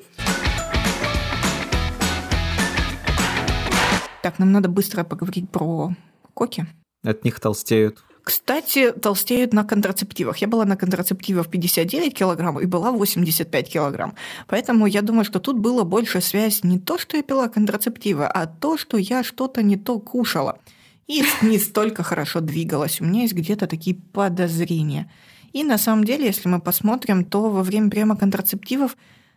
Так, 4.22 4.38
нам 4.38 4.52
надо 4.52 4.70
быстро 4.70 5.04
поговорить 5.04 5.50
про 5.50 5.96
коки. 6.36 6.68
От 7.04 7.26
них 7.26 7.40
толстеют. 7.40 8.04
Кстати, 8.24 8.92
толстеют 8.92 9.54
на 9.54 9.66
контрацептивах. 9.66 10.38
Я 10.38 10.48
была 10.48 10.64
на 10.64 10.78
контрацептивах 10.78 11.50
59 11.50 12.14
килограмм 12.14 12.60
и 12.60 12.66
была 12.66 12.92
85 12.92 13.70
килограмм. 13.70 14.16
Поэтому 14.48 14.88
я 14.88 15.02
думаю, 15.02 15.26
что 15.26 15.40
тут 15.40 15.60
была 15.60 15.84
больше 15.84 16.22
связь 16.22 16.64
не 16.64 16.80
то, 16.80 16.98
что 16.98 17.18
я 17.18 17.24
пила 17.24 17.50
контрацептивы, 17.50 18.26
а 18.26 18.46
то, 18.46 18.78
что 18.78 18.98
я 18.98 19.24
что-то 19.24 19.62
не 19.62 19.76
то 19.76 20.00
кушала. 20.00 20.60
И 21.08 21.24
не 21.42 21.60
столько 21.60 22.04
хорошо 22.04 22.40
двигалась. 22.40 23.02
У 23.02 23.06
меня 23.06 23.24
есть 23.24 23.34
где-то 23.34 23.68
такие 23.68 23.98
подозрения. 24.14 25.12
И 25.52 25.66
на 25.66 25.78
самом 25.78 26.06
деле, 26.06 26.26
если 26.26 26.48
мы 26.48 26.62
посмотрим, 26.62 27.26
то 27.26 27.50
во 27.50 27.62
время 27.62 27.90
приема 27.90 28.16
контрацептивов 28.16 28.96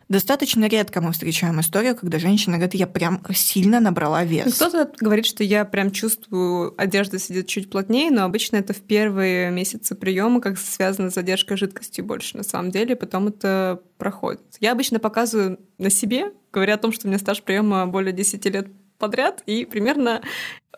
Достаточно 0.08 0.66
редко 0.66 1.00
мы 1.00 1.10
встречаем 1.12 1.60
историю, 1.60 1.96
когда 1.96 2.18
женщина 2.20 2.56
говорит, 2.58 2.74
я 2.74 2.86
прям 2.86 3.20
сильно 3.34 3.80
набрала 3.80 4.22
вес. 4.24 4.54
Кто-то 4.54 4.92
говорит, 5.00 5.26
что 5.26 5.42
я 5.42 5.64
прям 5.64 5.90
чувствую, 5.90 6.74
одежда 6.80 7.18
сидит 7.18 7.48
чуть 7.48 7.70
плотнее, 7.70 8.12
но 8.12 8.24
обычно 8.24 8.56
это 8.56 8.72
в 8.72 8.80
первые 8.82 9.50
месяцы 9.50 9.96
приема, 9.96 10.40
как 10.40 10.58
связано 10.58 11.10
с 11.10 11.14
задержкой 11.14 11.56
жидкости 11.56 12.02
больше 12.02 12.36
на 12.36 12.44
самом 12.44 12.70
деле, 12.70 12.94
потом 12.94 13.28
это 13.28 13.80
проходит. 13.98 14.42
Я 14.60 14.72
обычно 14.72 15.00
показываю 15.00 15.58
на 15.78 15.90
себе, 15.90 16.32
говоря 16.52 16.74
о 16.74 16.78
том, 16.78 16.92
что 16.92 17.06
у 17.06 17.10
меня 17.10 17.18
стаж 17.18 17.42
приема 17.42 17.86
более 17.86 18.12
10 18.12 18.44
лет 18.46 18.68
подряд, 18.98 19.42
и 19.46 19.64
примерно 19.64 20.22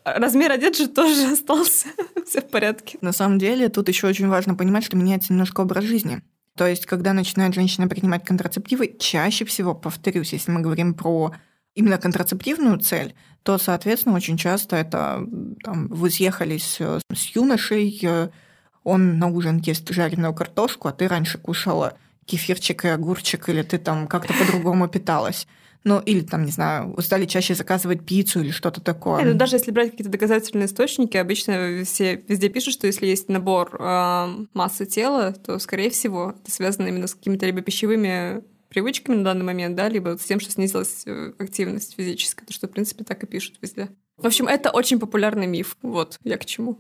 размер 0.05 0.53
одежды 0.53 0.87
тоже 0.87 1.25
остался. 1.33 1.89
Все 2.27 2.41
в 2.41 2.49
порядке. 2.49 2.97
На 3.03 3.13
самом 3.13 3.39
деле, 3.39 3.69
тут 3.69 3.89
еще 3.89 4.07
очень 4.07 4.29
важно 4.29 4.55
понимать, 4.55 4.85
что 4.85 4.97
меняется 4.97 5.33
немножко 5.33 5.61
образ 5.61 5.85
жизни. 5.85 6.23
То 6.59 6.67
есть, 6.67 6.87
когда 6.87 7.13
начинает 7.13 7.55
женщина 7.55 7.87
принимать 7.87 8.25
контрацептивы, 8.25 8.97
чаще 8.99 9.45
всего, 9.45 9.77
повторюсь, 9.77 10.33
если 10.33 10.51
мы 10.51 10.61
говорим 10.61 10.93
про 10.93 11.33
именно 11.77 11.99
контрацептивную 11.99 12.81
цель, 12.81 13.15
то, 13.45 13.59
соответственно, 13.59 14.17
очень 14.17 14.37
часто 14.37 14.75
это 14.75 15.25
там, 15.63 15.87
вы 15.87 16.11
съехались 16.11 16.79
э, 16.81 16.99
с 17.15 17.37
юношей, 17.37 17.97
э, 18.03 18.31
он 18.83 19.21
на 19.21 19.29
ужин 19.29 19.59
ест 19.59 19.89
жареную 19.89 20.35
картошку, 20.35 20.89
а 20.89 20.93
ты 20.93 21.07
раньше 21.07 21.39
кушала 21.39 21.97
кефирчик 22.25 22.87
и 22.87 22.89
огурчик, 22.89 23.49
или 23.49 23.63
ты 23.63 23.79
там 23.79 24.09
как-то 24.09 24.35
по-другому 24.35 24.89
питалась. 24.89 25.47
Ну, 25.89 26.01
или 26.01 26.21
там, 26.21 26.45
не 26.45 26.51
знаю, 26.51 26.95
стали 27.01 27.25
чаще 27.25 27.55
заказывать 27.55 28.05
пиццу 28.05 28.41
или 28.41 28.51
что-то 28.51 28.83
такое. 28.83 29.25
Ну, 29.25 29.33
даже 29.33 29.57
если 29.57 29.71
брать 29.71 29.93
какие-то 29.93 30.13
доказательные 30.13 30.67
источники, 30.67 31.17
обычно 31.17 31.83
все 31.87 32.23
везде 32.29 32.51
пишут, 32.51 32.75
что 32.75 32.87
если 32.87 33.07
есть 33.07 33.31
набор 33.31 33.75
э, 33.81 34.45
массы 34.53 34.85
тела, 34.85 35.33
то, 35.33 35.59
скорее 35.59 35.89
всего, 35.89 36.35
это 36.43 36.51
связано 36.51 36.89
именно 36.89 37.07
с 37.07 37.15
какими-то 37.15 37.47
либо 37.47 37.63
пищевыми 37.63 38.45
привычками 38.69 39.17
на 39.17 39.25
данный 39.25 39.47
момент, 39.47 39.77
да, 39.77 39.89
либо 39.89 40.19
с 40.19 40.25
тем, 40.25 40.41
что 40.41 40.51
снизилась 40.51 41.05
э, 41.07 41.33
активность 41.39 41.95
физическая, 41.97 42.47
то 42.47 42.53
что, 42.53 42.69
в 42.69 42.71
принципе, 42.71 43.05
так 43.05 43.23
и 43.23 43.27
пишут 43.27 43.57
везде. 43.63 43.89
В 44.19 44.27
общем, 44.27 44.47
это 44.47 44.69
очень 44.69 45.01
популярный 45.01 45.47
миф. 45.47 45.79
Вот, 45.81 46.19
я 46.23 46.37
к 46.37 46.45
чему. 46.45 46.79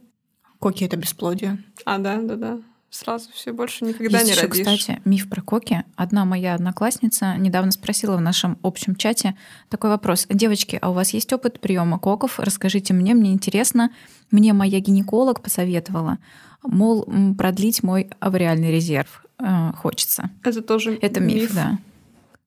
Коки— 0.58 0.84
это 0.84 0.98
бесплодие. 0.98 1.64
А, 1.86 1.96
да, 1.96 2.20
да, 2.20 2.36
да 2.36 2.60
сразу 2.90 3.30
все 3.32 3.52
больше 3.52 3.84
никогда 3.84 4.18
Есть 4.18 4.30
не 4.30 4.36
еще, 4.36 4.46
родишь. 4.46 4.64
кстати, 4.64 5.00
миф 5.04 5.28
про 5.28 5.42
коки. 5.42 5.84
Одна 5.96 6.24
моя 6.24 6.54
одноклассница 6.54 7.36
недавно 7.36 7.70
спросила 7.70 8.16
в 8.16 8.20
нашем 8.20 8.58
общем 8.62 8.96
чате 8.96 9.36
такой 9.68 9.90
вопрос. 9.90 10.26
Девочки, 10.28 10.78
а 10.80 10.90
у 10.90 10.94
вас 10.94 11.10
есть 11.10 11.32
опыт 11.32 11.60
приема 11.60 11.98
коков? 11.98 12.38
Расскажите 12.40 12.94
мне, 12.94 13.14
мне 13.14 13.32
интересно. 13.32 13.90
Мне 14.30 14.52
моя 14.52 14.80
гинеколог 14.80 15.42
посоветовала, 15.42 16.18
мол, 16.62 17.06
продлить 17.36 17.82
мой 17.82 18.10
авариальный 18.20 18.70
резерв 18.72 19.24
э, 19.38 19.72
хочется. 19.76 20.30
Это 20.42 20.62
тоже 20.62 20.98
Это 21.00 21.20
миф, 21.20 21.42
миф, 21.42 21.54
да. 21.54 21.78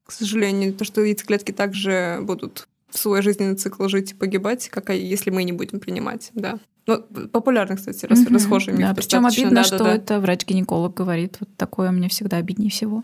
К 0.06 0.12
сожалению, 0.12 0.74
то, 0.74 0.84
что 0.84 1.02
яйцеклетки 1.02 1.52
также 1.52 2.20
будут 2.22 2.68
свой 2.92 3.22
жизненный 3.22 3.56
цикл 3.56 3.88
жить 3.88 4.12
и 4.12 4.16
погибать, 4.16 4.70
как 4.70 4.90
если 4.90 5.30
мы 5.30 5.44
не 5.44 5.52
будем 5.52 5.80
принимать, 5.80 6.32
да. 6.34 6.60
Ну, 6.88 7.02
популярный, 7.32 7.78
кстати, 7.78 8.06
рас, 8.06 8.20
Мгм. 8.20 8.34
расхожий 8.34 8.74
миф. 8.74 8.88
Да, 8.88 8.94
причем 8.96 9.26
обидно, 9.26 9.64
что 9.64 9.78
да-да-да. 9.78 9.96
это 9.96 10.20
врач-гинеколог 10.20 10.94
говорит. 10.96 11.38
Вот 11.40 11.50
такое 11.56 11.92
мне 11.92 12.10
всегда 12.10 12.38
обиднее 12.38 12.72
всего. 12.72 13.04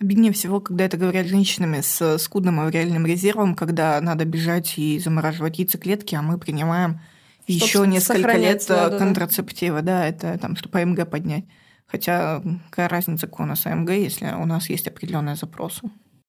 Обиднее 0.00 0.32
всего, 0.32 0.60
когда 0.60 0.84
это 0.84 0.96
говорят 0.96 1.26
женщинами 1.26 1.80
с 1.80 2.18
скудным 2.18 2.58
авриальным 2.60 3.06
резервом, 3.06 3.54
когда 3.54 4.00
надо 4.00 4.24
бежать 4.24 4.74
и 4.78 4.98
замораживать 4.98 5.58
яйцеклетки, 5.60 6.16
а 6.16 6.22
мы 6.22 6.38
принимаем 6.38 7.00
Чтоб 7.48 7.56
еще 7.62 7.86
несколько 7.86 8.36
лет 8.36 8.64
э, 8.64 8.68
да-да-да. 8.68 8.98
контрацептива, 8.98 9.82
да, 9.82 10.06
это 10.08 10.36
там, 10.38 10.56
чтобы 10.56 10.80
АМГ 10.80 11.08
поднять. 11.08 11.44
Хотя 11.86 12.42
какая 12.70 12.88
разница, 12.88 13.28
какой 13.28 13.46
у 13.46 13.48
нас 13.48 13.64
АМГ, 13.64 13.90
если 13.90 14.26
у 14.26 14.44
нас 14.46 14.68
есть 14.68 14.88
определенные 14.88 15.36
запросы. 15.36 15.82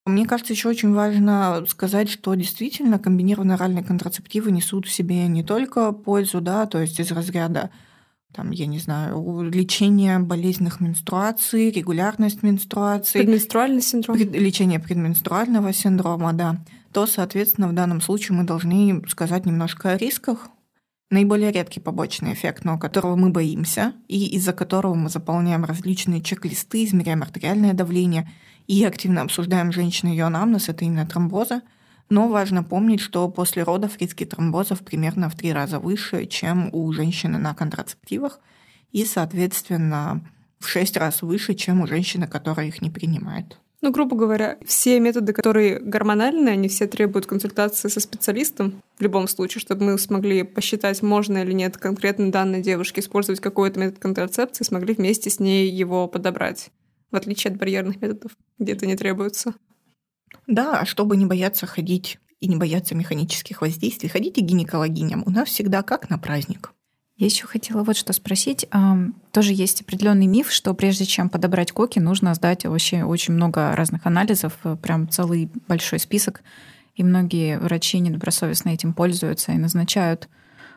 Мне 0.05 0.27
кажется, 0.27 0.53
еще 0.53 0.69
очень 0.69 0.93
важно 0.93 1.65
сказать, 1.67 2.09
что 2.09 2.35
действительно 2.35 2.99
комбинированные 2.99 3.55
оральные 3.55 3.83
контрацептивы 3.83 4.51
несут 4.51 4.85
в 4.85 4.91
себе 4.91 5.27
не 5.27 5.43
только 5.43 5.91
пользу, 5.91 6.41
да, 6.41 6.67
то 6.67 6.79
есть 6.79 6.99
из 6.99 7.11
разряда 7.11 7.71
там, 8.31 8.51
я 8.51 8.65
не 8.67 8.79
знаю, 8.79 9.41
лечения 9.49 10.19
болезненных 10.19 10.81
менструаций, 10.81 11.71
регулярность 11.71 12.43
менструаций, 12.43 13.21
Предменструальный 13.21 13.81
синдром. 13.81 14.17
пред- 14.17 14.35
лечение 14.35 14.79
предменструального 14.79 15.71
синдрома, 15.73 16.33
да, 16.33 16.57
то, 16.91 17.07
соответственно, 17.07 17.69
в 17.69 17.73
данном 17.73 18.01
случае 18.01 18.37
мы 18.37 18.43
должны 18.43 19.01
сказать 19.07 19.45
немножко 19.45 19.91
о 19.91 19.97
рисках. 19.97 20.49
Наиболее 21.11 21.51
редкий 21.51 21.79
побочный 21.79 22.33
эффект, 22.33 22.65
но 22.65 22.77
которого 22.77 23.15
мы 23.15 23.29
боимся, 23.29 23.93
и 24.07 24.35
из-за 24.35 24.53
которого 24.53 24.95
мы 24.95 25.09
заполняем 25.09 25.63
различные 25.63 26.21
чек-листы, 26.21 26.83
измеряем 26.83 27.21
артериальное 27.23 27.73
давление 27.73 28.29
и 28.67 28.83
активно 28.83 29.21
обсуждаем 29.21 29.71
женщины 29.71 30.09
ее 30.09 30.25
анамнез, 30.25 30.69
это 30.69 30.85
именно 30.85 31.05
тромбоза. 31.05 31.61
Но 32.09 32.27
важно 32.27 32.63
помнить, 32.63 33.01
что 33.01 33.27
после 33.29 33.63
родов 33.63 33.97
риски 33.99 34.25
тромбозов 34.25 34.81
примерно 34.81 35.29
в 35.29 35.35
три 35.35 35.51
раза 35.53 35.79
выше, 35.79 36.25
чем 36.25 36.69
у 36.71 36.91
женщины 36.91 37.37
на 37.37 37.55
контрацептивах, 37.55 38.39
и, 38.91 39.05
соответственно, 39.05 40.21
в 40.59 40.67
шесть 40.67 40.97
раз 40.97 41.21
выше, 41.21 41.55
чем 41.55 41.81
у 41.81 41.87
женщины, 41.87 42.27
которая 42.27 42.67
их 42.67 42.81
не 42.81 42.89
принимает. 42.89 43.57
Ну, 43.81 43.91
грубо 43.91 44.15
говоря, 44.15 44.57
все 44.65 44.99
методы, 44.99 45.31
которые 45.33 45.79
гормональные, 45.79 46.53
они 46.53 46.69
все 46.69 46.87
требуют 46.87 47.27
консультации 47.27 47.87
со 47.87 47.99
специалистом 47.99 48.81
в 48.97 49.01
любом 49.01 49.27
случае, 49.27 49.61
чтобы 49.61 49.85
мы 49.85 49.99
смогли 49.99 50.43
посчитать, 50.43 51.03
можно 51.03 51.39
или 51.39 51.51
нет 51.51 51.77
конкретно 51.77 52.31
данной 52.31 52.61
девушке 52.61 53.01
использовать 53.01 53.41
какой-то 53.41 53.79
метод 53.79 53.99
контрацепции, 53.99 54.63
смогли 54.63 54.95
вместе 54.95 55.29
с 55.29 55.39
ней 55.39 55.69
его 55.69 56.07
подобрать, 56.07 56.71
в 57.11 57.15
отличие 57.15 57.51
от 57.51 57.57
барьерных 57.57 58.01
методов, 58.01 58.31
где 58.59 58.73
это 58.73 58.85
не 58.85 58.95
требуется. 58.95 59.53
Да, 60.47 60.79
а 60.79 60.85
чтобы 60.85 61.17
не 61.17 61.25
бояться 61.25 61.65
ходить 61.65 62.19
и 62.39 62.47
не 62.47 62.55
бояться 62.55 62.95
механических 62.95 63.61
воздействий, 63.61 64.09
ходите 64.09 64.41
к 64.41 64.45
гинекологиням. 64.45 65.23
У 65.25 65.29
нас 65.29 65.49
всегда 65.49 65.81
как 65.81 66.09
на 66.09 66.17
праздник. 66.17 66.73
Я 67.17 67.27
еще 67.27 67.47
хотела 67.47 67.83
вот 67.83 67.95
что 67.95 68.11
спросить. 68.11 68.67
Тоже 69.31 69.53
есть 69.53 69.81
определенный 69.81 70.27
миф, 70.27 70.51
что 70.51 70.73
прежде 70.73 71.05
чем 71.05 71.29
подобрать 71.29 71.71
коки, 71.71 71.99
нужно 71.99 72.33
сдать 72.33 72.65
вообще 72.65 73.03
очень 73.03 73.33
много 73.33 73.73
разных 73.73 74.05
анализов, 74.05 74.57
э, 74.65 74.75
прям 74.75 75.07
целый 75.07 75.49
большой 75.67 75.99
список. 75.99 76.41
И 76.95 77.03
многие 77.03 77.57
врачи 77.59 77.99
недобросовестно 77.99 78.69
этим 78.69 78.93
пользуются 78.93 79.53
и 79.53 79.57
назначают 79.57 80.27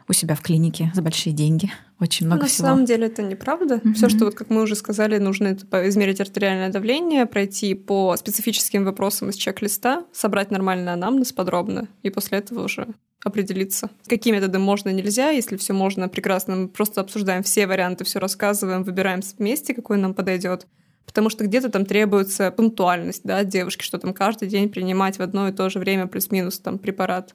у 0.09 0.13
себя 0.13 0.35
в 0.35 0.41
клинике 0.41 0.91
за 0.95 1.03
большие 1.03 1.33
деньги. 1.33 1.71
Очень 2.01 2.27
много 2.27 2.43
На 2.43 2.49
всего. 2.49 2.69
самом 2.69 2.85
деле 2.85 3.07
это 3.07 3.23
неправда. 3.23 3.81
Мгм. 3.83 3.95
Все, 3.95 4.09
что, 4.09 4.25
вот, 4.25 4.35
как 4.35 4.51
мы 4.51 4.63
уже 4.63 4.75
сказали, 4.75 5.19
нужно 5.19 5.49
это 5.49 5.89
измерить 5.89 6.21
артериальное 6.21 6.71
давление, 6.71 7.27
пройти 7.27 7.75
по 7.75 8.17
специфическим 8.17 8.85
вопросам 8.85 9.31
из 9.31 9.37
чек-листа, 9.37 10.05
собрать 10.13 10.51
нормальный 10.51 10.93
анамнез 10.93 11.33
подробно, 11.33 11.89
и 12.03 12.11
после 12.11 12.39
этого 12.39 12.65
уже 12.65 12.87
определиться, 13.25 13.91
какие 14.07 14.33
методы 14.33 14.59
можно 14.59 14.91
нельзя. 14.91 15.31
Если 15.31 15.57
все 15.57 15.73
можно, 15.73 16.09
прекрасно, 16.09 16.55
мы 16.57 16.69
просто 16.69 17.01
обсуждаем 17.01 17.43
все 17.43 17.67
варианты, 17.67 18.05
все 18.05 18.21
рассказываем, 18.21 18.85
выбираем 18.85 19.21
вместе, 19.39 19.75
какой 19.75 19.99
нам 19.99 20.15
подойдет. 20.15 20.67
Потому 21.05 21.31
что 21.31 21.45
где-то 21.45 21.71
там 21.71 21.85
требуется 21.85 22.51
пунктуальность, 22.51 23.23
да, 23.25 23.43
девушки, 23.43 23.83
что 23.83 23.99
там 23.99 24.13
каждый 24.13 24.47
день 24.47 24.69
принимать 24.69 25.19
в 25.19 25.23
одно 25.23 25.49
и 25.49 25.53
то 25.53 25.69
же 25.71 25.79
время 25.79 26.07
плюс-минус 26.07 26.61
там 26.61 26.79
препарат. 26.79 27.35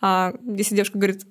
А 0.00 0.34
если 0.44 0.76
девушка 0.76 0.98
говорит, 0.98 1.26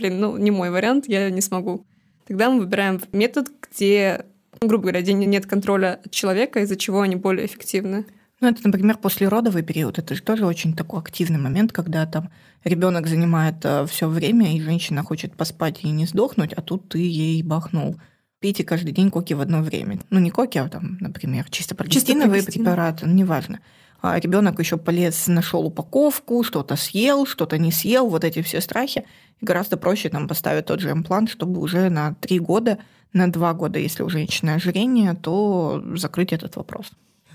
блин, 0.00 0.18
ну 0.18 0.36
не 0.36 0.50
мой 0.50 0.70
вариант, 0.70 1.04
я 1.08 1.30
не 1.30 1.40
смогу, 1.40 1.86
тогда 2.26 2.50
мы 2.50 2.60
выбираем 2.60 3.00
метод, 3.12 3.48
где, 3.70 4.24
ну, 4.60 4.68
грубо 4.68 4.84
говоря, 4.84 5.02
где 5.02 5.12
нет 5.12 5.46
контроля 5.46 6.00
человека, 6.10 6.60
из-за 6.60 6.76
чего 6.76 7.02
они 7.02 7.16
более 7.16 7.46
эффективны. 7.46 8.06
Ну, 8.40 8.48
это, 8.48 8.60
например, 8.64 8.96
послеродовый 8.96 9.62
период. 9.62 9.98
Это 9.98 10.14
же 10.14 10.22
тоже 10.22 10.46
очень 10.46 10.74
такой 10.74 11.00
активный 11.00 11.38
момент, 11.38 11.72
когда 11.72 12.06
там 12.06 12.30
ребенок 12.64 13.06
занимает 13.06 13.56
все 13.90 14.08
время, 14.08 14.56
и 14.56 14.60
женщина 14.62 15.02
хочет 15.02 15.36
поспать 15.36 15.84
и 15.84 15.90
не 15.90 16.06
сдохнуть, 16.06 16.54
а 16.54 16.62
тут 16.62 16.88
ты 16.88 16.98
ей 17.00 17.42
бахнул. 17.42 17.96
Пейте 18.40 18.64
каждый 18.64 18.92
день 18.92 19.10
коки 19.10 19.34
в 19.34 19.42
одно 19.42 19.60
время. 19.60 19.98
Ну, 20.08 20.18
не 20.20 20.30
коки, 20.30 20.56
а 20.56 20.68
там, 20.70 20.96
например, 21.00 21.50
чисто 21.50 21.74
прогестиновые 21.74 22.40
прогестин. 22.40 22.64
препараты, 22.64 23.06
ну, 23.06 23.12
неважно. 23.12 23.60
А 24.02 24.18
ребенок 24.18 24.58
еще 24.58 24.76
полез, 24.76 25.26
нашел 25.26 25.66
упаковку, 25.66 26.42
что-то 26.42 26.76
съел, 26.76 27.26
что-то 27.26 27.58
не 27.58 27.70
съел, 27.70 28.08
вот 28.08 28.24
эти 28.24 28.40
все 28.42 28.60
страхи. 28.60 29.04
И 29.40 29.44
гораздо 29.44 29.76
проще 29.76 30.08
там 30.08 30.28
поставить 30.28 30.66
тот 30.66 30.80
же 30.80 30.90
имплант, 30.90 31.30
чтобы 31.30 31.60
уже 31.60 31.90
на 31.90 32.14
три 32.14 32.38
года, 32.38 32.78
на 33.12 33.30
два 33.30 33.52
года, 33.52 33.78
если 33.78 34.02
у 34.02 34.08
женщины 34.08 34.50
ожирение, 34.50 35.14
то 35.14 35.82
закрыть 35.96 36.32
этот 36.32 36.56
вопрос. 36.56 36.92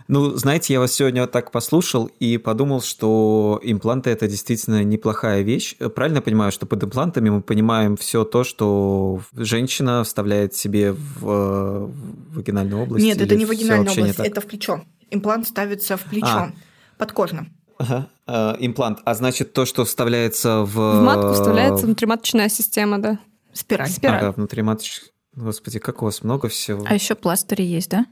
Ну, 0.07 0.35
знаете, 0.35 0.73
я 0.73 0.79
вас 0.79 0.93
сегодня 0.93 1.21
вот 1.21 1.31
так 1.31 1.51
послушал 1.51 2.11
и 2.19 2.37
подумал, 2.37 2.81
что 2.81 3.59
импланты 3.63 4.11
это 4.11 4.27
действительно 4.27 4.83
неплохая 4.83 5.41
вещь. 5.41 5.75
Правильно 5.95 6.17
я 6.17 6.21
понимаю, 6.21 6.51
что 6.51 6.67
под 6.67 6.83
имплантами 6.83 7.29
мы 7.29 7.41
понимаем 7.41 7.97
все 7.97 8.23
то, 8.23 8.43
что 8.43 9.21
женщина 9.33 10.03
вставляет 10.03 10.53
себе 10.53 10.91
в, 10.91 11.27
э, 11.27 11.85
в 11.87 12.35
вагинальную 12.35 12.83
область? 12.83 13.03
Нет, 13.03 13.19
это 13.19 13.35
не 13.35 13.45
вагинальная 13.45 13.95
не 13.95 14.01
область, 14.01 14.19
это 14.19 14.41
в 14.41 14.45
плечо. 14.45 14.83
Имплант 15.11 15.47
ставится 15.47 15.97
в 15.97 16.03
плечо, 16.03 16.27
А. 16.27 16.51
подкожно. 16.97 17.47
Ага. 17.77 18.09
Э, 18.27 18.55
имплант. 18.59 18.99
А 19.05 19.13
значит, 19.15 19.53
то, 19.53 19.65
что 19.65 19.85
вставляется 19.85 20.61
в... 20.61 20.73
В 20.73 21.01
матку 21.01 21.33
вставляется 21.33 21.85
внутриматочная 21.85 22.49
система, 22.49 22.99
да. 22.99 23.19
Спираль. 23.53 23.89
Спираль. 23.89 24.19
Ага, 24.19 24.31
внутри 24.31 24.61
маточки. 24.61 25.11
Господи, 25.33 25.79
как 25.79 26.01
у 26.01 26.05
вас 26.05 26.23
много 26.23 26.47
всего. 26.47 26.85
А 26.87 26.93
еще 26.93 27.15
пластыри 27.15 27.63
есть, 27.63 27.89
да? 27.89 28.05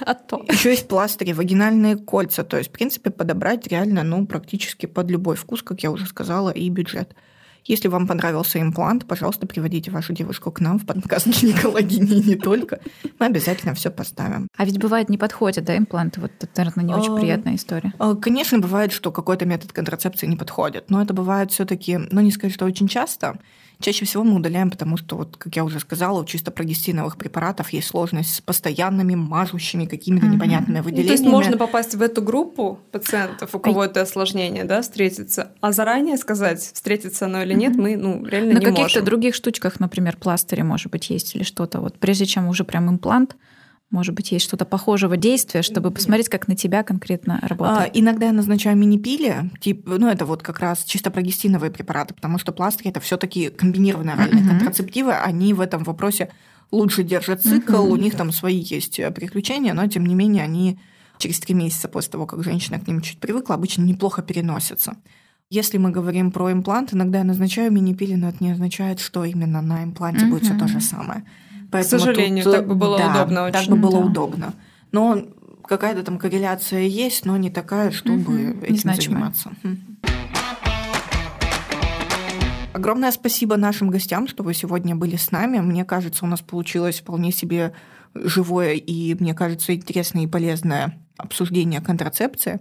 А 0.00 0.14
то. 0.14 0.44
Еще 0.48 0.70
есть 0.70 0.88
пластыри, 0.88 1.32
вагинальные 1.32 1.96
кольца. 1.96 2.44
То 2.44 2.58
есть, 2.58 2.70
в 2.70 2.72
принципе, 2.72 3.10
подобрать 3.10 3.66
реально, 3.66 4.02
ну, 4.02 4.26
практически 4.26 4.86
под 4.86 5.10
любой 5.10 5.36
вкус, 5.36 5.62
как 5.62 5.82
я 5.82 5.90
уже 5.90 6.06
сказала, 6.06 6.50
и 6.50 6.68
бюджет. 6.68 7.14
Если 7.64 7.88
вам 7.88 8.06
понравился 8.06 8.60
имплант, 8.60 9.06
пожалуйста, 9.06 9.46
приводите 9.46 9.90
вашу 9.90 10.12
девушку 10.12 10.50
к 10.50 10.60
нам 10.60 10.78
в 10.78 10.86
подкаст 10.86 11.26
гинекологини 11.28 12.20
и 12.20 12.28
не 12.30 12.36
только. 12.36 12.80
Мы 13.18 13.26
обязательно 13.26 13.74
все 13.74 13.90
поставим. 13.90 14.48
А 14.56 14.64
ведь 14.64 14.78
бывает 14.78 15.08
не 15.08 15.18
подходят, 15.18 15.64
да, 15.64 15.76
импланты? 15.76 16.20
Вот 16.20 16.32
это, 16.40 16.50
наверное, 16.56 16.84
не 16.84 16.94
очень 16.94 17.12
А, 17.16 17.20
приятная 17.20 17.54
история. 17.54 17.92
А, 17.98 18.14
Конечно, 18.14 18.58
бывает, 18.58 18.92
что 18.92 19.12
какой-то 19.12 19.46
метод 19.46 19.72
контрацепции 19.72 20.26
не 20.26 20.36
подходит, 20.36 20.90
но 20.90 21.00
это 21.00 21.14
бывает 21.14 21.52
все-таки, 21.52 21.98
ну 22.10 22.20
не 22.20 22.32
сказать, 22.32 22.54
что 22.54 22.64
очень 22.64 22.88
часто. 22.88 23.38
Чаще 23.82 24.04
всего 24.04 24.22
мы 24.24 24.36
удаляем, 24.36 24.70
потому 24.70 24.96
что, 24.96 25.16
вот, 25.16 25.36
как 25.36 25.56
я 25.56 25.64
уже 25.64 25.80
сказала, 25.80 26.20
у 26.20 26.24
чисто 26.24 26.50
прогестиновых 26.52 27.16
препаратов 27.16 27.70
есть 27.70 27.88
сложность 27.88 28.34
с 28.36 28.40
постоянными 28.40 29.14
мажущими 29.16 29.86
какими-то 29.86 30.26
Мгм. 30.26 30.34
непонятными 30.36 30.78
Ну, 30.78 30.82
то 30.84 30.88
выделениями. 30.90 31.12
есть 31.18 31.26
можно 31.26 31.58
попасть 31.58 31.94
в 31.94 32.00
эту 32.02 32.22
группу 32.22 32.78
пациентов, 32.92 33.54
у 33.54 33.58
кого 33.58 33.84
это 33.84 34.02
осложнение, 34.02 34.64
да, 34.64 34.82
встретиться. 34.82 35.50
А 35.60 35.72
заранее 35.72 36.16
сказать, 36.16 36.60
встретится 36.60 37.26
оно 37.26 37.42
или 37.42 37.54
нет, 37.54 37.74
мы, 37.76 37.96
ну, 37.96 38.24
реально 38.24 38.54
На 38.54 38.58
не 38.60 38.64
каких-то 38.66 38.82
можем. 39.00 39.04
других 39.04 39.34
штучках, 39.34 39.80
например, 39.80 40.16
пластыри, 40.16 40.62
может 40.62 40.90
быть, 40.92 41.10
есть 41.10 41.34
или 41.34 41.42
что-то. 41.42 41.80
Вот 41.80 41.98
прежде 41.98 42.26
чем 42.26 42.46
уже 42.48 42.62
прям 42.64 42.88
имплант, 42.88 43.36
может 43.92 44.14
быть, 44.14 44.32
есть 44.32 44.44
что-то 44.44 44.64
похожего 44.64 45.16
действия, 45.16 45.62
чтобы 45.62 45.90
посмотреть, 45.92 46.28
как 46.28 46.48
на 46.48 46.56
тебя 46.56 46.82
конкретно 46.82 47.38
А, 47.40 47.46
работает. 47.46 47.90
иногда 47.94 48.26
я 48.26 48.32
назначаю 48.32 48.76
мини-пили, 48.76 49.50
тип, 49.60 49.86
ну 49.86 50.08
это 50.08 50.24
вот 50.26 50.42
как 50.42 50.58
раз 50.58 50.82
чисто 50.84 51.10
прогестиновые 51.10 51.70
препараты, 51.70 52.14
потому 52.14 52.38
что 52.38 52.52
пластыри 52.52 52.88
это 52.90 52.98
все-таки 53.00 53.50
комбинированные 53.50 54.14
оральные 54.14 54.42
Мгм. 54.42 54.48
контрацептивы, 54.58 55.12
они 55.12 55.54
в 55.54 55.60
этом 55.60 55.84
вопросе 55.84 56.30
лучше 56.72 57.02
держат 57.04 57.42
цикл, 57.42 57.82
Мгм. 57.84 57.90
у 57.92 57.96
них 57.96 58.16
там 58.16 58.32
свои 58.32 58.58
есть 58.58 58.98
э, 58.98 59.10
приключения, 59.10 59.74
но 59.74 59.86
тем 59.86 60.06
не 60.06 60.14
менее 60.14 60.42
они 60.42 60.78
через 61.18 61.38
три 61.38 61.54
месяца 61.54 61.86
после 61.88 62.10
того, 62.12 62.26
как 62.26 62.42
женщина 62.42 62.80
к 62.80 62.88
ним 62.88 63.00
чуть 63.02 63.20
привыкла, 63.20 63.54
обычно 63.54 63.82
неплохо 63.82 64.22
переносятся. 64.22 64.94
Если 65.50 65.76
мы 65.76 65.90
говорим 65.90 66.32
про 66.32 66.50
имплант, 66.50 66.94
иногда 66.94 67.18
я 67.18 67.24
назначаю 67.24 67.70
мини-пили, 67.70 68.14
но 68.14 68.30
это 68.30 68.42
не 68.42 68.52
означает, 68.52 69.00
что 69.00 69.22
именно 69.22 69.60
на 69.60 69.84
импланте 69.84 70.24
будет 70.24 70.44
все 70.44 70.54
то 70.56 70.66
же 70.66 70.80
самое. 70.80 71.24
Поэтому 71.72 72.00
сожалению, 72.00 72.44
тут, 72.44 72.52
так 72.52 72.66
бы 72.68 72.74
было 72.74 72.98
да, 72.98 73.10
удобно 73.10 73.50
Так 73.50 73.62
очень, 73.62 73.74
бы 73.74 73.78
было 73.78 74.00
да. 74.00 74.06
удобно. 74.06 74.54
Но 74.92 75.22
какая-то 75.64 76.02
там 76.02 76.18
корреляция 76.18 76.82
есть, 76.82 77.24
но 77.24 77.36
не 77.36 77.50
такая, 77.50 77.90
чтобы 77.90 78.32
Мгм, 78.32 78.60
этим 78.62 78.74
незначимая. 78.74 79.32
заниматься. 79.32 79.50
Огромное 82.74 83.10
спасибо 83.12 83.56
нашим 83.56 83.90
гостям, 83.90 84.26
что 84.28 84.42
вы 84.42 84.54
сегодня 84.54 84.96
были 84.96 85.16
с 85.16 85.30
нами. 85.30 85.58
Мне 85.58 85.84
кажется, 85.84 86.24
у 86.24 86.28
нас 86.28 86.40
получилось 86.40 87.00
вполне 87.00 87.30
себе 87.32 87.72
живое 88.14 88.74
и, 88.74 89.14
мне 89.14 89.34
кажется, 89.34 89.74
интересное 89.74 90.24
и 90.24 90.26
полезное 90.26 90.98
обсуждение 91.16 91.80
контрацепции. 91.80 92.60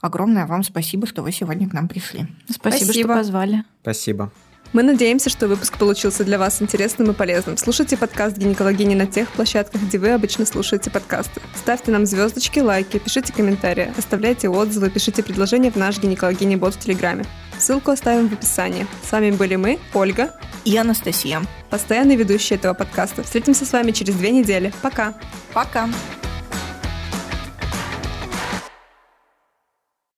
огромное 0.00 0.46
вам 0.46 0.62
спасибо, 0.64 1.06
что 1.06 1.22
вы 1.22 1.32
сегодня 1.32 1.68
к 1.68 1.72
нам 1.72 1.86
пришли. 1.88 2.26
Спасибо, 2.50 2.84
Спасибо. 2.86 3.08
что 3.08 3.14
позвали. 3.18 3.64
Спасибо. 3.82 4.32
Мы 4.72 4.82
надеемся, 4.82 5.28
что 5.28 5.48
выпуск 5.48 5.76
получился 5.76 6.24
для 6.24 6.38
вас 6.38 6.62
интересным 6.62 7.10
и 7.10 7.14
полезным. 7.14 7.58
Слушайте 7.58 7.98
подкаст 7.98 8.38
«Гинекологини» 8.38 8.94
на 8.94 9.06
тех 9.06 9.30
площадках, 9.30 9.82
где 9.82 9.98
вы 9.98 10.08
обычно 10.12 10.46
слушаете 10.46 10.90
подкасты. 10.90 11.42
Ставьте 11.54 11.90
нам 11.90 12.06
звездочки, 12.06 12.58
лайки, 12.58 12.98
пишите 12.98 13.34
комментарии, 13.34 13.92
оставляйте 13.98 14.48
отзывы, 14.48 14.88
пишите 14.88 15.22
предложения 15.22 15.70
в 15.70 15.76
наш 15.76 15.98
«Гинекологини-бот» 15.98 16.74
в 16.74 16.78
Телеграме. 16.78 17.26
Ссылку 17.58 17.90
оставим 17.90 18.30
в 18.30 18.32
описании. 18.32 18.86
С 19.06 19.12
вами 19.12 19.30
были 19.32 19.56
мы, 19.56 19.78
Ольга, 19.92 20.34
И 20.64 20.74
Анастасия. 20.74 21.42
постоянный 21.68 22.16
ведущий 22.16 22.54
этого 22.54 22.72
подкаста. 22.72 23.22
Встретимся 23.24 23.66
с 23.66 23.72
вами 23.72 23.90
через 23.90 24.14
две 24.14 24.30
недели. 24.30 24.72
Пока! 24.80 25.12
Пока! 25.52 25.86